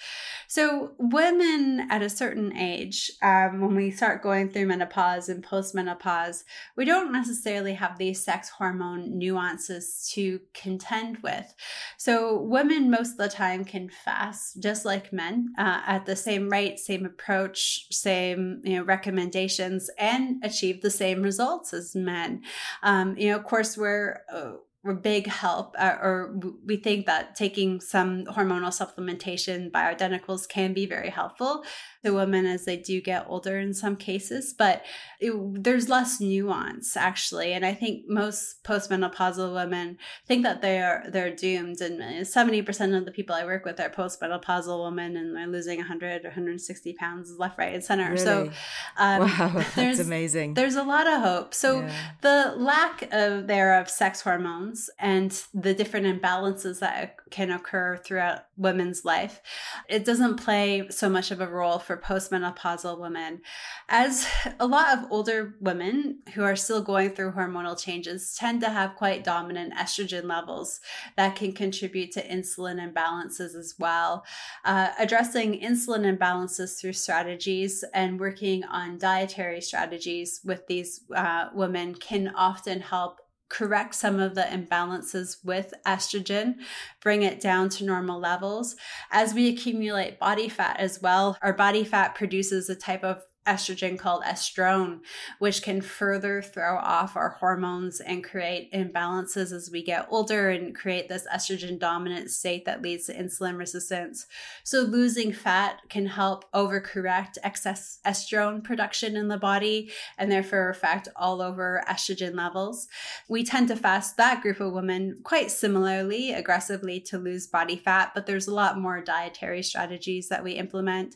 So, 0.47 0.93
women 0.97 1.87
at 1.89 2.01
a 2.01 2.09
certain 2.09 2.55
age, 2.55 3.11
um, 3.21 3.61
when 3.61 3.75
we 3.75 3.91
start 3.91 4.23
going 4.23 4.49
through 4.49 4.67
menopause 4.67 5.29
and 5.29 5.43
postmenopause, 5.43 6.43
we 6.75 6.85
don't 6.85 7.11
necessarily 7.11 7.73
have 7.73 7.97
these 7.97 8.23
sex 8.23 8.49
hormone 8.49 9.17
nuances 9.17 10.09
to 10.13 10.39
contend 10.53 11.17
with. 11.23 11.53
So, 11.97 12.41
women 12.41 12.89
most 12.89 13.11
of 13.11 13.17
the 13.17 13.29
time 13.29 13.65
can 13.65 13.89
fast 13.89 14.61
just 14.61 14.85
like 14.85 15.13
men 15.13 15.53
uh, 15.57 15.81
at 15.85 16.05
the 16.05 16.15
same 16.15 16.49
rate, 16.49 16.79
same 16.79 17.05
approach, 17.05 17.87
same 17.91 18.61
you 18.63 18.77
know 18.77 18.83
recommendations, 18.83 19.89
and 19.97 20.43
achieve 20.43 20.81
the 20.81 20.91
same 20.91 21.21
results 21.21 21.73
as 21.73 21.95
men. 21.95 22.41
Um, 22.83 23.17
you 23.17 23.29
know, 23.29 23.37
of 23.37 23.43
course, 23.43 23.77
we're 23.77 24.21
uh, 24.31 24.53
big 24.93 25.27
help, 25.27 25.75
uh, 25.79 25.95
or 26.01 26.39
we 26.65 26.77
think 26.77 27.05
that 27.07 27.35
taking 27.35 27.81
some 27.81 28.25
hormonal 28.25 28.69
supplementation, 28.69 29.71
bioidenticals, 29.71 30.47
can 30.47 30.73
be 30.73 30.85
very 30.85 31.09
helpful. 31.09 31.63
To 32.05 32.13
women 32.13 32.45
as 32.45 32.65
they 32.65 32.77
do 32.77 33.01
get 33.01 33.25
older 33.27 33.59
in 33.59 33.73
some 33.73 33.95
cases, 33.95 34.53
but 34.53 34.83
it, 35.19 35.33
there's 35.63 35.89
less 35.89 36.21
nuance 36.21 36.95
actually. 36.95 37.53
And 37.53 37.65
I 37.65 37.73
think 37.73 38.07
most 38.07 38.63
postmenopausal 38.63 39.53
women 39.53 39.97
think 40.27 40.43
that 40.43 40.61
they 40.61 40.81
are 40.81 41.03
they're 41.09 41.35
doomed. 41.35 41.81
And 41.81 42.01
70% 42.25 42.97
of 42.97 43.05
the 43.05 43.11
people 43.11 43.35
I 43.35 43.45
work 43.45 43.65
with 43.65 43.79
are 43.79 43.89
postmenopausal 43.89 44.83
women, 44.83 45.17
and 45.17 45.35
they're 45.35 45.47
losing 45.47 45.77
100 45.77 46.25
or 46.25 46.29
160 46.29 46.93
pounds 46.93 47.35
left, 47.37 47.57
right, 47.57 47.73
and 47.73 47.83
center. 47.83 48.11
Really? 48.11 48.17
So, 48.17 48.51
um, 48.97 49.21
wow, 49.21 49.63
that's 49.75 49.99
amazing. 49.99 50.53
There's 50.53 50.75
a 50.75 50.83
lot 50.83 51.07
of 51.07 51.21
hope. 51.21 51.53
So 51.53 51.81
yeah. 51.81 51.91
the 52.21 52.53
lack 52.57 53.09
of 53.11 53.47
there 53.47 53.79
of 53.79 53.89
sex 53.89 54.21
hormones 54.21 54.89
and 54.99 55.31
the 55.53 55.73
different 55.73 56.05
imbalances 56.05 56.79
that 56.79 57.17
can 57.31 57.51
occur 57.51 57.97
throughout 57.97 58.45
women's 58.57 59.03
life, 59.03 59.41
it 59.89 60.05
doesn't 60.05 60.37
play 60.37 60.87
so 60.89 61.09
much 61.09 61.31
of 61.31 61.41
a 61.41 61.47
role 61.47 61.79
for 61.79 61.94
postmenopausal 61.97 62.99
women. 62.99 63.41
As 63.89 64.27
a 64.59 64.67
lot 64.67 64.97
of 64.97 65.11
older 65.11 65.55
women 65.59 66.19
who 66.33 66.43
are 66.43 66.55
still 66.55 66.81
going 66.81 67.11
through 67.11 67.31
hormonal 67.31 67.79
changes 67.79 68.35
tend 68.37 68.61
to 68.61 68.69
have 68.69 68.95
quite 68.95 69.23
dominant 69.23 69.73
estrogen 69.73 70.25
levels 70.25 70.79
that 71.17 71.35
can 71.35 71.53
contribute 71.53 72.11
to 72.13 72.27
insulin 72.27 72.79
imbalances 72.79 73.55
as 73.55 73.75
well. 73.79 74.23
Uh, 74.63 74.89
addressing 74.99 75.59
insulin 75.59 76.17
imbalances 76.17 76.79
through 76.79 76.93
strategies 76.93 77.83
and 77.93 78.19
working 78.19 78.63
on 78.65 78.97
dietary 78.97 79.61
strategies 79.61 80.41
with 80.43 80.65
these 80.67 81.01
uh, 81.15 81.49
women 81.53 81.95
can 81.95 82.33
often 82.35 82.79
help 82.79 83.19
correct 83.49 83.95
some 83.95 84.19
of 84.19 84.35
the 84.35 84.41
imbalances 84.41 85.37
with 85.43 85.73
estrogen, 85.85 86.55
bring 87.01 87.21
it 87.21 87.39
down 87.39 87.69
to 87.69 87.85
normal 87.85 88.19
levels. 88.19 88.75
As 89.11 89.33
we 89.33 89.49
accumulate 89.49 90.19
body 90.19 90.49
fat 90.49 90.77
as 90.79 91.01
well, 91.01 91.37
our 91.41 91.53
body 91.53 91.83
fat 91.83 92.15
produces 92.15 92.69
a 92.69 92.75
type 92.75 93.03
of 93.03 93.21
estrogen 93.45 93.97
called 93.97 94.23
estrone, 94.23 94.99
which 95.39 95.61
can 95.61 95.81
further 95.81 96.41
throw 96.41 96.77
off 96.77 97.15
our 97.15 97.29
hormones 97.39 97.99
and 97.99 98.23
create 98.23 98.71
imbalances 98.71 99.51
as 99.51 99.69
we 99.71 99.83
get 99.83 100.07
older 100.09 100.49
and 100.49 100.75
create 100.75 101.07
this 101.09 101.27
estrogen 101.33 101.79
dominant 101.79 102.31
state 102.31 102.65
that 102.65 102.81
leads 102.81 103.05
to 103.05 103.13
insulin 103.13 103.57
resistance. 103.57 104.25
So, 104.63 104.81
losing 104.81 105.31
fat 105.31 105.81
can 105.89 106.07
help 106.07 106.51
overcorrect 106.53 107.37
excess 107.43 107.99
estrone 108.05 108.63
production 108.63 109.15
in 109.15 109.27
the 109.27 109.37
body 109.37 109.91
and 110.17 110.31
therefore 110.31 110.69
affect 110.69 111.07
all 111.15 111.41
over 111.41 111.83
estrogen 111.87 112.35
levels. 112.35 112.87
We 113.27 113.43
tend 113.43 113.67
to 113.69 113.75
fast 113.75 114.17
that 114.17 114.41
group 114.41 114.59
of 114.59 114.73
women 114.73 115.19
quite 115.23 115.51
similarly, 115.51 116.33
aggressively 116.33 116.99
to 117.01 117.17
lose 117.17 117.47
body 117.47 117.77
fat, 117.77 118.11
but 118.13 118.25
there's 118.25 118.47
a 118.47 118.53
lot 118.53 118.79
more 118.79 119.01
dietary 119.01 119.63
strategies 119.63 120.29
that 120.29 120.43
we 120.43 120.53
implement. 120.53 121.15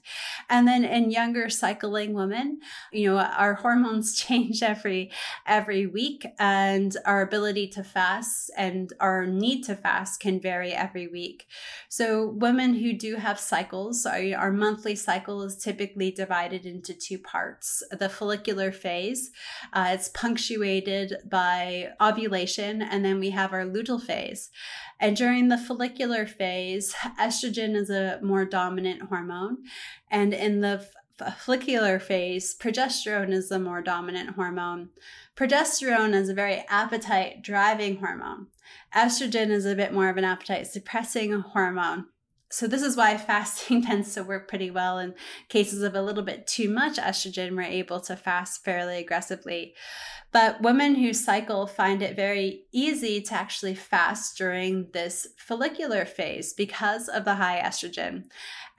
And 0.49 0.67
then 0.67 0.83
in 0.83 1.11
younger 1.11 1.49
cycling 1.49 2.13
women 2.19 2.59
you 2.91 3.09
know 3.09 3.17
our 3.17 3.55
hormones 3.55 4.15
change 4.23 4.61
every 4.61 5.11
every 5.47 5.85
week 5.87 6.25
and 6.37 6.95
our 7.05 7.21
ability 7.21 7.67
to 7.67 7.83
fast 7.83 8.51
and 8.57 8.93
our 8.99 9.25
need 9.25 9.63
to 9.63 9.75
fast 9.75 10.19
can 10.19 10.39
vary 10.39 10.73
every 10.73 11.07
week. 11.07 11.47
So 11.87 12.29
women 12.29 12.75
who 12.75 12.93
do 12.93 13.15
have 13.15 13.39
cycles 13.39 14.05
our, 14.05 14.21
our 14.37 14.51
monthly 14.51 14.95
cycle 14.95 15.43
is 15.43 15.57
typically 15.57 16.11
divided 16.11 16.65
into 16.65 16.93
two 16.93 17.17
parts. 17.17 17.83
The 17.91 18.09
follicular 18.09 18.71
phase 18.71 19.31
uh, 19.73 19.89
it's 19.89 20.09
punctuated 20.09 21.17
by 21.29 21.89
ovulation 22.01 22.81
and 22.81 23.03
then 23.03 23.19
we 23.19 23.31
have 23.31 23.53
our 23.53 23.65
luteal 23.65 24.01
phase. 24.01 24.49
And 24.99 25.15
during 25.15 25.47
the 25.47 25.57
follicular 25.57 26.25
phase, 26.25 26.93
estrogen 27.19 27.75
is 27.75 27.89
a 27.89 28.19
more 28.21 28.45
dominant 28.45 29.03
hormone. 29.03 29.59
And 30.11 30.33
in 30.33 30.61
the 30.61 30.85
follicular 31.39 31.99
phase, 31.99 32.55
progesterone 32.55 33.31
is 33.31 33.49
the 33.49 33.59
more 33.59 33.81
dominant 33.81 34.31
hormone. 34.31 34.89
Progesterone 35.35 36.13
is 36.13 36.29
a 36.29 36.33
very 36.33 36.65
appetite 36.69 37.41
driving 37.41 37.97
hormone. 37.97 38.47
Estrogen 38.95 39.49
is 39.49 39.65
a 39.65 39.75
bit 39.75 39.93
more 39.93 40.09
of 40.09 40.17
an 40.17 40.23
appetite 40.23 40.67
suppressing 40.67 41.31
hormone. 41.39 42.05
So, 42.51 42.67
this 42.67 42.81
is 42.81 42.97
why 42.97 43.15
fasting 43.17 43.83
tends 43.83 44.13
to 44.15 44.23
work 44.23 44.47
pretty 44.47 44.71
well. 44.71 44.97
In 44.97 45.13
cases 45.47 45.83
of 45.83 45.95
a 45.95 46.01
little 46.01 46.23
bit 46.23 46.47
too 46.47 46.69
much 46.69 46.97
estrogen, 46.97 47.55
we're 47.55 47.63
able 47.63 47.99
to 48.01 48.15
fast 48.15 48.63
fairly 48.63 48.97
aggressively. 48.97 49.75
But 50.31 50.61
women 50.61 50.95
who 50.95 51.13
cycle 51.13 51.65
find 51.65 52.01
it 52.01 52.15
very 52.15 52.65
easy 52.71 53.21
to 53.21 53.33
actually 53.33 53.75
fast 53.75 54.37
during 54.37 54.87
this 54.93 55.27
follicular 55.37 56.05
phase 56.05 56.53
because 56.53 57.07
of 57.07 57.25
the 57.25 57.35
high 57.35 57.61
estrogen. 57.61 58.25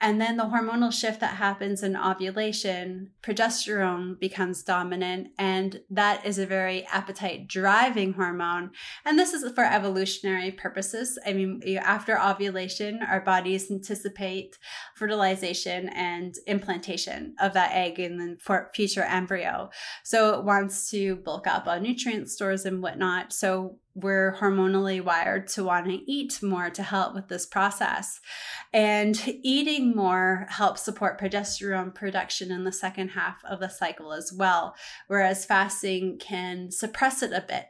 And 0.03 0.19
then 0.19 0.35
the 0.35 0.45
hormonal 0.45 0.91
shift 0.91 1.19
that 1.19 1.35
happens 1.35 1.83
in 1.83 1.95
ovulation, 1.95 3.11
progesterone 3.21 4.19
becomes 4.19 4.63
dominant, 4.63 5.27
and 5.37 5.81
that 5.91 6.25
is 6.25 6.39
a 6.39 6.45
very 6.47 6.83
appetite 6.87 7.47
driving 7.47 8.13
hormone. 8.13 8.71
And 9.05 9.19
this 9.19 9.31
is 9.31 9.51
for 9.53 9.63
evolutionary 9.63 10.49
purposes. 10.49 11.19
I 11.23 11.33
mean, 11.33 11.61
after 11.77 12.19
ovulation, 12.19 13.01
our 13.07 13.21
bodies 13.21 13.69
anticipate 13.69 14.57
fertilization 14.95 15.89
and 15.89 16.33
implantation 16.47 17.35
of 17.39 17.53
that 17.53 17.71
egg 17.71 17.99
in 17.99 18.17
the 18.17 18.67
future 18.73 19.03
embryo. 19.03 19.69
So 20.03 20.33
it 20.39 20.43
wants 20.43 20.89
to 20.89 21.17
bulk 21.17 21.40
up 21.47 21.67
on 21.67 21.83
nutrient 21.83 22.29
stores 22.29 22.65
and 22.65 22.81
whatnot. 22.81 23.33
So 23.33 23.77
we're 23.93 24.37
hormonally 24.39 25.03
wired 25.03 25.47
to 25.49 25.63
want 25.63 25.87
to 25.87 26.11
eat 26.11 26.41
more 26.41 26.69
to 26.69 26.83
help 26.83 27.13
with 27.13 27.27
this 27.27 27.45
process. 27.45 28.19
And 28.73 29.21
eating 29.43 29.95
more 29.95 30.47
helps 30.49 30.81
support 30.81 31.19
progesterone 31.19 31.93
production 31.93 32.51
in 32.51 32.63
the 32.63 32.71
second 32.71 33.09
half 33.09 33.43
of 33.43 33.59
the 33.59 33.69
cycle 33.69 34.13
as 34.13 34.31
well, 34.33 34.75
whereas 35.07 35.45
fasting 35.45 36.17
can 36.19 36.71
suppress 36.71 37.21
it 37.21 37.33
a 37.33 37.43
bit. 37.45 37.65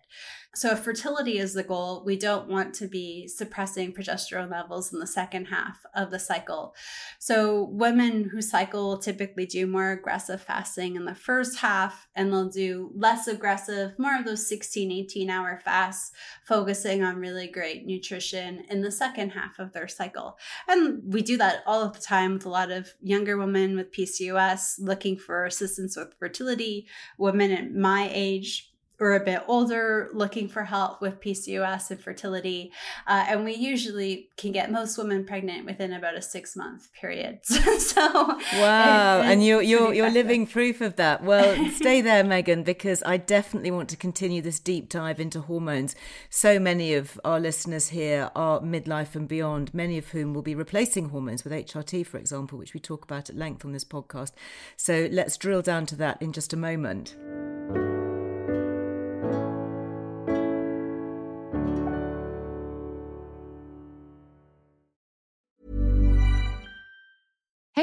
So, 0.54 0.72
if 0.72 0.80
fertility 0.80 1.38
is 1.38 1.54
the 1.54 1.64
goal, 1.64 2.04
we 2.06 2.18
don't 2.18 2.50
want 2.50 2.74
to 2.76 2.88
be 2.88 3.26
suppressing 3.30 3.94
progesterone 3.94 4.52
levels 4.52 4.92
in 4.92 5.00
the 5.00 5.08
second 5.08 5.46
half 5.46 5.86
of 5.96 6.12
the 6.12 6.20
cycle. 6.20 6.76
So, 7.20 7.70
women 7.72 8.26
who 8.26 8.42
cycle 8.42 8.98
typically 8.98 9.46
do 9.46 9.66
more 9.66 9.92
aggressive 9.92 10.42
fasting 10.42 10.98
in 10.98 11.06
the 11.06 11.16
first 11.16 11.60
half, 11.60 12.10
and 12.16 12.34
they'll 12.34 12.50
do 12.50 12.92
less 12.94 13.30
aggressive, 13.30 13.98
more 13.98 14.20
of 14.20 14.26
those 14.26 14.46
16, 14.46 14.92
18 14.92 15.30
hour 15.30 15.62
fasts, 15.64 16.12
focusing 16.46 17.02
on 17.02 17.16
really 17.16 17.48
great 17.48 17.86
nutrition 17.86 18.66
in 18.70 18.82
the 18.82 18.92
second 18.92 19.30
half 19.30 19.58
of 19.58 19.72
their 19.72 19.88
cycle. 19.88 20.38
And 20.68 21.02
we 21.14 21.22
do 21.22 21.38
that 21.38 21.64
all 21.66 21.82
of 21.82 21.94
the 21.94 22.02
time 22.02 22.34
with 22.34 22.46
a 22.46 22.50
lot 22.50 22.72
of 22.72 22.90
younger 23.02 23.38
women 23.38 23.78
with 23.78 23.94
PCOS 23.94 24.74
looking 24.80 25.16
for 25.16 25.46
assistance 25.46 25.96
with 25.96 26.14
fertility, 26.20 26.88
women 27.18 27.52
at 27.52 27.74
my 27.74 28.10
age 28.12 28.71
or 29.02 29.16
a 29.16 29.20
bit 29.20 29.42
older 29.48 30.10
looking 30.14 30.48
for 30.48 30.64
help 30.64 31.02
with 31.02 31.20
PCOS 31.20 31.90
and 31.90 32.00
fertility. 32.00 32.72
Uh, 33.08 33.26
and 33.28 33.44
we 33.44 33.56
usually 33.56 34.30
can 34.38 34.52
get 34.52 34.72
most 34.72 34.96
women 34.96 35.26
pregnant 35.26 35.66
within 35.66 35.92
about 35.92 36.16
a 36.16 36.22
six 36.22 36.56
month 36.56 36.94
period. 36.94 37.40
so 37.44 38.38
wow, 38.54 39.22
and 39.22 39.44
you're 39.44 39.64
you're 39.64 39.92
you're 39.92 40.12
living 40.12 40.46
proof 40.46 40.82
of 40.82 40.98
that. 40.98 41.24
Well, 41.24 41.70
stay 41.76 42.02
there, 42.02 42.24
Megan, 42.24 42.62
because 42.62 43.02
I 43.04 43.18
definitely 43.18 43.72
want 43.72 43.90
to 43.90 43.98
continue 43.98 44.42
this 44.42 44.60
deep 44.60 44.88
dive 44.88 45.20
into 45.20 45.42
hormones. 45.42 45.96
So 46.30 46.60
many 46.60 46.94
of 46.94 47.20
our 47.26 47.40
listeners 47.40 47.88
here 47.88 48.30
are 48.36 48.62
midlife 48.62 49.16
and 49.16 49.28
beyond, 49.28 49.74
many 49.74 49.98
of 49.98 50.10
whom 50.10 50.36
will 50.36 50.44
be 50.44 50.54
replacing 50.54 51.10
hormones 51.10 51.44
with 51.44 51.54
HRT, 51.54 52.06
for 52.06 52.20
example, 52.20 52.60
which 52.60 52.76
we 52.76 52.80
talk 52.80 53.04
about 53.04 53.32
at 53.32 53.36
length 53.36 53.66
on 53.66 53.72
this 53.72 53.84
podcast. 53.84 54.34
So 54.78 55.10
let's 55.12 55.38
drill 55.38 55.64
down 55.64 55.88
to 55.88 55.96
that 55.96 56.22
in 56.22 56.34
just 56.34 56.54
a 56.54 56.58
moment. 56.58 57.16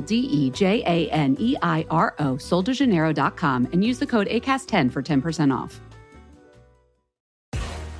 D 0.00 0.16
E 0.16 0.50
J 0.50 0.82
A 0.86 1.10
N 1.10 1.36
E 1.38 1.56
I 1.62 1.84
R 1.90 2.14
O, 2.18 2.36
soldejaneiro.com, 2.36 3.68
and 3.72 3.84
use 3.84 3.98
the 3.98 4.06
code 4.06 4.28
ACAST10 4.28 4.90
for 4.90 5.02
10% 5.02 5.54
off. 5.54 5.80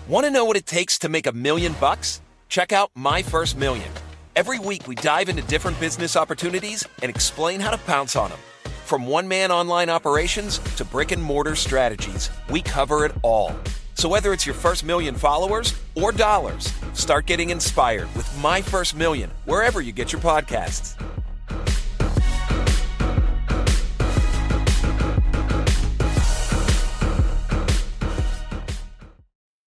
Want 0.09 0.26
to 0.26 0.30
know 0.30 0.45
what 0.45 0.57
it 0.57 0.66
takes 0.66 0.99
to 1.01 1.09
make 1.09 1.26
a 1.26 1.32
million 1.32 1.74
bucks? 1.80 2.20
Check 2.49 2.72
out 2.72 2.90
My 2.95 3.22
First 3.22 3.57
Million. 3.57 3.88
Every 4.34 4.59
week, 4.59 4.88
we 4.88 4.95
dive 4.97 5.28
into 5.28 5.43
different 5.43 5.78
business 5.78 6.16
opportunities 6.16 6.84
and 7.03 7.09
explain 7.09 7.61
how 7.61 7.70
to 7.70 7.78
pounce 7.78 8.16
on 8.16 8.30
them. 8.30 8.38
From 8.84 9.07
one 9.07 9.28
man 9.28 9.51
online 9.53 9.88
operations 9.88 10.59
to 10.76 10.84
brick 10.84 11.12
and 11.12 11.22
mortar 11.22 11.55
strategies, 11.55 12.30
we 12.51 12.62
cover 12.62 13.05
it 13.05 13.12
all. 13.22 13.55
So, 13.95 14.09
whether 14.09 14.32
it's 14.32 14.45
your 14.45 14.55
first 14.55 14.84
million 14.84 15.14
followers 15.14 15.74
or 15.95 16.12
dollars, 16.12 16.72
start 16.95 17.26
getting 17.26 17.51
inspired 17.51 18.12
with 18.16 18.28
My 18.38 18.61
First 18.61 18.97
Million 18.97 19.30
wherever 19.45 19.80
you 19.80 19.93
get 19.93 20.12
your 20.12 20.20
podcasts. 20.20 20.97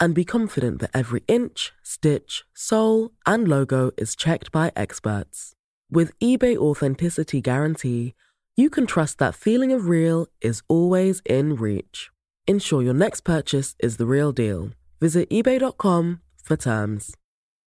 and 0.00 0.14
be 0.14 0.24
confident 0.24 0.80
that 0.80 0.90
every 0.94 1.22
inch, 1.28 1.72
stitch, 1.82 2.44
sole, 2.54 3.12
and 3.26 3.48
logo 3.48 3.90
is 3.96 4.16
checked 4.16 4.52
by 4.52 4.72
experts. 4.76 5.52
With 5.90 6.18
eBay 6.18 6.56
Authenticity 6.56 7.40
Guarantee, 7.40 8.14
you 8.56 8.70
can 8.70 8.86
trust 8.86 9.18
that 9.18 9.34
feeling 9.34 9.72
of 9.72 9.88
real 9.88 10.26
is 10.40 10.62
always 10.68 11.22
in 11.26 11.56
reach. 11.56 12.10
Ensure 12.46 12.82
your 12.82 12.94
next 12.94 13.22
purchase 13.22 13.74
is 13.80 13.96
the 13.96 14.06
real 14.06 14.32
deal. 14.32 14.70
Visit 15.00 15.28
eBay.com 15.30 16.20
for 16.42 16.56
terms. 16.56 17.14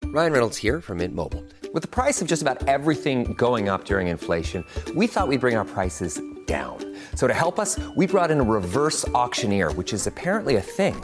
Ryan 0.06 0.32
Reynolds 0.34 0.58
here 0.58 0.82
from 0.82 1.00
Mint 1.00 1.16
Mobile. 1.16 1.44
With 1.74 1.82
the 1.82 1.90
price 1.90 2.22
of 2.22 2.28
just 2.28 2.42
about 2.42 2.68
everything 2.68 3.34
going 3.34 3.70
up 3.70 3.86
during 3.86 4.08
inflation, 4.08 4.64
we 4.96 5.08
thought 5.08 5.28
we'd 5.28 5.42
bring 5.42 5.56
our 5.56 5.66
prices 5.66 6.22
down. 6.46 6.96
So 7.16 7.28
to 7.28 7.34
help 7.34 7.60
us, 7.60 7.80
we 7.96 8.08
brought 8.08 8.32
in 8.32 8.40
a 8.40 8.44
reverse 8.44 9.08
auctioneer, 9.10 9.72
which 9.72 9.94
is 9.94 10.08
apparently 10.08 10.56
a 10.56 10.62
thing. 10.62 11.04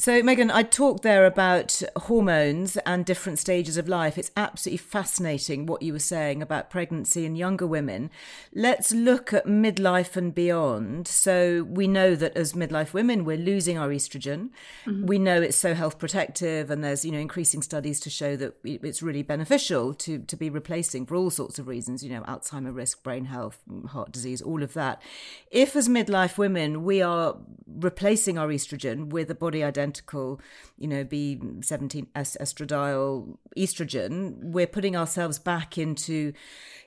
So, 0.00 0.22
Megan, 0.22 0.50
I 0.50 0.62
talked 0.62 1.02
there 1.02 1.26
about 1.26 1.82
hormones 1.94 2.78
and 2.78 3.04
different 3.04 3.38
stages 3.38 3.76
of 3.76 3.86
life. 3.86 4.16
It's 4.16 4.30
absolutely 4.34 4.78
fascinating 4.78 5.66
what 5.66 5.82
you 5.82 5.92
were 5.92 5.98
saying 5.98 6.40
about 6.40 6.70
pregnancy 6.70 7.26
and 7.26 7.36
younger 7.36 7.66
women. 7.66 8.10
Let's 8.54 8.92
look 8.92 9.34
at 9.34 9.44
midlife 9.44 10.16
and 10.16 10.34
beyond. 10.34 11.06
So, 11.06 11.64
we 11.64 11.86
know 11.86 12.14
that 12.14 12.34
as 12.34 12.54
midlife 12.54 12.94
women, 12.94 13.26
we're 13.26 13.36
losing 13.36 13.76
our 13.76 13.90
estrogen. 13.90 14.48
Mm-hmm. 14.86 15.04
We 15.04 15.18
know 15.18 15.42
it's 15.42 15.58
so 15.58 15.74
health 15.74 15.98
protective, 15.98 16.70
and 16.70 16.82
there's 16.82 17.04
you 17.04 17.12
know 17.12 17.18
increasing 17.18 17.60
studies 17.60 18.00
to 18.00 18.08
show 18.08 18.36
that 18.36 18.54
it's 18.64 19.02
really 19.02 19.22
beneficial 19.22 19.92
to 19.92 20.20
to 20.20 20.34
be 20.34 20.48
replacing 20.48 21.04
for 21.04 21.14
all 21.14 21.28
sorts 21.28 21.58
of 21.58 21.68
reasons. 21.68 22.02
You 22.02 22.08
know, 22.08 22.22
Alzheimer 22.22 22.74
risk, 22.74 23.02
brain 23.02 23.26
health, 23.26 23.60
heart 23.88 24.12
disease, 24.12 24.40
all 24.40 24.62
of 24.62 24.72
that. 24.72 25.02
If 25.50 25.76
as 25.76 25.90
midlife 25.90 26.38
women 26.38 26.84
we 26.84 27.02
are 27.02 27.36
replacing 27.66 28.38
our 28.38 28.48
estrogen 28.48 29.10
with 29.10 29.30
a 29.30 29.34
body 29.34 29.62
identity 29.62 29.89
identical, 29.90 30.40
you 30.78 30.86
know, 30.86 31.04
B17 31.04 32.06
estradiol 32.14 33.36
estrogen, 33.56 34.36
we're 34.40 34.66
putting 34.66 34.96
ourselves 34.96 35.38
back 35.38 35.76
into 35.76 36.32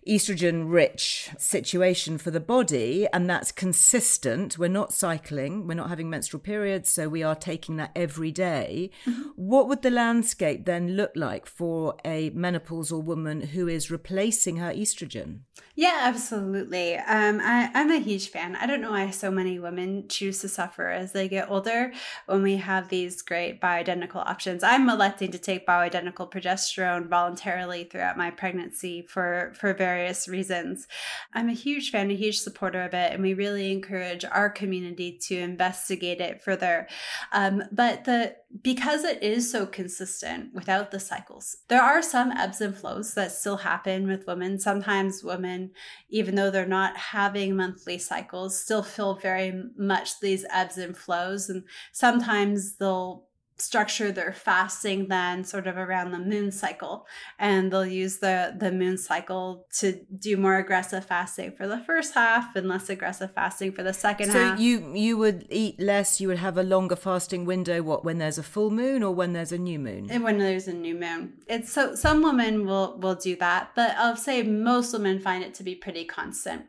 estrogen 0.08 0.72
rich 0.72 1.30
situation 1.38 2.18
for 2.18 2.32
the 2.32 2.40
body 2.40 3.08
and 3.14 3.30
that's 3.30 3.52
consistent 3.52 4.58
we're 4.58 4.68
not 4.68 4.92
cycling 4.92 5.66
we're 5.68 5.74
not 5.74 5.90
having 5.90 6.10
menstrual 6.10 6.42
periods 6.42 6.90
so 6.90 7.08
we 7.08 7.24
are 7.24 7.36
taking 7.36 7.78
that 7.78 7.92
every 7.96 8.32
day. 8.32 8.90
Mm-hmm. 9.06 9.30
what 9.36 9.68
would 9.68 9.82
the 9.82 9.90
landscape 9.90 10.66
then 10.66 10.96
look 10.96 11.12
like 11.16 11.46
for 11.46 11.96
a 12.04 12.32
menopausal 12.32 13.04
woman 13.04 13.42
who 13.42 13.68
is 13.68 13.90
replacing 13.90 14.58
her 14.58 14.72
estrogen 14.74 15.40
yeah 15.76 16.00
absolutely 16.02 16.96
um, 16.98 17.40
I, 17.42 17.70
i'm 17.74 17.92
a 17.92 18.00
huge 18.00 18.30
fan 18.30 18.56
i 18.58 18.66
don't 18.66 18.82
know 18.82 18.92
why 18.92 19.10
so 19.10 19.32
many 19.32 19.60
women 19.60 20.08
choose 20.08 20.40
to 20.40 20.50
suffer 20.50 20.90
as 20.90 21.14
they 21.14 21.28
get 21.30 21.50
older 21.50 21.94
when 22.26 22.44
we 22.44 22.58
have 22.58 22.90
these 22.94 23.22
great 23.22 23.60
bioidentical 23.60 24.24
options 24.34 24.64
i'm 24.64 24.90
electing 24.90 25.32
to 25.32 25.40
take 25.40 25.68
bioidentical 25.68 26.32
progesterone 26.32 27.08
voluntarily 27.08 27.84
throughout 27.84 28.18
my 28.18 28.30
pregnancy 28.30 29.02
for 29.02 29.54
for 29.54 29.74
various 29.74 30.28
reasons. 30.28 30.88
I'm 31.34 31.50
a 31.50 31.54
huge 31.54 31.92
fan, 31.92 32.12
a 32.12 32.16
huge 32.16 32.40
supporter 32.40 32.82
of 32.82 32.94
it, 32.94 33.14
and 33.14 33.22
we 33.22 33.34
really 33.34 33.72
encourage 33.72 34.26
our 34.26 34.50
community 34.50 35.18
to 35.28 35.38
investigate 35.38 36.22
it 36.22 36.44
further. 36.44 36.88
Um, 37.32 37.64
but 37.72 38.06
the 38.06 38.36
because 38.62 39.04
it 39.04 39.24
is 39.24 39.52
so 39.52 39.66
consistent 39.66 40.54
without 40.54 40.92
the 40.92 41.00
cycles, 41.00 41.58
there 41.70 41.82
are 41.82 42.04
some 42.04 42.32
ebbs 42.32 42.62
and 42.62 42.76
flows 42.76 43.16
that 43.16 43.32
still 43.32 43.58
happen 43.58 44.08
with 44.08 44.28
women. 44.28 44.60
Sometimes 44.60 45.24
women, 45.24 45.72
even 46.10 46.36
though 46.36 46.52
they're 46.52 46.66
not 46.68 46.96
having 46.96 47.56
monthly 47.56 47.98
cycles, 47.98 48.60
still 48.60 48.84
feel 48.84 49.16
very 49.16 49.64
much 49.76 50.20
these 50.20 50.46
ebbs 50.52 50.78
and 50.78 50.96
flows, 50.96 51.50
and 51.50 51.64
sometimes 51.92 52.76
they'll 52.84 53.24
structure 53.58 54.12
their 54.12 54.34
fasting 54.34 55.08
then 55.08 55.44
sort 55.44 55.68
of 55.68 55.78
around 55.78 56.12
the 56.12 56.20
moon 56.20 56.52
cycle. 56.52 57.06
And 57.40 57.72
they'll 57.72 57.86
use 57.86 58.18
the 58.18 58.56
the 58.58 58.72
moon 58.72 58.98
cycle 58.98 59.66
to 59.80 60.04
do 60.18 60.38
more 60.38 60.58
aggressive 60.58 61.06
fasting 61.06 61.52
for 61.52 61.68
the 61.68 61.80
first 61.80 62.14
half 62.14 62.56
and 62.56 62.68
less 62.68 62.90
aggressive 62.90 63.34
fasting 63.34 63.72
for 63.72 63.84
the 63.84 63.94
second 63.94 64.32
so 64.32 64.40
half. 64.40 64.58
so 64.58 64.64
you 64.64 64.94
you 64.96 65.18
would 65.18 65.46
eat 65.50 65.80
less 65.80 66.20
you 66.20 66.28
would 66.28 66.40
have 66.40 66.58
a 66.58 66.64
longer 66.64 66.96
fasting 66.96 67.46
window 67.46 67.82
what 67.82 68.04
when 68.04 68.18
there's 68.18 68.38
a 68.38 68.44
full 68.44 68.72
moon 68.72 69.04
or 69.04 69.14
when 69.14 69.34
there's 69.34 69.52
a 69.52 69.58
new 69.58 69.80
moon? 69.80 70.08
And 70.10 70.24
when 70.24 70.38
there's 70.40 70.68
a 70.68 70.74
new 70.74 70.96
moon. 70.96 71.34
It's 71.48 71.72
so 71.72 71.96
some 71.96 72.22
women 72.24 72.66
will 72.66 72.98
will 73.00 73.16
do 73.16 73.36
that 73.38 73.72
but 73.76 73.96
i'll 73.98 74.16
say 74.16 74.44
most 74.44 74.94
women 74.94 75.20
find 75.20 75.44
it 75.44 75.54
to 75.56 75.64
be 75.64 75.76
pretty 75.76 76.06
constant. 76.06 76.64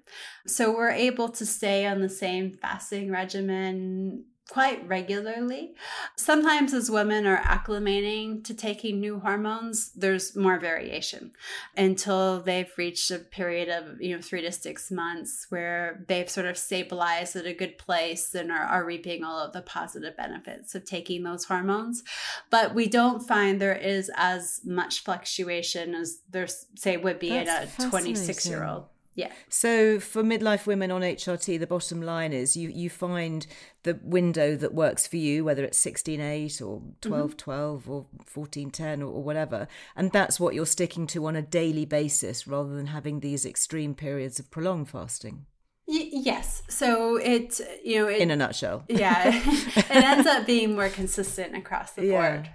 So 0.46 0.70
we're 0.70 0.90
able 0.90 1.30
to 1.30 1.46
stay 1.46 1.86
on 1.86 2.00
the 2.02 2.08
same 2.10 2.52
fasting 2.52 3.10
regimen 3.10 4.26
quite 4.50 4.86
regularly. 4.86 5.74
Sometimes, 6.16 6.74
as 6.74 6.90
women 6.90 7.26
are 7.26 7.38
acclimating 7.38 8.44
to 8.44 8.54
taking 8.54 9.00
new 9.00 9.18
hormones, 9.18 9.90
there's 9.92 10.36
more 10.36 10.58
variation 10.58 11.32
until 11.76 12.40
they've 12.40 12.70
reached 12.76 13.10
a 13.10 13.18
period 13.18 13.68
of 13.68 14.00
you 14.00 14.14
know 14.14 14.22
three 14.22 14.42
to 14.42 14.52
six 14.52 14.90
months 14.90 15.46
where 15.48 16.04
they've 16.08 16.28
sort 16.28 16.46
of 16.46 16.58
stabilized 16.58 17.36
at 17.36 17.46
a 17.46 17.54
good 17.54 17.78
place 17.78 18.34
and 18.34 18.52
are, 18.52 18.64
are 18.64 18.84
reaping 18.84 19.24
all 19.24 19.38
of 19.38 19.52
the 19.52 19.62
positive 19.62 20.16
benefits 20.16 20.74
of 20.74 20.84
taking 20.84 21.22
those 21.22 21.44
hormones. 21.44 22.02
But 22.50 22.74
we 22.74 22.86
don't 22.86 23.26
find 23.26 23.60
there 23.60 23.74
is 23.74 24.10
as 24.14 24.60
much 24.64 25.04
fluctuation 25.04 25.94
as 25.94 26.18
there 26.30 26.48
say 26.76 26.96
would 26.96 27.18
be 27.18 27.30
That's 27.30 27.78
in 27.78 27.86
a 27.86 27.90
26 27.90 28.46
year 28.46 28.64
old. 28.64 28.84
Yeah. 29.14 29.30
So 29.48 30.00
for 30.00 30.22
midlife 30.22 30.66
women 30.66 30.90
on 30.90 31.02
HRT, 31.02 31.58
the 31.58 31.66
bottom 31.66 32.02
line 32.02 32.32
is 32.32 32.56
you 32.56 32.68
you 32.68 32.90
find 32.90 33.46
the 33.84 33.98
window 34.02 34.56
that 34.56 34.74
works 34.74 35.06
for 35.06 35.16
you, 35.16 35.44
whether 35.44 35.62
it's 35.64 35.84
16-8 35.84 36.62
or 36.62 36.82
12-12 37.02 37.36
mm-hmm. 37.36 37.90
or 37.90 38.06
14-10 38.34 39.00
or, 39.00 39.04
or 39.04 39.22
whatever. 39.22 39.68
And 39.94 40.10
that's 40.10 40.40
what 40.40 40.54
you're 40.54 40.66
sticking 40.66 41.06
to 41.08 41.26
on 41.26 41.36
a 41.36 41.42
daily 41.42 41.84
basis 41.84 42.46
rather 42.46 42.74
than 42.74 42.86
having 42.86 43.20
these 43.20 43.44
extreme 43.44 43.94
periods 43.94 44.38
of 44.38 44.50
prolonged 44.50 44.88
fasting. 44.88 45.46
Y- 45.86 46.08
yes. 46.12 46.62
So 46.68 47.16
it, 47.16 47.60
you 47.84 48.00
know, 48.00 48.08
it, 48.08 48.20
in 48.20 48.30
a 48.30 48.36
nutshell. 48.36 48.84
yeah, 48.88 49.28
it 49.76 49.90
ends 49.90 50.26
up 50.26 50.46
being 50.46 50.74
more 50.74 50.88
consistent 50.88 51.54
across 51.54 51.92
the 51.92 52.02
board. 52.02 52.10
Yeah, 52.10 52.48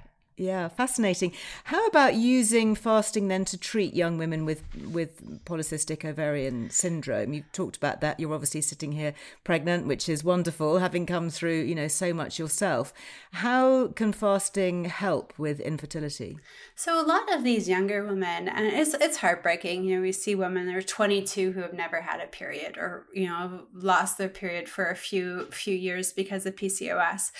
fascinating. 0.69 1.33
How 1.65 1.85
about 1.87 2.15
using 2.15 2.73
fasting 2.73 3.27
then 3.27 3.43
to 3.43 3.57
treat 3.57 3.93
young 3.93 4.17
women 4.17 4.45
with 4.45 4.63
with 4.93 5.43
polycystic 5.43 6.05
ovarian 6.05 6.69
syndrome? 6.69 7.33
You've 7.33 7.51
talked 7.51 7.75
about 7.75 7.99
that. 7.99 8.21
You're 8.21 8.33
obviously 8.33 8.61
sitting 8.61 8.93
here 8.93 9.13
pregnant, 9.43 9.85
which 9.85 10.07
is 10.07 10.23
wonderful, 10.23 10.79
having 10.79 11.05
come 11.05 11.29
through, 11.29 11.63
you 11.63 11.75
know, 11.75 11.89
so 11.89 12.13
much 12.13 12.39
yourself. 12.39 12.93
How 13.33 13.87
can 13.87 14.13
fasting 14.13 14.85
help 14.85 15.33
with 15.37 15.59
infertility? 15.59 16.37
So 16.73 17.01
a 17.01 17.05
lot 17.05 17.33
of 17.33 17.43
these 17.43 17.67
younger 17.67 18.05
women, 18.05 18.47
and 18.47 18.65
it's 18.65 18.93
it's 18.93 19.17
heartbreaking. 19.17 19.83
You 19.83 19.97
know, 19.97 20.01
we 20.01 20.13
see 20.13 20.35
women 20.35 20.67
that 20.67 20.75
are 20.75 20.81
22 20.81 21.51
who 21.51 21.59
have 21.59 21.73
never 21.73 21.99
had 21.99 22.21
a 22.21 22.27
period, 22.27 22.77
or 22.77 23.07
you 23.13 23.27
know, 23.27 23.65
lost 23.73 24.17
their 24.17 24.29
period 24.29 24.69
for 24.69 24.89
a 24.89 24.95
few 24.95 25.47
few 25.51 25.75
years 25.75 26.13
because 26.13 26.45
of 26.45 26.55
PCOS, 26.55 27.31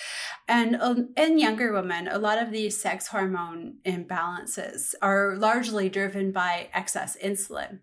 and 0.46 0.76
um, 0.76 1.08
in 1.16 1.38
younger 1.38 1.72
women, 1.72 2.06
a 2.08 2.18
lot 2.18 2.36
of 2.36 2.50
these 2.50 2.76
sex 2.90 3.06
hormone 3.06 3.74
imbalances 3.86 4.96
are 5.00 5.36
largely 5.36 5.88
driven 5.88 6.32
by 6.32 6.68
excess 6.74 7.16
insulin. 7.22 7.78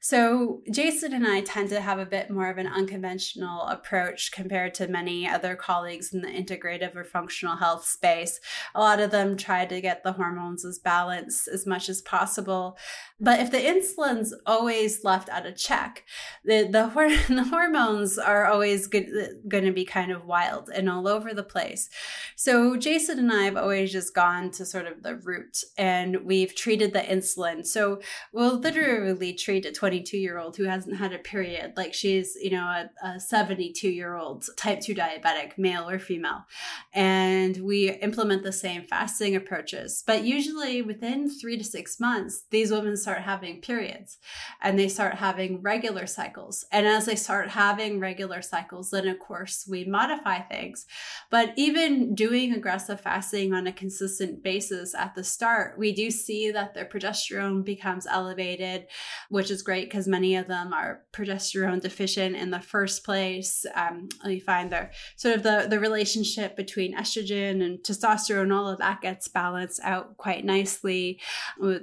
So, 0.00 0.62
Jason 0.70 1.12
and 1.12 1.26
I 1.26 1.40
tend 1.40 1.70
to 1.70 1.80
have 1.80 1.98
a 1.98 2.06
bit 2.06 2.30
more 2.30 2.48
of 2.48 2.58
an 2.58 2.68
unconventional 2.68 3.62
approach 3.62 4.30
compared 4.30 4.74
to 4.74 4.86
many 4.86 5.28
other 5.28 5.56
colleagues 5.56 6.12
in 6.12 6.20
the 6.20 6.28
integrative 6.28 6.94
or 6.94 7.04
functional 7.04 7.56
health 7.56 7.84
space. 7.84 8.40
A 8.76 8.80
lot 8.80 9.00
of 9.00 9.10
them 9.10 9.36
try 9.36 9.64
to 9.64 9.80
get 9.80 10.04
the 10.04 10.12
hormones 10.12 10.64
as 10.64 10.78
balanced 10.78 11.48
as 11.48 11.66
much 11.66 11.88
as 11.88 12.00
possible. 12.00 12.78
But 13.20 13.40
if 13.40 13.50
the 13.50 13.58
insulin's 13.58 14.32
always 14.46 15.02
left 15.02 15.28
out 15.28 15.46
of 15.46 15.56
check, 15.56 16.04
the, 16.44 16.62
the, 16.62 16.88
the 17.34 17.44
hormones 17.44 18.18
are 18.18 18.46
always 18.46 18.86
going 18.86 19.64
to 19.64 19.72
be 19.72 19.84
kind 19.84 20.12
of 20.12 20.24
wild 20.24 20.70
and 20.72 20.88
all 20.88 21.08
over 21.08 21.34
the 21.34 21.42
place. 21.42 21.90
So, 22.36 22.76
Jason 22.76 23.18
and 23.18 23.32
I 23.32 23.42
have 23.42 23.56
always 23.56 23.90
just 23.90 24.14
gone 24.14 24.52
to 24.52 24.64
sort 24.64 24.86
of 24.86 25.02
the 25.02 25.16
root 25.16 25.64
and 25.76 26.24
we've 26.24 26.54
treated 26.54 26.92
the 26.92 27.00
insulin. 27.00 27.66
So, 27.66 28.00
we'll 28.32 28.58
literally 28.58 29.32
treat 29.32 29.66
a 29.66 29.72
22 29.88 30.18
year 30.18 30.36
old 30.36 30.54
who 30.54 30.64
hasn't 30.64 30.98
had 30.98 31.14
a 31.14 31.18
period. 31.18 31.72
Like 31.74 31.94
she's 31.94 32.36
you 32.42 32.50
know 32.50 32.86
a 33.02 33.18
72 33.18 33.88
year 33.88 34.16
old 34.16 34.44
type 34.58 34.80
2 34.80 34.94
diabetic 34.94 35.56
male 35.56 35.88
or 35.88 35.98
female. 35.98 36.44
And 36.92 37.56
we 37.56 37.90
implement 37.90 38.42
the 38.42 38.52
same 38.52 38.82
fasting 38.82 39.34
approaches. 39.34 40.04
But 40.06 40.24
usually 40.24 40.82
within 40.82 41.30
three 41.30 41.56
to 41.56 41.64
six 41.64 41.98
months 41.98 42.44
these 42.50 42.70
women 42.70 42.98
start 42.98 43.20
having 43.20 43.62
periods 43.62 44.18
and 44.60 44.78
they 44.78 44.88
start 44.88 45.14
having 45.14 45.62
regular 45.62 46.06
cycles. 46.06 46.66
And 46.70 46.86
as 46.86 47.06
they 47.06 47.16
start 47.16 47.48
having 47.48 47.98
regular 47.98 48.42
cycles 48.42 48.90
then 48.90 49.08
of 49.08 49.18
course 49.18 49.66
we 49.70 49.86
modify 49.86 50.40
things. 50.40 50.84
But 51.30 51.54
even 51.56 52.14
doing 52.14 52.52
aggressive 52.52 53.00
fasting 53.00 53.54
on 53.54 53.66
a 53.66 53.72
consistent 53.72 54.42
basis 54.42 54.94
at 54.94 55.14
the 55.14 55.24
start 55.24 55.78
we 55.78 55.92
do 55.92 56.10
see 56.10 56.50
that 56.50 56.74
their 56.74 56.84
progesterone 56.84 57.64
becomes 57.64 58.06
elevated 58.06 58.86
which 59.30 59.50
is 59.50 59.62
great 59.62 59.77
great 59.78 59.90
because 59.90 60.08
many 60.08 60.36
of 60.36 60.48
them 60.48 60.72
are 60.72 61.02
progesterone 61.12 61.80
deficient 61.80 62.34
in 62.36 62.50
the 62.50 62.60
first 62.60 63.04
place. 63.04 63.64
Um, 63.74 64.08
you 64.24 64.40
find 64.40 64.70
their 64.70 64.90
sort 65.16 65.36
of 65.36 65.42
the, 65.42 65.66
the 65.68 65.78
relationship 65.78 66.56
between 66.56 66.96
estrogen 66.96 67.64
and 67.64 67.78
testosterone, 67.78 68.54
all 68.54 68.68
of 68.68 68.78
that 68.78 69.00
gets 69.00 69.28
balanced 69.28 69.80
out 69.84 70.16
quite 70.16 70.44
nicely. 70.44 71.20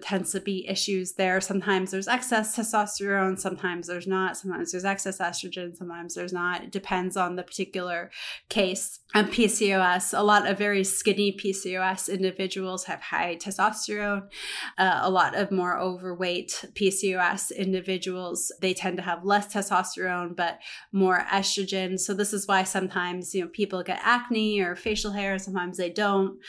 Tends 0.02 0.32
to 0.32 0.40
be 0.40 0.68
issues 0.68 1.14
there. 1.14 1.40
Sometimes 1.42 1.92
there's 1.92 2.08
excess 2.08 2.56
testosterone, 2.56 3.40
sometimes 3.40 3.88
there's 3.88 4.08
not. 4.08 4.38
Sometimes 4.38 4.72
there's 4.72 4.86
excess 4.86 5.20
estrogen, 5.20 5.76
sometimes 5.76 6.16
there's 6.16 6.34
not. 6.34 6.64
It 6.64 6.72
depends 6.72 7.16
on 7.16 7.36
the 7.36 7.44
particular 7.44 8.12
case. 8.50 9.00
And 9.14 9.30
PCOS, 9.30 10.18
a 10.18 10.24
lot 10.24 10.48
of 10.48 10.58
very 10.58 10.84
skinny 10.84 11.32
PCOS 11.32 12.10
individuals 12.10 12.84
have 12.86 13.02
high 13.02 13.38
testosterone. 13.38 14.28
Uh, 14.78 15.00
a 15.02 15.10
lot 15.10 15.36
of 15.36 15.52
more 15.52 15.80
overweight 15.80 16.66
PCOS 16.74 17.56
individuals 17.56 17.85
individuals, 17.86 18.52
they 18.62 18.74
tend 18.74 18.98
to 18.98 19.04
have 19.04 19.24
less 19.24 19.54
testosterone, 19.54 20.36
but 20.36 20.60
more 20.92 21.26
estrogen. 21.32 22.00
So 22.00 22.14
this 22.14 22.34
is 22.34 22.48
why 22.48 22.64
sometimes, 22.64 23.34
you 23.34 23.44
know, 23.44 23.50
people 23.50 23.84
get 23.84 24.00
acne 24.04 24.60
or 24.60 24.76
facial 24.76 25.12
hair, 25.12 25.38
sometimes 25.38 25.78
they 25.78 25.90
don't 25.90 26.40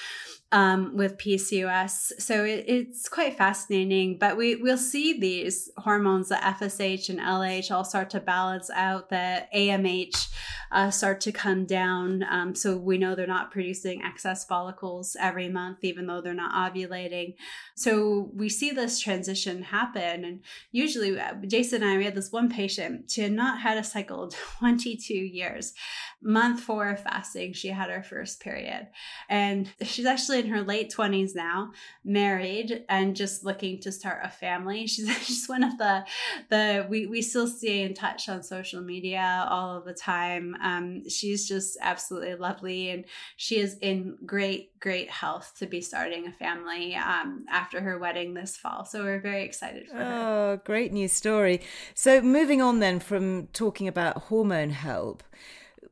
um, 0.53 0.97
with 0.97 1.19
PCOS. 1.19 2.13
So 2.19 2.45
it, 2.45 2.65
it's 2.69 3.09
quite 3.09 3.37
fascinating. 3.37 4.19
But 4.19 4.37
we 4.37 4.57
we'll 4.57 4.79
see 4.79 5.19
these 5.19 5.71
hormones, 5.79 6.29
the 6.29 6.37
FSH 6.37 7.09
and 7.09 7.19
LH, 7.19 7.71
all 7.71 7.85
start 7.85 8.11
to 8.11 8.21
balance 8.21 8.71
out. 8.71 9.11
The 9.11 9.47
AMH 9.55 10.29
uh, 10.71 10.91
start 10.91 11.21
to 11.23 11.33
come 11.33 11.65
down. 11.65 12.25
Um, 12.29 12.55
so 12.55 12.77
we 12.77 12.99
know 12.99 13.15
they're 13.15 13.27
not 13.27 13.51
producing 13.51 14.03
excess 14.03 14.45
follicles 14.45 15.17
every 15.21 15.49
month, 15.49 15.79
even 15.83 16.07
though 16.07 16.21
they're 16.21 16.35
not 16.35 16.73
ovulating. 16.73 17.35
So 17.75 18.31
we 18.35 18.49
see 18.49 18.71
this 18.71 19.01
transition 19.01 19.63
happen. 19.63 20.25
And 20.25 20.41
usually, 20.73 21.19
uh, 21.19 21.35
Jason 21.47 21.83
and 21.83 21.93
I, 21.93 21.97
we 21.97 22.05
had 22.05 22.15
this 22.15 22.33
one 22.33 22.49
patient. 22.49 23.11
She 23.11 23.23
had 23.23 23.33
not 23.33 23.61
had 23.61 23.79
a 23.79 23.85
cycle 23.85 24.25
in 24.25 24.31
22 24.59 25.15
years. 25.15 25.75
Month 26.23 26.61
four 26.61 26.89
of 26.89 27.03
fasting, 27.03 27.53
she 27.53 27.69
had 27.69 27.91
her 27.91 28.03
first 28.03 28.41
period, 28.41 28.89
and 29.29 29.71
she's 29.83 30.07
actually 30.07 30.46
in 30.47 30.53
her 30.53 30.63
late 30.63 30.93
20s 30.95 31.35
now, 31.35 31.73
married 32.05 32.85
and 32.89 33.17
just 33.17 33.45
looking 33.45 33.81
to 33.81 33.93
start 33.93 34.21
a 34.25 34.29
family. 34.29 34.87
She's 34.97 35.07
just 35.27 35.49
one 35.49 35.65
of 35.65 35.77
the 35.79 36.05
the 36.49 36.87
we 36.89 37.07
we 37.07 37.23
still 37.23 37.47
stay 37.47 37.83
in 37.83 37.95
touch 37.95 38.29
on 38.29 38.43
social 38.43 38.81
media 38.81 39.47
all 39.51 39.77
of 39.77 39.85
the 39.85 39.95
time. 39.95 40.57
Um, 40.63 41.09
she's 41.09 41.49
just 41.49 41.77
absolutely 41.81 42.35
lovely, 42.35 42.91
and 42.91 43.05
she 43.37 43.59
is 43.59 43.77
in 43.79 44.17
great 44.25 44.79
great 44.79 45.11
health 45.11 45.55
to 45.59 45.67
be 45.67 45.81
starting 45.81 46.27
a 46.27 46.33
family 46.33 46.95
um, 46.95 47.45
after 47.51 47.81
her 47.81 47.99
wedding 47.99 48.35
this 48.35 48.57
fall. 48.57 48.85
So 48.85 49.03
we're 49.03 49.21
very 49.21 49.45
excited 49.45 49.89
for 49.89 49.97
her. 49.97 50.05
Oh, 50.05 50.61
great 50.65 50.93
news 50.93 51.13
story! 51.13 51.61
So 51.95 52.21
moving 52.21 52.63
on 52.63 52.81
then 52.81 53.01
from 53.01 53.49
talking 53.49 53.89
about 53.89 54.25
hormone 54.25 54.71
help 54.71 55.23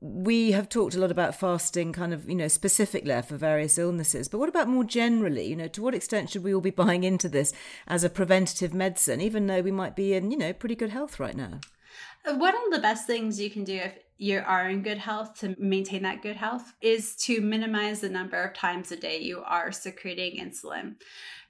we 0.05 0.53
have 0.53 0.69
talked 0.69 0.95
a 0.95 0.99
lot 0.99 1.11
about 1.11 1.35
fasting 1.35 1.91
kind 1.91 2.13
of 2.13 2.29
you 2.29 2.35
know 2.35 2.47
specifically 2.47 3.23
for 3.23 3.39
various 3.39 3.79
illnesses 3.79 4.29
but 4.29 4.39
what 4.39 4.51
about 4.51 4.69
more 4.69 4.85
generally? 4.85 5.47
You 5.47 5.57
know 5.57 5.69
to 5.69 5.83
what 5.83 5.95
extent 5.95 6.29
should 6.29 6.45
we 6.45 6.55
all 6.55 6.61
be 6.61 6.71
buying 6.85 7.05
into 7.05 7.27
this 7.27 7.55
as 7.87 8.05
a 8.05 8.11
preventative 8.11 8.75
medicine 8.75 9.23
even 9.23 9.47
though 9.47 9.63
we 9.63 9.71
might 9.71 9.97
be 9.97 10.13
in 10.13 10.31
you 10.31 10.37
know 10.37 10.53
pretty 10.53 10.75
good 10.75 10.91
health 10.91 11.19
right 11.19 11.35
now? 11.35 11.61
Uh, 12.27 12.35
one 12.35 12.55
of 12.55 12.71
the 12.71 12.81
best 12.81 13.07
things 13.07 13.41
you 13.41 13.49
can 13.49 13.65
do 13.65 13.77
if 13.77 13.99
you 14.17 14.43
are 14.47 14.69
in 14.69 14.83
good 14.83 14.99
health 14.99 15.39
to 15.41 15.57
maintain 15.59 16.03
that 16.03 16.23
good 16.23 16.37
health 16.37 16.73
is 16.81 17.17
to 17.17 17.41
minimize 17.41 18.01
the 18.01 18.09
number 18.09 18.41
of 18.43 18.55
times 18.55 18.93
a 18.93 18.97
day 18.97 19.19
you 19.19 19.43
are 19.45 19.73
secreting 19.73 20.39
insulin 20.39 20.95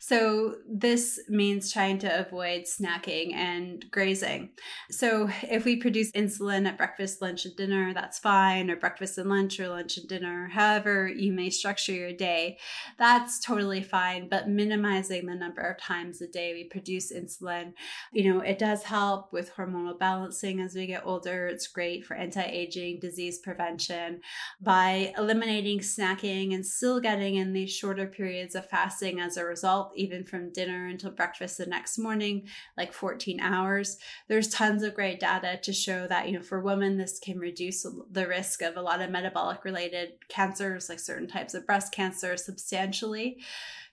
so, 0.06 0.56
this 0.68 1.18
means 1.30 1.72
trying 1.72 1.98
to 2.00 2.20
avoid 2.20 2.64
snacking 2.64 3.32
and 3.32 3.90
grazing. 3.90 4.50
So, 4.90 5.30
if 5.44 5.64
we 5.64 5.76
produce 5.76 6.12
insulin 6.12 6.66
at 6.66 6.76
breakfast, 6.76 7.22
lunch, 7.22 7.46
and 7.46 7.56
dinner, 7.56 7.94
that's 7.94 8.18
fine, 8.18 8.68
or 8.68 8.76
breakfast 8.76 9.16
and 9.16 9.30
lunch, 9.30 9.58
or 9.58 9.68
lunch 9.68 9.96
and 9.96 10.06
dinner, 10.06 10.48
however 10.52 11.08
you 11.08 11.32
may 11.32 11.48
structure 11.48 11.94
your 11.94 12.12
day, 12.12 12.58
that's 12.98 13.40
totally 13.40 13.82
fine. 13.82 14.28
But 14.28 14.46
minimizing 14.46 15.24
the 15.24 15.34
number 15.34 15.62
of 15.62 15.78
times 15.78 16.20
a 16.20 16.26
day 16.26 16.52
we 16.52 16.64
produce 16.64 17.10
insulin, 17.10 17.72
you 18.12 18.30
know, 18.30 18.40
it 18.40 18.58
does 18.58 18.82
help 18.82 19.32
with 19.32 19.54
hormonal 19.54 19.98
balancing 19.98 20.60
as 20.60 20.74
we 20.74 20.86
get 20.86 21.06
older. 21.06 21.46
It's 21.46 21.66
great 21.66 22.04
for 22.04 22.14
anti 22.14 22.42
aging, 22.42 22.63
disease 22.66 23.38
prevention. 23.38 24.20
By 24.60 25.12
eliminating 25.16 25.80
snacking 25.80 26.54
and 26.54 26.66
still 26.66 27.00
getting 27.00 27.36
in 27.36 27.52
these 27.52 27.72
shorter 27.72 28.06
periods 28.06 28.54
of 28.54 28.68
fasting 28.68 29.20
as 29.20 29.36
a 29.36 29.44
result, 29.44 29.92
even 29.96 30.24
from 30.24 30.52
dinner 30.52 30.86
until 30.86 31.10
breakfast 31.10 31.58
the 31.58 31.66
next 31.66 31.98
morning, 31.98 32.48
like 32.76 32.92
14 32.92 33.40
hours. 33.40 33.98
There's 34.28 34.48
tons 34.48 34.82
of 34.82 34.94
great 34.94 35.20
data 35.20 35.58
to 35.62 35.72
show 35.72 36.06
that, 36.06 36.28
you 36.28 36.34
know, 36.34 36.42
for 36.42 36.60
women, 36.60 36.96
this 36.96 37.18
can 37.18 37.38
reduce 37.38 37.86
the 38.10 38.28
risk 38.28 38.62
of 38.62 38.76
a 38.76 38.82
lot 38.82 39.00
of 39.00 39.10
metabolic 39.10 39.64
related 39.64 40.14
cancers, 40.28 40.88
like 40.88 41.00
certain 41.00 41.28
types 41.28 41.54
of 41.54 41.66
breast 41.66 41.92
cancer, 41.92 42.36
substantially. 42.36 43.38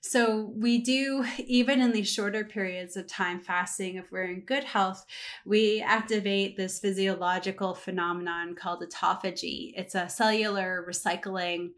So 0.04 0.52
we 0.56 0.80
do, 0.80 1.24
even 1.38 1.80
in 1.80 1.92
these 1.92 2.12
shorter 2.12 2.44
periods 2.44 2.98
of 2.98 3.08
time 3.08 3.40
fasting, 3.40 3.96
if 3.96 4.12
we're 4.12 4.26
in 4.26 4.42
good 4.42 4.64
health, 4.64 5.06
we 5.46 5.80
activate 5.80 6.58
this 6.58 6.80
physiological 6.80 7.76
phenomenon 7.76 8.56
called 8.56 8.84
autophagy. 8.84 9.74
It's 9.76 9.94
a 9.94 10.10
cellular 10.10 10.84
recycling 10.90 11.70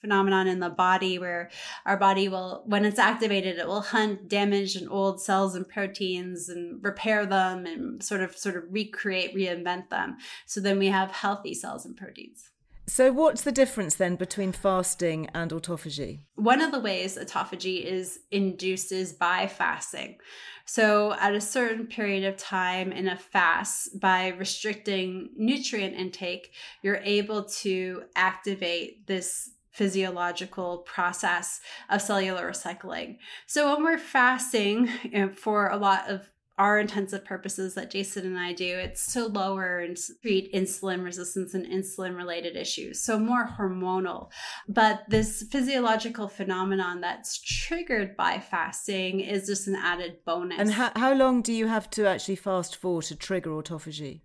phenomenon 0.00 0.46
in 0.46 0.60
the 0.60 0.70
body 0.70 1.18
where 1.18 1.50
our 1.84 1.96
body 1.96 2.28
will 2.28 2.62
when 2.66 2.84
it's 2.84 2.98
activated 2.98 3.58
it 3.58 3.66
will 3.66 3.80
hunt 3.80 4.28
damaged 4.28 4.76
and 4.76 4.90
old 4.90 5.22
cells 5.22 5.54
and 5.54 5.66
proteins 5.68 6.50
and 6.50 6.84
repair 6.84 7.24
them 7.24 7.64
and 7.64 8.02
sort 8.02 8.20
of 8.20 8.36
sort 8.36 8.56
of 8.56 8.64
recreate 8.70 9.34
reinvent 9.34 9.88
them 9.88 10.16
so 10.44 10.60
then 10.60 10.78
we 10.78 10.88
have 10.88 11.10
healthy 11.10 11.54
cells 11.54 11.86
and 11.86 11.96
proteins 11.96 12.50
so 12.86 13.12
what's 13.12 13.42
the 13.42 13.52
difference 13.52 13.96
then 13.96 14.16
between 14.16 14.52
fasting 14.52 15.28
and 15.34 15.50
autophagy 15.50 16.20
one 16.36 16.60
of 16.60 16.72
the 16.72 16.80
ways 16.80 17.16
autophagy 17.16 17.82
is 17.82 18.20
induced 18.30 18.92
is 18.92 19.12
by 19.12 19.46
fasting 19.46 20.16
so 20.64 21.12
at 21.14 21.34
a 21.34 21.40
certain 21.40 21.86
period 21.86 22.24
of 22.24 22.36
time 22.36 22.90
in 22.92 23.08
a 23.08 23.16
fast 23.16 24.00
by 24.00 24.28
restricting 24.28 25.30
nutrient 25.36 25.94
intake 25.94 26.52
you're 26.82 27.00
able 27.04 27.44
to 27.44 28.02
activate 28.14 29.06
this 29.06 29.50
physiological 29.76 30.78
process 30.78 31.60
of 31.90 32.00
cellular 32.00 32.50
recycling. 32.50 33.18
So 33.46 33.74
when 33.74 33.84
we're 33.84 33.98
fasting 33.98 34.88
for 35.34 35.68
a 35.68 35.76
lot 35.76 36.08
of 36.08 36.30
our 36.58 36.78
intensive 36.78 37.24
purposes 37.24 37.74
that 37.74 37.90
Jason 37.90 38.24
and 38.24 38.38
I 38.38 38.52
do, 38.52 38.64
it's 38.64 39.12
to 39.12 39.26
lower 39.26 39.78
and 39.78 39.96
treat 40.22 40.52
insulin 40.54 41.04
resistance 41.04 41.52
and 41.52 41.66
insulin 41.66 42.16
related 42.16 42.56
issues. 42.56 43.00
So 43.00 43.18
more 43.18 43.46
hormonal. 43.58 44.30
But 44.66 45.04
this 45.08 45.44
physiological 45.50 46.28
phenomenon 46.28 47.02
that's 47.02 47.38
triggered 47.38 48.16
by 48.16 48.38
fasting 48.38 49.20
is 49.20 49.46
just 49.46 49.68
an 49.68 49.76
added 49.76 50.24
bonus. 50.24 50.58
And 50.58 50.72
how, 50.72 50.92
how 50.96 51.12
long 51.12 51.42
do 51.42 51.52
you 51.52 51.66
have 51.66 51.90
to 51.90 52.06
actually 52.06 52.36
fast 52.36 52.76
for 52.76 53.02
to 53.02 53.14
trigger 53.14 53.50
autophagy? 53.50 54.22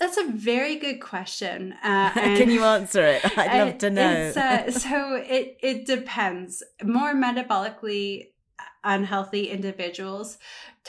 That's 0.00 0.16
a 0.16 0.24
very 0.24 0.76
good 0.76 1.00
question. 1.00 1.74
Uh, 1.82 2.10
Can 2.14 2.50
you 2.50 2.64
answer 2.64 3.04
it? 3.04 3.24
I'd 3.38 3.58
love 3.58 3.78
to 3.78 3.90
know. 3.90 4.32
Uh, 4.34 4.70
so 4.70 5.14
it, 5.14 5.58
it 5.60 5.86
depends. 5.86 6.62
More 6.82 7.14
metabolically 7.14 8.30
unhealthy 8.84 9.48
individuals 9.50 10.38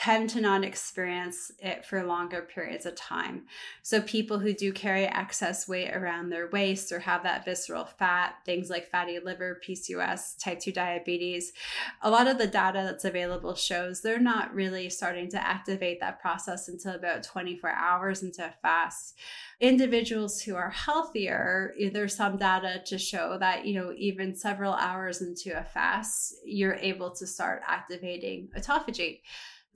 tend 0.00 0.30
to 0.30 0.40
not 0.40 0.64
experience 0.64 1.52
it 1.58 1.84
for 1.84 2.02
longer 2.02 2.40
periods 2.40 2.86
of 2.86 2.94
time. 2.94 3.42
So, 3.82 4.00
people 4.00 4.38
who 4.38 4.54
do 4.54 4.72
carry 4.72 5.04
excess 5.04 5.68
weight 5.68 5.94
around 5.94 6.30
their 6.30 6.48
waist 6.48 6.90
or 6.90 7.00
have 7.00 7.22
that 7.24 7.44
visceral 7.44 7.84
fat, 7.84 8.36
things 8.46 8.70
like 8.70 8.90
fatty 8.90 9.18
liver, 9.22 9.60
PCOS, 9.62 10.42
type 10.42 10.58
2 10.58 10.72
diabetes, 10.72 11.52
a 12.00 12.10
lot 12.10 12.28
of 12.28 12.38
the 12.38 12.46
data 12.46 12.80
that's 12.82 13.04
available 13.04 13.54
shows 13.54 14.00
they're 14.00 14.18
not 14.18 14.54
really 14.54 14.88
starting 14.88 15.28
to 15.32 15.46
activate 15.46 16.00
that 16.00 16.18
process 16.18 16.68
until 16.68 16.94
about 16.94 17.22
24 17.22 17.68
hours 17.68 18.22
into 18.22 18.42
a 18.42 18.54
fast. 18.62 19.18
Individuals 19.60 20.40
who 20.40 20.56
are 20.56 20.70
healthier, 20.70 21.74
eh, 21.78 21.90
there's 21.92 22.16
some 22.16 22.38
data 22.38 22.80
to 22.86 22.96
show 22.96 23.36
that, 23.38 23.66
you 23.66 23.74
know, 23.74 23.92
even 23.98 24.34
several 24.34 24.72
hours 24.72 25.20
into 25.20 25.50
a 25.58 25.62
fast, 25.62 26.36
you're 26.46 26.76
able 26.76 27.10
to 27.10 27.26
start 27.26 27.60
activating 27.68 28.48
autophagy. 28.56 29.20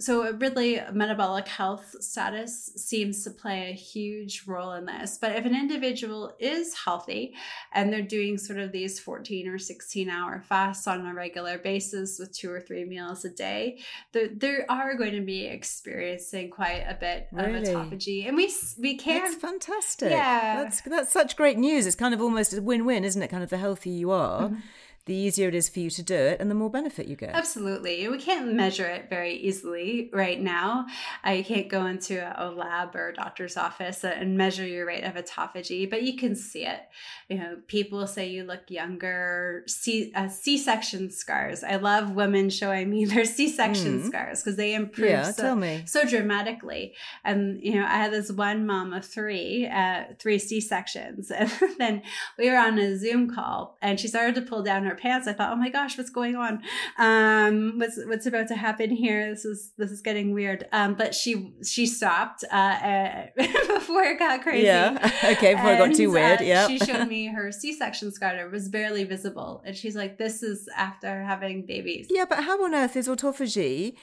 So, 0.01 0.33
really, 0.33 0.81
metabolic 0.93 1.47
health 1.47 1.95
status 2.01 2.73
seems 2.77 3.23
to 3.23 3.31
play 3.31 3.71
a 3.71 3.75
huge 3.75 4.43
role 4.45 4.73
in 4.73 4.87
this. 4.87 5.19
But 5.21 5.37
if 5.37 5.45
an 5.45 5.55
individual 5.55 6.33
is 6.41 6.75
healthy 6.75 7.35
and 7.73 7.93
they're 7.93 8.03
doing 8.03 8.37
sort 8.37 8.59
of 8.59 8.73
these 8.73 8.99
14 8.99 9.47
or 9.47 9.57
16 9.57 10.09
hour 10.11 10.41
fasts 10.41 10.89
on 10.89 11.07
a 11.07 11.15
regular 11.15 11.59
basis 11.59 12.19
with 12.19 12.37
two 12.37 12.51
or 12.51 12.61
three 12.61 12.85
meals 12.85 13.25
a 13.25 13.31
day, 13.31 13.79
they 14.13 14.59
are 14.69 14.97
going 14.97 15.15
to 15.15 15.21
be 15.21 15.47
experiencing 15.47 16.51
quite 16.51 16.85
a 16.89 16.95
bit 16.95 17.29
really? 17.31 17.59
of 17.59 17.65
autophagy. 17.65 18.27
And 18.27 18.37
we 18.37 18.53
we 18.81 18.97
can. 18.97 19.23
That's 19.23 19.37
fantastic. 19.37 20.11
Yeah. 20.11 20.65
That's, 20.65 20.81
that's 20.81 21.13
such 21.13 21.37
great 21.37 21.57
news. 21.57 21.87
It's 21.87 21.95
kind 21.95 22.13
of 22.13 22.21
almost 22.21 22.53
a 22.53 22.61
win 22.61 22.85
win, 22.85 23.05
isn't 23.05 23.23
it? 23.23 23.29
Kind 23.29 23.45
of 23.45 23.51
the 23.51 23.59
healthier 23.59 23.93
you 23.93 24.11
are. 24.11 24.49
Mm-hmm 24.49 24.61
the 25.07 25.15
easier 25.15 25.49
it 25.49 25.55
is 25.55 25.69
for 25.69 25.81
you 25.81 25.91
to 25.91 26.03
do 26.03 26.15
it 26.15 26.41
and 26.41 26.51
the 26.51 26.55
more 26.55 26.71
benefit 26.71 27.07
you 27.09 27.17
get. 27.17 27.35
Absolutely. 27.35 28.09
We 28.09 28.19
can't 28.19 28.55
measure 28.55 28.87
it 28.87 29.11
very 29.11 29.35
easily 29.35 30.11
right 30.13 30.41
now. 30.41 30.87
I 31.23 31.43
can't 31.43 31.69
go 31.69 31.87
into 31.87 32.21
a 32.43 32.51
lab 32.51 32.97
or 32.97 33.09
a 33.09 33.15
doctor's 33.15 33.57
office 33.57 34.05
and 34.05 34.39
measure 34.39 34.67
your 34.67 34.87
rate 34.87 35.05
of 35.05 35.15
autophagy, 35.15 35.89
but 35.89 36.03
you 36.03 36.17
can 36.17 36.35
see 36.35 36.65
it. 36.65 36.81
You 37.29 37.39
know, 37.39 37.57
people 37.69 38.07
say 38.07 38.29
you 38.29 38.45
look 38.45 38.71
younger. 38.71 39.65
C 39.67 40.13
uh, 40.15 40.29
section 40.29 41.11
scars. 41.11 41.63
I 41.63 41.77
love 41.77 42.13
women 42.13 42.51
showing 42.51 42.91
me 42.91 43.05
their 43.15 43.25
C-section 43.25 44.03
mm. 44.03 44.07
scars 44.07 44.43
because 44.43 44.57
they 44.57 44.75
improve 44.75 45.11
yeah, 45.11 45.31
so, 45.33 45.61
so 45.85 46.05
dramatically. 46.05 46.95
And 47.25 47.63
you 47.63 47.75
know, 47.75 47.85
I 47.85 47.97
had 47.97 48.13
this 48.13 48.31
one 48.31 48.67
mom 48.67 48.93
of 48.93 49.05
three, 49.05 49.67
uh, 49.67 50.05
three 50.19 50.39
C-sections, 50.39 51.31
and 51.31 51.51
then 51.79 52.03
we 52.39 52.51
were 52.51 52.57
on 52.57 52.79
a 52.79 52.97
Zoom 52.97 53.33
call, 53.35 53.77
and 53.83 53.99
she 53.99 54.09
started 54.09 54.35
to 54.37 54.43
pull 54.43 54.63
down 54.63 54.85
her 54.85 54.94
her 54.95 55.01
pants. 55.01 55.27
I 55.27 55.33
thought, 55.33 55.53
oh 55.53 55.57
my 55.57 55.69
gosh, 55.69 55.99
what's 55.99 56.11
going 56.11 56.37
on? 56.37 56.63
Um, 56.99 57.79
what's 57.79 57.99
what's 58.07 58.27
about 58.27 58.49
to 58.49 58.55
happen 58.55 58.91
here? 58.91 59.31
This 59.31 59.45
is 59.45 59.73
this 59.77 59.91
is 59.91 60.01
getting 60.01 60.33
weird. 60.33 60.67
Um, 60.73 60.95
but 60.95 61.15
she 61.15 61.55
she 61.65 61.87
stopped 61.87 62.45
uh, 62.51 62.57
uh, 62.57 63.27
before 63.37 64.03
it 64.05 64.19
got 64.19 64.43
crazy. 64.43 64.67
Yeah. 64.67 65.11
Okay. 65.25 65.55
Before 65.55 65.71
and, 65.71 65.83
it 65.83 65.89
got 65.89 65.97
too 65.97 66.11
weird. 66.11 66.41
Uh, 66.41 66.45
yeah. 66.45 66.69
she 66.69 66.79
showed 66.79 67.09
me 67.17 67.27
her 67.27 67.51
C-section 67.51 68.13
scar. 68.13 68.37
It 68.37 68.53
was 68.53 68.69
barely 68.69 69.05
visible, 69.05 69.63
and 69.65 69.77
she's 69.77 69.97
like, 69.97 70.19
"This 70.19 70.43
is 70.43 70.69
after 70.77 71.23
having 71.23 71.67
babies." 71.67 72.09
Yeah, 72.11 72.25
but 72.29 72.45
how 72.45 72.63
on 72.65 72.75
earth 72.75 72.97
is 72.97 73.09
autophagy? 73.09 73.97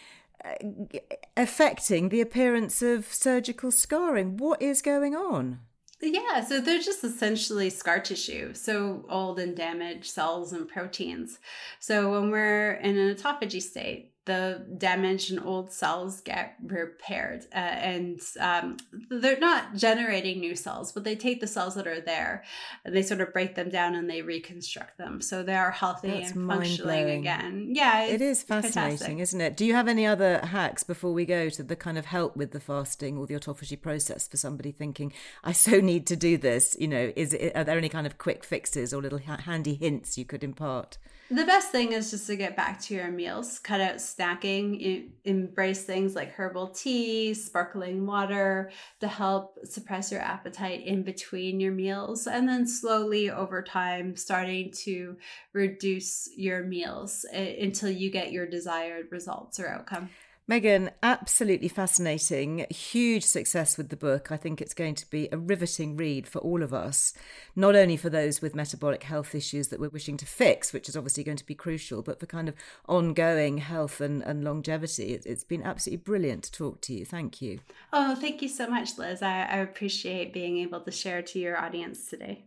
Uh, 0.44 1.00
affecting 1.38 2.10
the 2.10 2.22
appearance 2.22 2.82
of 2.82 3.06
surgical 3.14 3.72
scarring. 3.72 4.38
What 4.38 4.62
is 4.62 4.82
going 4.82 5.16
on? 5.16 5.60
Yeah, 6.02 6.44
so 6.44 6.60
they're 6.60 6.80
just 6.80 7.04
essentially 7.04 7.70
scar 7.70 8.00
tissue, 8.00 8.54
so 8.56 9.06
old 9.08 9.40
and 9.40 9.56
damaged 9.56 10.10
cells 10.10 10.52
and 10.52 10.68
proteins. 10.68 11.38
So 11.80 12.12
when 12.12 12.32
we're 12.32 12.74
in 12.74 12.98
an 12.98 13.16
autophagy 13.16 13.62
state, 13.62 14.12
the 14.32 14.66
damaged 14.78 15.32
and 15.32 15.40
old 15.46 15.72
cells 15.72 16.22
get 16.22 16.56
repaired 16.64 17.46
uh, 17.54 17.58
and 17.92 18.20
um, 18.40 18.78
they're 19.10 19.40
not 19.40 19.76
generating 19.76 20.40
new 20.40 20.56
cells 20.56 20.92
but 20.92 21.04
they 21.04 21.16
take 21.16 21.42
the 21.42 21.48
cells 21.48 21.76
that 21.76 21.88
are 21.88 22.02
there 22.02 22.44
and 22.86 22.96
they 22.96 23.02
sort 23.02 23.22
of 23.22 23.34
break 23.34 23.56
them 23.56 23.70
down 23.70 23.96
and 23.96 24.10
they 24.10 24.22
reconstruct 24.22 24.98
them. 24.98 25.22
So 25.22 25.44
they 25.44 25.56
are 25.56 25.72
healthy 25.72 26.10
That's 26.10 26.32
and 26.32 26.48
functioning 26.48 27.10
again. 27.10 27.72
Yeah 27.74 28.04
it 28.04 28.22
is 28.22 28.44
fascinating 28.44 28.98
fantastic. 28.98 29.20
isn't 29.20 29.42
it? 29.42 29.58
Do 29.58 29.66
you 29.66 29.74
have 29.74 29.88
any 29.88 30.06
other 30.06 30.40
hacks 30.40 30.84
before 30.84 31.14
we 31.14 31.26
go 31.26 31.50
to 31.50 31.64
the 31.64 31.76
kind 31.76 31.98
of 31.98 32.06
help 32.06 32.36
with 32.36 32.52
the 32.52 32.60
fasting 32.60 33.18
or 33.18 33.26
the 33.26 33.34
autophagy 33.34 33.80
process 33.80 34.28
for 34.28 34.38
somebody 34.38 34.72
thinking 34.72 35.12
i 35.44 35.52
so 35.52 35.80
need 35.80 36.06
to 36.08 36.16
do 36.16 36.38
this 36.38 36.76
you 36.80 36.88
know 36.88 37.12
is 37.16 37.34
it, 37.34 37.56
are 37.56 37.64
there 37.64 37.78
any 37.78 37.90
kind 37.90 38.08
of 38.08 38.18
quick 38.18 38.44
fixes 38.44 38.94
or 38.94 39.02
little 39.02 39.20
handy 39.20 39.76
hints 39.76 40.18
you 40.18 40.26
could 40.26 40.44
impart 40.44 40.98
the 41.32 41.46
best 41.46 41.72
thing 41.72 41.94
is 41.94 42.12
just 42.12 42.28
to 42.28 42.36
get 42.36 42.58
back 42.58 42.82
to 42.82 42.94
your 42.94 43.10
meals, 43.10 43.58
cut 43.60 43.80
out 43.80 43.96
snacking, 43.96 45.12
embrace 45.24 45.84
things 45.84 46.14
like 46.14 46.32
herbal 46.32 46.68
tea, 46.70 47.34
sparkling 47.34 48.06
water 48.06 48.70
to 49.00 49.08
help 49.08 49.58
suppress 49.64 50.12
your 50.12 50.20
appetite 50.22 50.86
in 50.86 51.04
between 51.04 51.60
your 51.60 51.72
meals. 51.72 52.28
And 52.28 52.50
then 52.50 52.68
slowly 52.68 53.30
over 53.30 53.62
time, 53.62 54.18
starting 54.18 54.72
to 54.84 55.16
reduce 55.54 56.30
your 56.36 56.64
meals 56.64 57.26
eh, 57.32 57.56
until 57.64 57.90
you 57.90 58.12
get 58.12 58.34
your 58.34 58.46
desired 58.46 59.08
results 59.10 59.60
or 59.60 59.70
outcome. 59.70 60.10
Megan, 60.52 60.92
absolutely 61.02 61.70
fascinating. 61.70 62.66
Huge 62.70 63.24
success 63.24 63.78
with 63.78 63.88
the 63.88 63.96
book. 63.96 64.34
I 64.34 64.36
think 64.36 64.60
it's 64.60 64.74
going 64.74 64.96
to 64.96 65.10
be 65.10 65.30
a 65.32 65.38
riveting 65.38 65.96
read 65.96 66.28
for 66.28 66.40
all 66.40 66.62
of 66.62 66.74
us, 66.74 67.14
not 67.56 67.74
only 67.74 67.96
for 67.96 68.10
those 68.10 68.42
with 68.42 68.54
metabolic 68.54 69.04
health 69.04 69.34
issues 69.34 69.70
that 69.70 69.80
we're 69.80 69.88
wishing 69.88 70.18
to 70.18 70.26
fix, 70.26 70.74
which 70.74 70.90
is 70.90 70.98
obviously 70.98 71.24
going 71.24 71.38
to 71.38 71.46
be 71.46 71.56
crucial, 71.56 72.02
but 72.02 72.20
for 72.20 72.26
kind 72.26 72.50
of 72.50 72.56
ongoing 72.90 73.60
health 73.60 74.02
and, 74.02 74.22
and 74.24 74.44
longevity. 74.44 75.14
It, 75.14 75.24
has 75.24 75.46
been 75.46 75.64
absolutely 75.64 76.04
brilliant 76.04 76.44
to 76.44 76.52
talk 76.52 76.82
to 76.82 76.94
you. 76.94 77.06
Thank 77.06 77.42
you. 77.42 77.62
Oh, 77.94 78.16
thank 78.16 78.42
you 78.42 78.50
so 78.50 78.68
much, 78.68 78.98
Liz. 78.98 79.22
I, 79.22 79.44
I 79.44 79.58
appreciate 79.60 80.34
being 80.34 80.58
able 80.58 80.82
to 80.82 80.92
share 80.92 81.22
to 81.22 81.40
your 81.40 81.58
audience 81.58 82.10
today. 82.10 82.44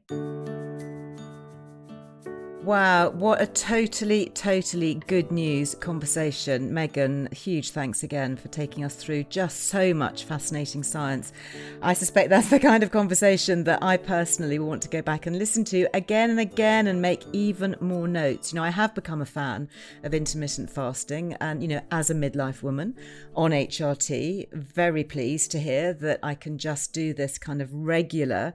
Wow, 2.64 3.10
what 3.10 3.42
a 3.42 3.46
totally, 3.46 4.30
totally 4.30 4.94
good 4.94 5.30
news 5.30 5.74
conversation. 5.74 6.72
Megan, 6.72 7.28
huge 7.30 7.72
thanks 7.72 8.02
again 8.02 8.36
for 8.38 8.48
taking 8.48 8.84
us 8.84 8.94
through 8.94 9.24
just 9.24 9.64
so 9.64 9.92
much 9.92 10.24
fascinating 10.24 10.82
science. 10.82 11.34
I 11.82 11.92
suspect 11.92 12.30
that's 12.30 12.48
the 12.48 12.58
kind 12.58 12.82
of 12.82 12.90
conversation 12.90 13.64
that 13.64 13.82
I 13.82 13.98
personally 13.98 14.58
will 14.58 14.68
want 14.68 14.80
to 14.80 14.88
go 14.88 15.02
back 15.02 15.26
and 15.26 15.38
listen 15.38 15.62
to 15.64 15.86
again 15.92 16.30
and 16.30 16.40
again 16.40 16.86
and 16.86 17.02
make 17.02 17.26
even 17.34 17.76
more 17.80 18.08
notes. 18.08 18.50
You 18.50 18.56
know, 18.56 18.64
I 18.64 18.70
have 18.70 18.94
become 18.94 19.20
a 19.20 19.26
fan 19.26 19.68
of 20.02 20.14
intermittent 20.14 20.70
fasting 20.70 21.34
and, 21.42 21.60
you 21.60 21.68
know, 21.68 21.82
as 21.90 22.08
a 22.08 22.14
midlife 22.14 22.62
woman 22.62 22.96
on 23.36 23.50
HRT, 23.50 24.54
very 24.54 25.04
pleased 25.04 25.50
to 25.50 25.60
hear 25.60 25.92
that 25.92 26.20
I 26.22 26.34
can 26.34 26.56
just 26.56 26.94
do 26.94 27.12
this 27.12 27.36
kind 27.36 27.60
of 27.60 27.74
regular, 27.74 28.54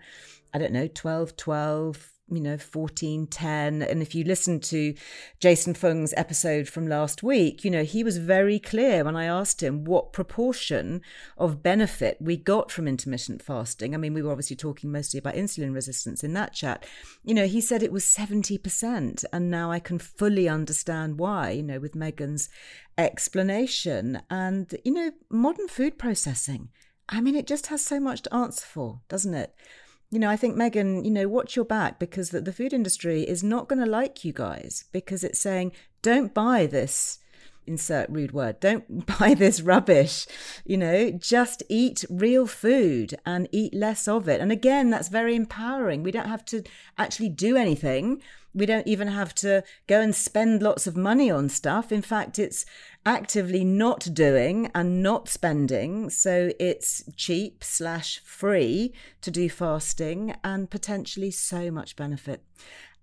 I 0.52 0.58
don't 0.58 0.74
know, 0.74 0.88
12, 0.88 1.38
12, 1.38 2.19
you 2.32 2.40
know, 2.40 2.58
14, 2.58 3.28
10. 3.28 3.82
And 3.82 4.02
if 4.02 4.14
you 4.14 4.24
listen 4.24 4.60
to 4.62 4.94
Jason 5.40 5.74
Fung's 5.74 6.14
episode 6.18 6.68
from 6.68 6.88
last 6.88 7.24
week, 7.24 7.64
you 7.64 7.72
know, 7.72 7.84
he 7.84 8.04
was 8.04 8.18
very 8.18 8.60
clear 8.60 9.04
when 9.04 9.16
I 9.16 9.26
asked 9.26 9.62
him 9.62 9.84
what 9.84 10.14
proportion 10.14 11.02
of 11.38 11.64
benefit 11.64 12.18
we 12.20 12.38
got 12.38 12.72
from 12.72 12.88
intermittent 12.88 13.42
fasting. 13.42 13.94
I 13.94 13.98
mean, 13.98 14.14
we 14.14 14.22
were 14.22 14.32
obviously 14.32 14.56
talking 14.56 14.92
mostly 14.92 15.18
about 15.18 15.36
insulin 15.36 15.74
resistance 15.74 16.24
in 16.24 16.34
that 16.34 16.54
chat. 16.54 16.86
You 17.24 17.34
know, 17.34 17.48
he 17.48 17.62
said 17.62 17.84
it 17.84 17.92
was 17.92 18.06
70%. 18.06 19.26
And 19.32 19.50
now 19.50 19.72
I 19.72 19.80
can 19.80 20.00
fully 20.00 20.48
understand 20.48 21.20
why, 21.20 21.52
you 21.52 21.64
know, 21.64 21.80
with 21.80 21.96
Megan's 21.96 22.50
explanation. 22.98 24.22
And, 24.30 24.74
you 24.84 24.92
know, 24.92 25.12
modern 25.30 25.68
food 25.68 25.98
processing. 25.98 26.70
I 27.12 27.22
mean, 27.22 27.36
it 27.36 27.48
just 27.48 27.68
has 27.68 27.84
so 27.84 28.00
much 28.00 28.22
to 28.24 28.34
answer 28.34 28.66
for, 28.66 29.02
doesn't 29.10 29.34
it? 29.34 29.56
You 30.12 30.20
know, 30.20 30.30
I 30.30 30.36
think 30.36 30.56
Megan, 30.56 31.06
you 31.06 31.12
know, 31.12 31.28
watch 31.28 31.56
your 31.56 31.66
back 31.66 32.00
because 32.00 32.32
the, 32.32 32.42
the 32.42 32.54
food 32.54 32.74
industry 32.74 33.22
is 33.24 33.44
not 33.44 33.68
going 33.68 33.84
to 33.84 33.90
like 33.90 34.26
you 34.26 34.34
guys 34.34 34.86
because 34.92 35.24
it's 35.24 35.40
saying, 35.40 35.72
don't 36.02 36.34
buy 36.34 36.66
this 36.66 37.20
insert 37.70 38.10
rude 38.10 38.32
word. 38.32 38.60
Don't 38.62 39.06
buy 39.20 39.36
this 39.36 39.62
rubbish. 39.62 40.26
You 40.66 40.78
know, 40.78 41.12
just 41.12 41.62
eat 41.70 42.04
real 42.10 42.48
food 42.48 43.16
and 43.26 43.48
eat 43.52 43.74
less 43.74 44.08
of 44.08 44.28
it. 44.28 44.42
And 44.42 44.52
again, 44.52 44.90
that's 44.90 45.08
very 45.08 45.36
empowering. 45.36 46.02
We 46.02 46.12
don't 46.12 46.28
have 46.28 46.44
to 46.46 46.64
actually 46.98 47.30
do 47.30 47.56
anything. 47.56 48.22
We 48.56 48.66
don't 48.66 48.88
even 48.88 49.10
have 49.10 49.36
to 49.36 49.64
go 49.86 50.02
and 50.02 50.16
spend 50.16 50.64
lots 50.64 50.88
of 50.88 50.98
money 50.98 51.30
on 51.30 51.50
stuff. 51.50 51.92
In 51.92 52.02
fact, 52.02 52.40
it's 52.40 52.66
actively 53.06 53.64
not 53.64 54.08
doing 54.14 54.70
and 54.76 55.02
not 55.02 55.30
spending. 55.30 56.10
So 56.10 56.52
it's 56.60 57.04
cheap 57.16 57.64
slash 57.64 58.20
free 58.24 58.94
to 59.22 59.32
do 59.32 59.50
fasting 59.50 60.36
and 60.44 60.70
potentially 60.70 61.32
so 61.32 61.72
much 61.72 61.96
benefit. 61.96 62.44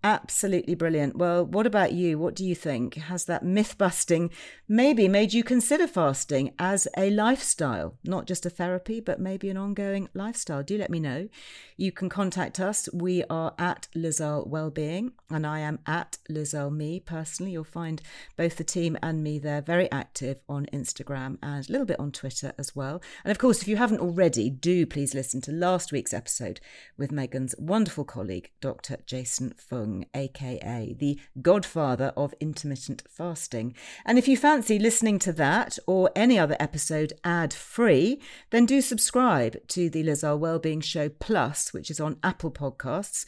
Absolutely 0.07 0.77
brilliant. 0.77 1.17
Well, 1.17 1.45
what 1.45 1.67
about 1.67 1.93
you? 1.93 2.17
What 2.17 2.37
do 2.37 2.45
you 2.45 2.55
think? 2.55 2.95
Has 2.95 3.25
that 3.25 3.45
myth 3.45 3.77
busting 3.77 4.31
maybe 4.69 5.09
made 5.09 5.35
you 5.35 5.43
consider 5.43 5.89
fasting 5.89 6.55
as 6.61 6.87
a 6.97 7.11
lifestyle, 7.11 7.97
not 8.05 8.29
just 8.29 8.47
a 8.47 8.51
therapy, 8.51 9.01
but 9.01 9.19
maybe 9.19 9.51
an 9.51 9.57
ongoing 9.57 10.09
lifestyle? 10.15 10.63
Do 10.63 10.79
let 10.79 10.91
me 10.91 11.01
know. 11.01 11.29
You 11.77 11.91
can 11.91 12.09
contact 12.09 12.61
us. 12.61 12.89
We 12.93 13.25
are 13.29 13.53
at 13.59 13.89
Liz 13.97 14.21
Earle 14.21 14.49
Wellbeing, 14.49 15.11
and 15.29 15.45
I 15.45 15.59
am 15.59 15.81
at 15.87 16.19
Liz 16.29 16.55
Earle 16.55 16.71
Me 16.71 17.01
personally. 17.01 17.51
You'll 17.51 17.65
find 17.65 18.01
both 18.37 18.59
the 18.59 18.65
team 18.65 18.97
and 19.03 19.25
me 19.25 19.41
there 19.41 19.61
very 19.61 19.91
active 19.91 20.41
on 20.49 20.67
Instagram 20.73 21.39
and 21.43 21.69
a 21.69 21.73
little 21.73 21.85
bit 21.85 21.99
on 21.99 22.13
Twitter 22.13 22.53
as 22.57 22.77
well. 22.77 23.03
And 23.25 23.33
of 23.33 23.39
course, 23.39 23.61
if 23.61 23.67
you 23.67 23.77
haven't 23.77 24.01
already, 24.01 24.51
do 24.51 24.87
please 24.87 25.15
listen 25.15 25.41
to 25.43 25.53
last 25.53 25.91
week's 25.91 26.15
episode 26.15 26.61
with 26.97 27.11
Megan's 27.11 27.57
wonderful 27.59 28.05
colleague, 28.05 28.53
Dr. 28.61 28.99
Jason 29.05 29.53
Fung 29.57 29.96
aka 30.15 30.95
the 30.99 31.19
godfather 31.41 32.13
of 32.17 32.35
intermittent 32.41 33.03
fasting. 33.09 33.75
And 34.05 34.19
if 34.19 34.29
you 34.29 34.37
fancy 34.37 34.79
listening 34.79 35.19
to 35.21 35.33
that 35.33 35.79
or 35.87 36.11
any 36.15 36.39
other 36.39 36.57
episode 36.61 37.13
ad 37.25 37.55
free, 37.55 38.21
then 38.51 38.67
do 38.67 38.81
subscribe 38.81 39.57
to 39.69 39.89
the 39.89 40.03
Liz 40.03 40.23
Earle 40.23 40.39
Wellbeing 40.39 40.81
Show 40.81 41.09
Plus, 41.09 41.73
which 41.73 41.91
is 41.91 42.01
on 42.01 42.19
Apple 42.23 42.51
Podcasts. 42.51 43.25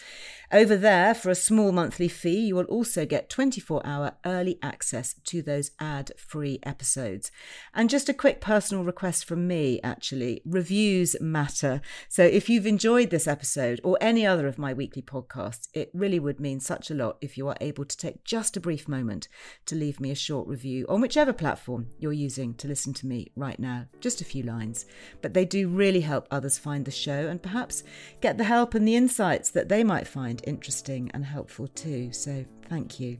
Over 0.52 0.76
there, 0.76 1.14
for 1.14 1.30
a 1.30 1.34
small 1.34 1.72
monthly 1.72 2.08
fee, 2.08 2.46
you 2.46 2.56
will 2.56 2.64
also 2.64 3.04
get 3.04 3.28
24 3.28 3.84
hour 3.84 4.12
early 4.24 4.58
access 4.62 5.14
to 5.24 5.42
those 5.42 5.70
ad 5.78 6.12
free 6.16 6.58
episodes. 6.62 7.30
And 7.74 7.90
just 7.90 8.08
a 8.08 8.14
quick 8.14 8.40
personal 8.40 8.84
request 8.84 9.24
from 9.26 9.46
me 9.46 9.80
actually 9.82 10.42
reviews 10.44 11.16
matter. 11.20 11.80
So 12.08 12.22
if 12.24 12.48
you've 12.48 12.66
enjoyed 12.66 13.10
this 13.10 13.26
episode 13.26 13.80
or 13.84 13.98
any 14.00 14.26
other 14.26 14.46
of 14.46 14.58
my 14.58 14.72
weekly 14.72 15.02
podcasts, 15.02 15.68
it 15.74 15.90
really 15.92 16.18
would 16.18 16.40
mean 16.40 16.47
such 16.60 16.90
a 16.90 16.94
lot 16.94 17.18
if 17.20 17.36
you 17.36 17.48
are 17.48 17.56
able 17.60 17.84
to 17.84 17.96
take 17.96 18.24
just 18.24 18.56
a 18.56 18.60
brief 18.60 18.88
moment 18.88 19.28
to 19.66 19.74
leave 19.74 20.00
me 20.00 20.10
a 20.10 20.14
short 20.14 20.48
review 20.48 20.86
on 20.88 21.00
whichever 21.00 21.32
platform 21.32 21.88
you're 21.98 22.12
using 22.12 22.54
to 22.54 22.68
listen 22.68 22.94
to 22.94 23.06
me 23.06 23.30
right 23.36 23.58
now. 23.58 23.86
Just 24.00 24.20
a 24.20 24.24
few 24.24 24.42
lines. 24.42 24.86
But 25.20 25.34
they 25.34 25.44
do 25.44 25.68
really 25.68 26.00
help 26.00 26.26
others 26.30 26.58
find 26.58 26.84
the 26.84 26.90
show 26.90 27.28
and 27.28 27.42
perhaps 27.42 27.82
get 28.20 28.38
the 28.38 28.44
help 28.44 28.74
and 28.74 28.86
the 28.86 28.96
insights 28.96 29.50
that 29.50 29.68
they 29.68 29.84
might 29.84 30.06
find 30.06 30.42
interesting 30.46 31.10
and 31.12 31.24
helpful 31.24 31.68
too. 31.68 32.12
So 32.12 32.44
thank 32.68 32.98
you. 32.98 33.18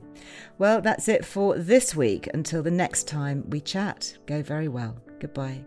Well, 0.57 0.81
that's 0.81 1.07
it 1.07 1.25
for 1.25 1.57
this 1.57 1.95
week. 1.95 2.29
Until 2.33 2.63
the 2.63 2.71
next 2.71 3.07
time 3.07 3.43
we 3.49 3.61
chat, 3.61 4.17
go 4.25 4.41
very 4.41 4.67
well. 4.67 4.99
Goodbye. 5.19 5.63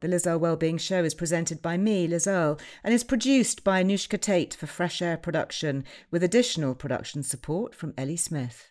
The 0.00 0.08
Liz 0.08 0.26
Earle 0.26 0.40
Wellbeing 0.40 0.76
Show 0.76 1.04
is 1.04 1.14
presented 1.14 1.62
by 1.62 1.78
me, 1.78 2.06
Liz 2.06 2.26
and 2.26 2.58
is 2.84 3.02
produced 3.02 3.64
by 3.64 3.82
Anushka 3.82 4.20
Tate 4.20 4.52
for 4.52 4.66
Fresh 4.66 5.00
Air 5.00 5.16
Production, 5.16 5.84
with 6.10 6.22
additional 6.22 6.74
production 6.74 7.22
support 7.22 7.74
from 7.74 7.94
Ellie 7.96 8.18
Smith. 8.18 8.70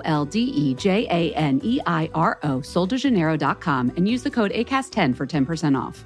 L 0.05 0.25
D 0.25 0.39
E 0.39 0.73
J 0.73 1.07
A 1.09 1.33
N 1.35 1.59
E 1.63 1.79
I 1.85 2.09
R 2.13 2.39
O, 2.43 2.59
soldejaneiro.com, 2.59 3.93
and 3.95 4.07
use 4.07 4.23
the 4.23 4.31
code 4.31 4.51
ACAST10 4.51 5.15
for 5.15 5.25
10% 5.25 5.79
off. 5.79 6.03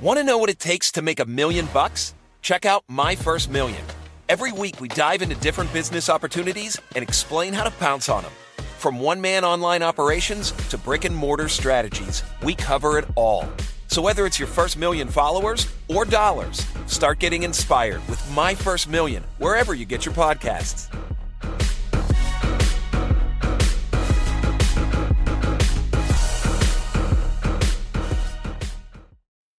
Want 0.00 0.18
to 0.18 0.24
know 0.24 0.38
what 0.38 0.48
it 0.48 0.58
takes 0.58 0.92
to 0.92 1.02
make 1.02 1.20
a 1.20 1.26
million 1.26 1.68
bucks? 1.74 2.14
Check 2.40 2.64
out 2.64 2.84
My 2.88 3.14
First 3.14 3.50
Million. 3.50 3.84
Every 4.30 4.50
week, 4.50 4.80
we 4.80 4.88
dive 4.88 5.20
into 5.20 5.34
different 5.36 5.70
business 5.72 6.08
opportunities 6.08 6.80
and 6.94 7.02
explain 7.02 7.52
how 7.52 7.64
to 7.64 7.70
pounce 7.72 8.08
on 8.08 8.22
them. 8.22 8.32
From 8.78 8.98
one 8.98 9.20
man 9.20 9.44
online 9.44 9.82
operations 9.82 10.52
to 10.70 10.78
brick 10.78 11.04
and 11.04 11.14
mortar 11.14 11.50
strategies, 11.50 12.22
we 12.42 12.54
cover 12.54 12.96
it 12.96 13.04
all. 13.14 13.46
So 13.88 14.00
whether 14.00 14.24
it's 14.24 14.38
your 14.38 14.48
first 14.48 14.78
million 14.78 15.06
followers 15.06 15.66
or 15.88 16.06
dollars, 16.06 16.64
start 16.86 17.18
getting 17.18 17.42
inspired 17.42 18.00
with 18.08 18.24
My 18.34 18.54
First 18.54 18.88
Million 18.88 19.22
wherever 19.36 19.74
you 19.74 19.84
get 19.84 20.06
your 20.06 20.14
podcasts. 20.14 20.88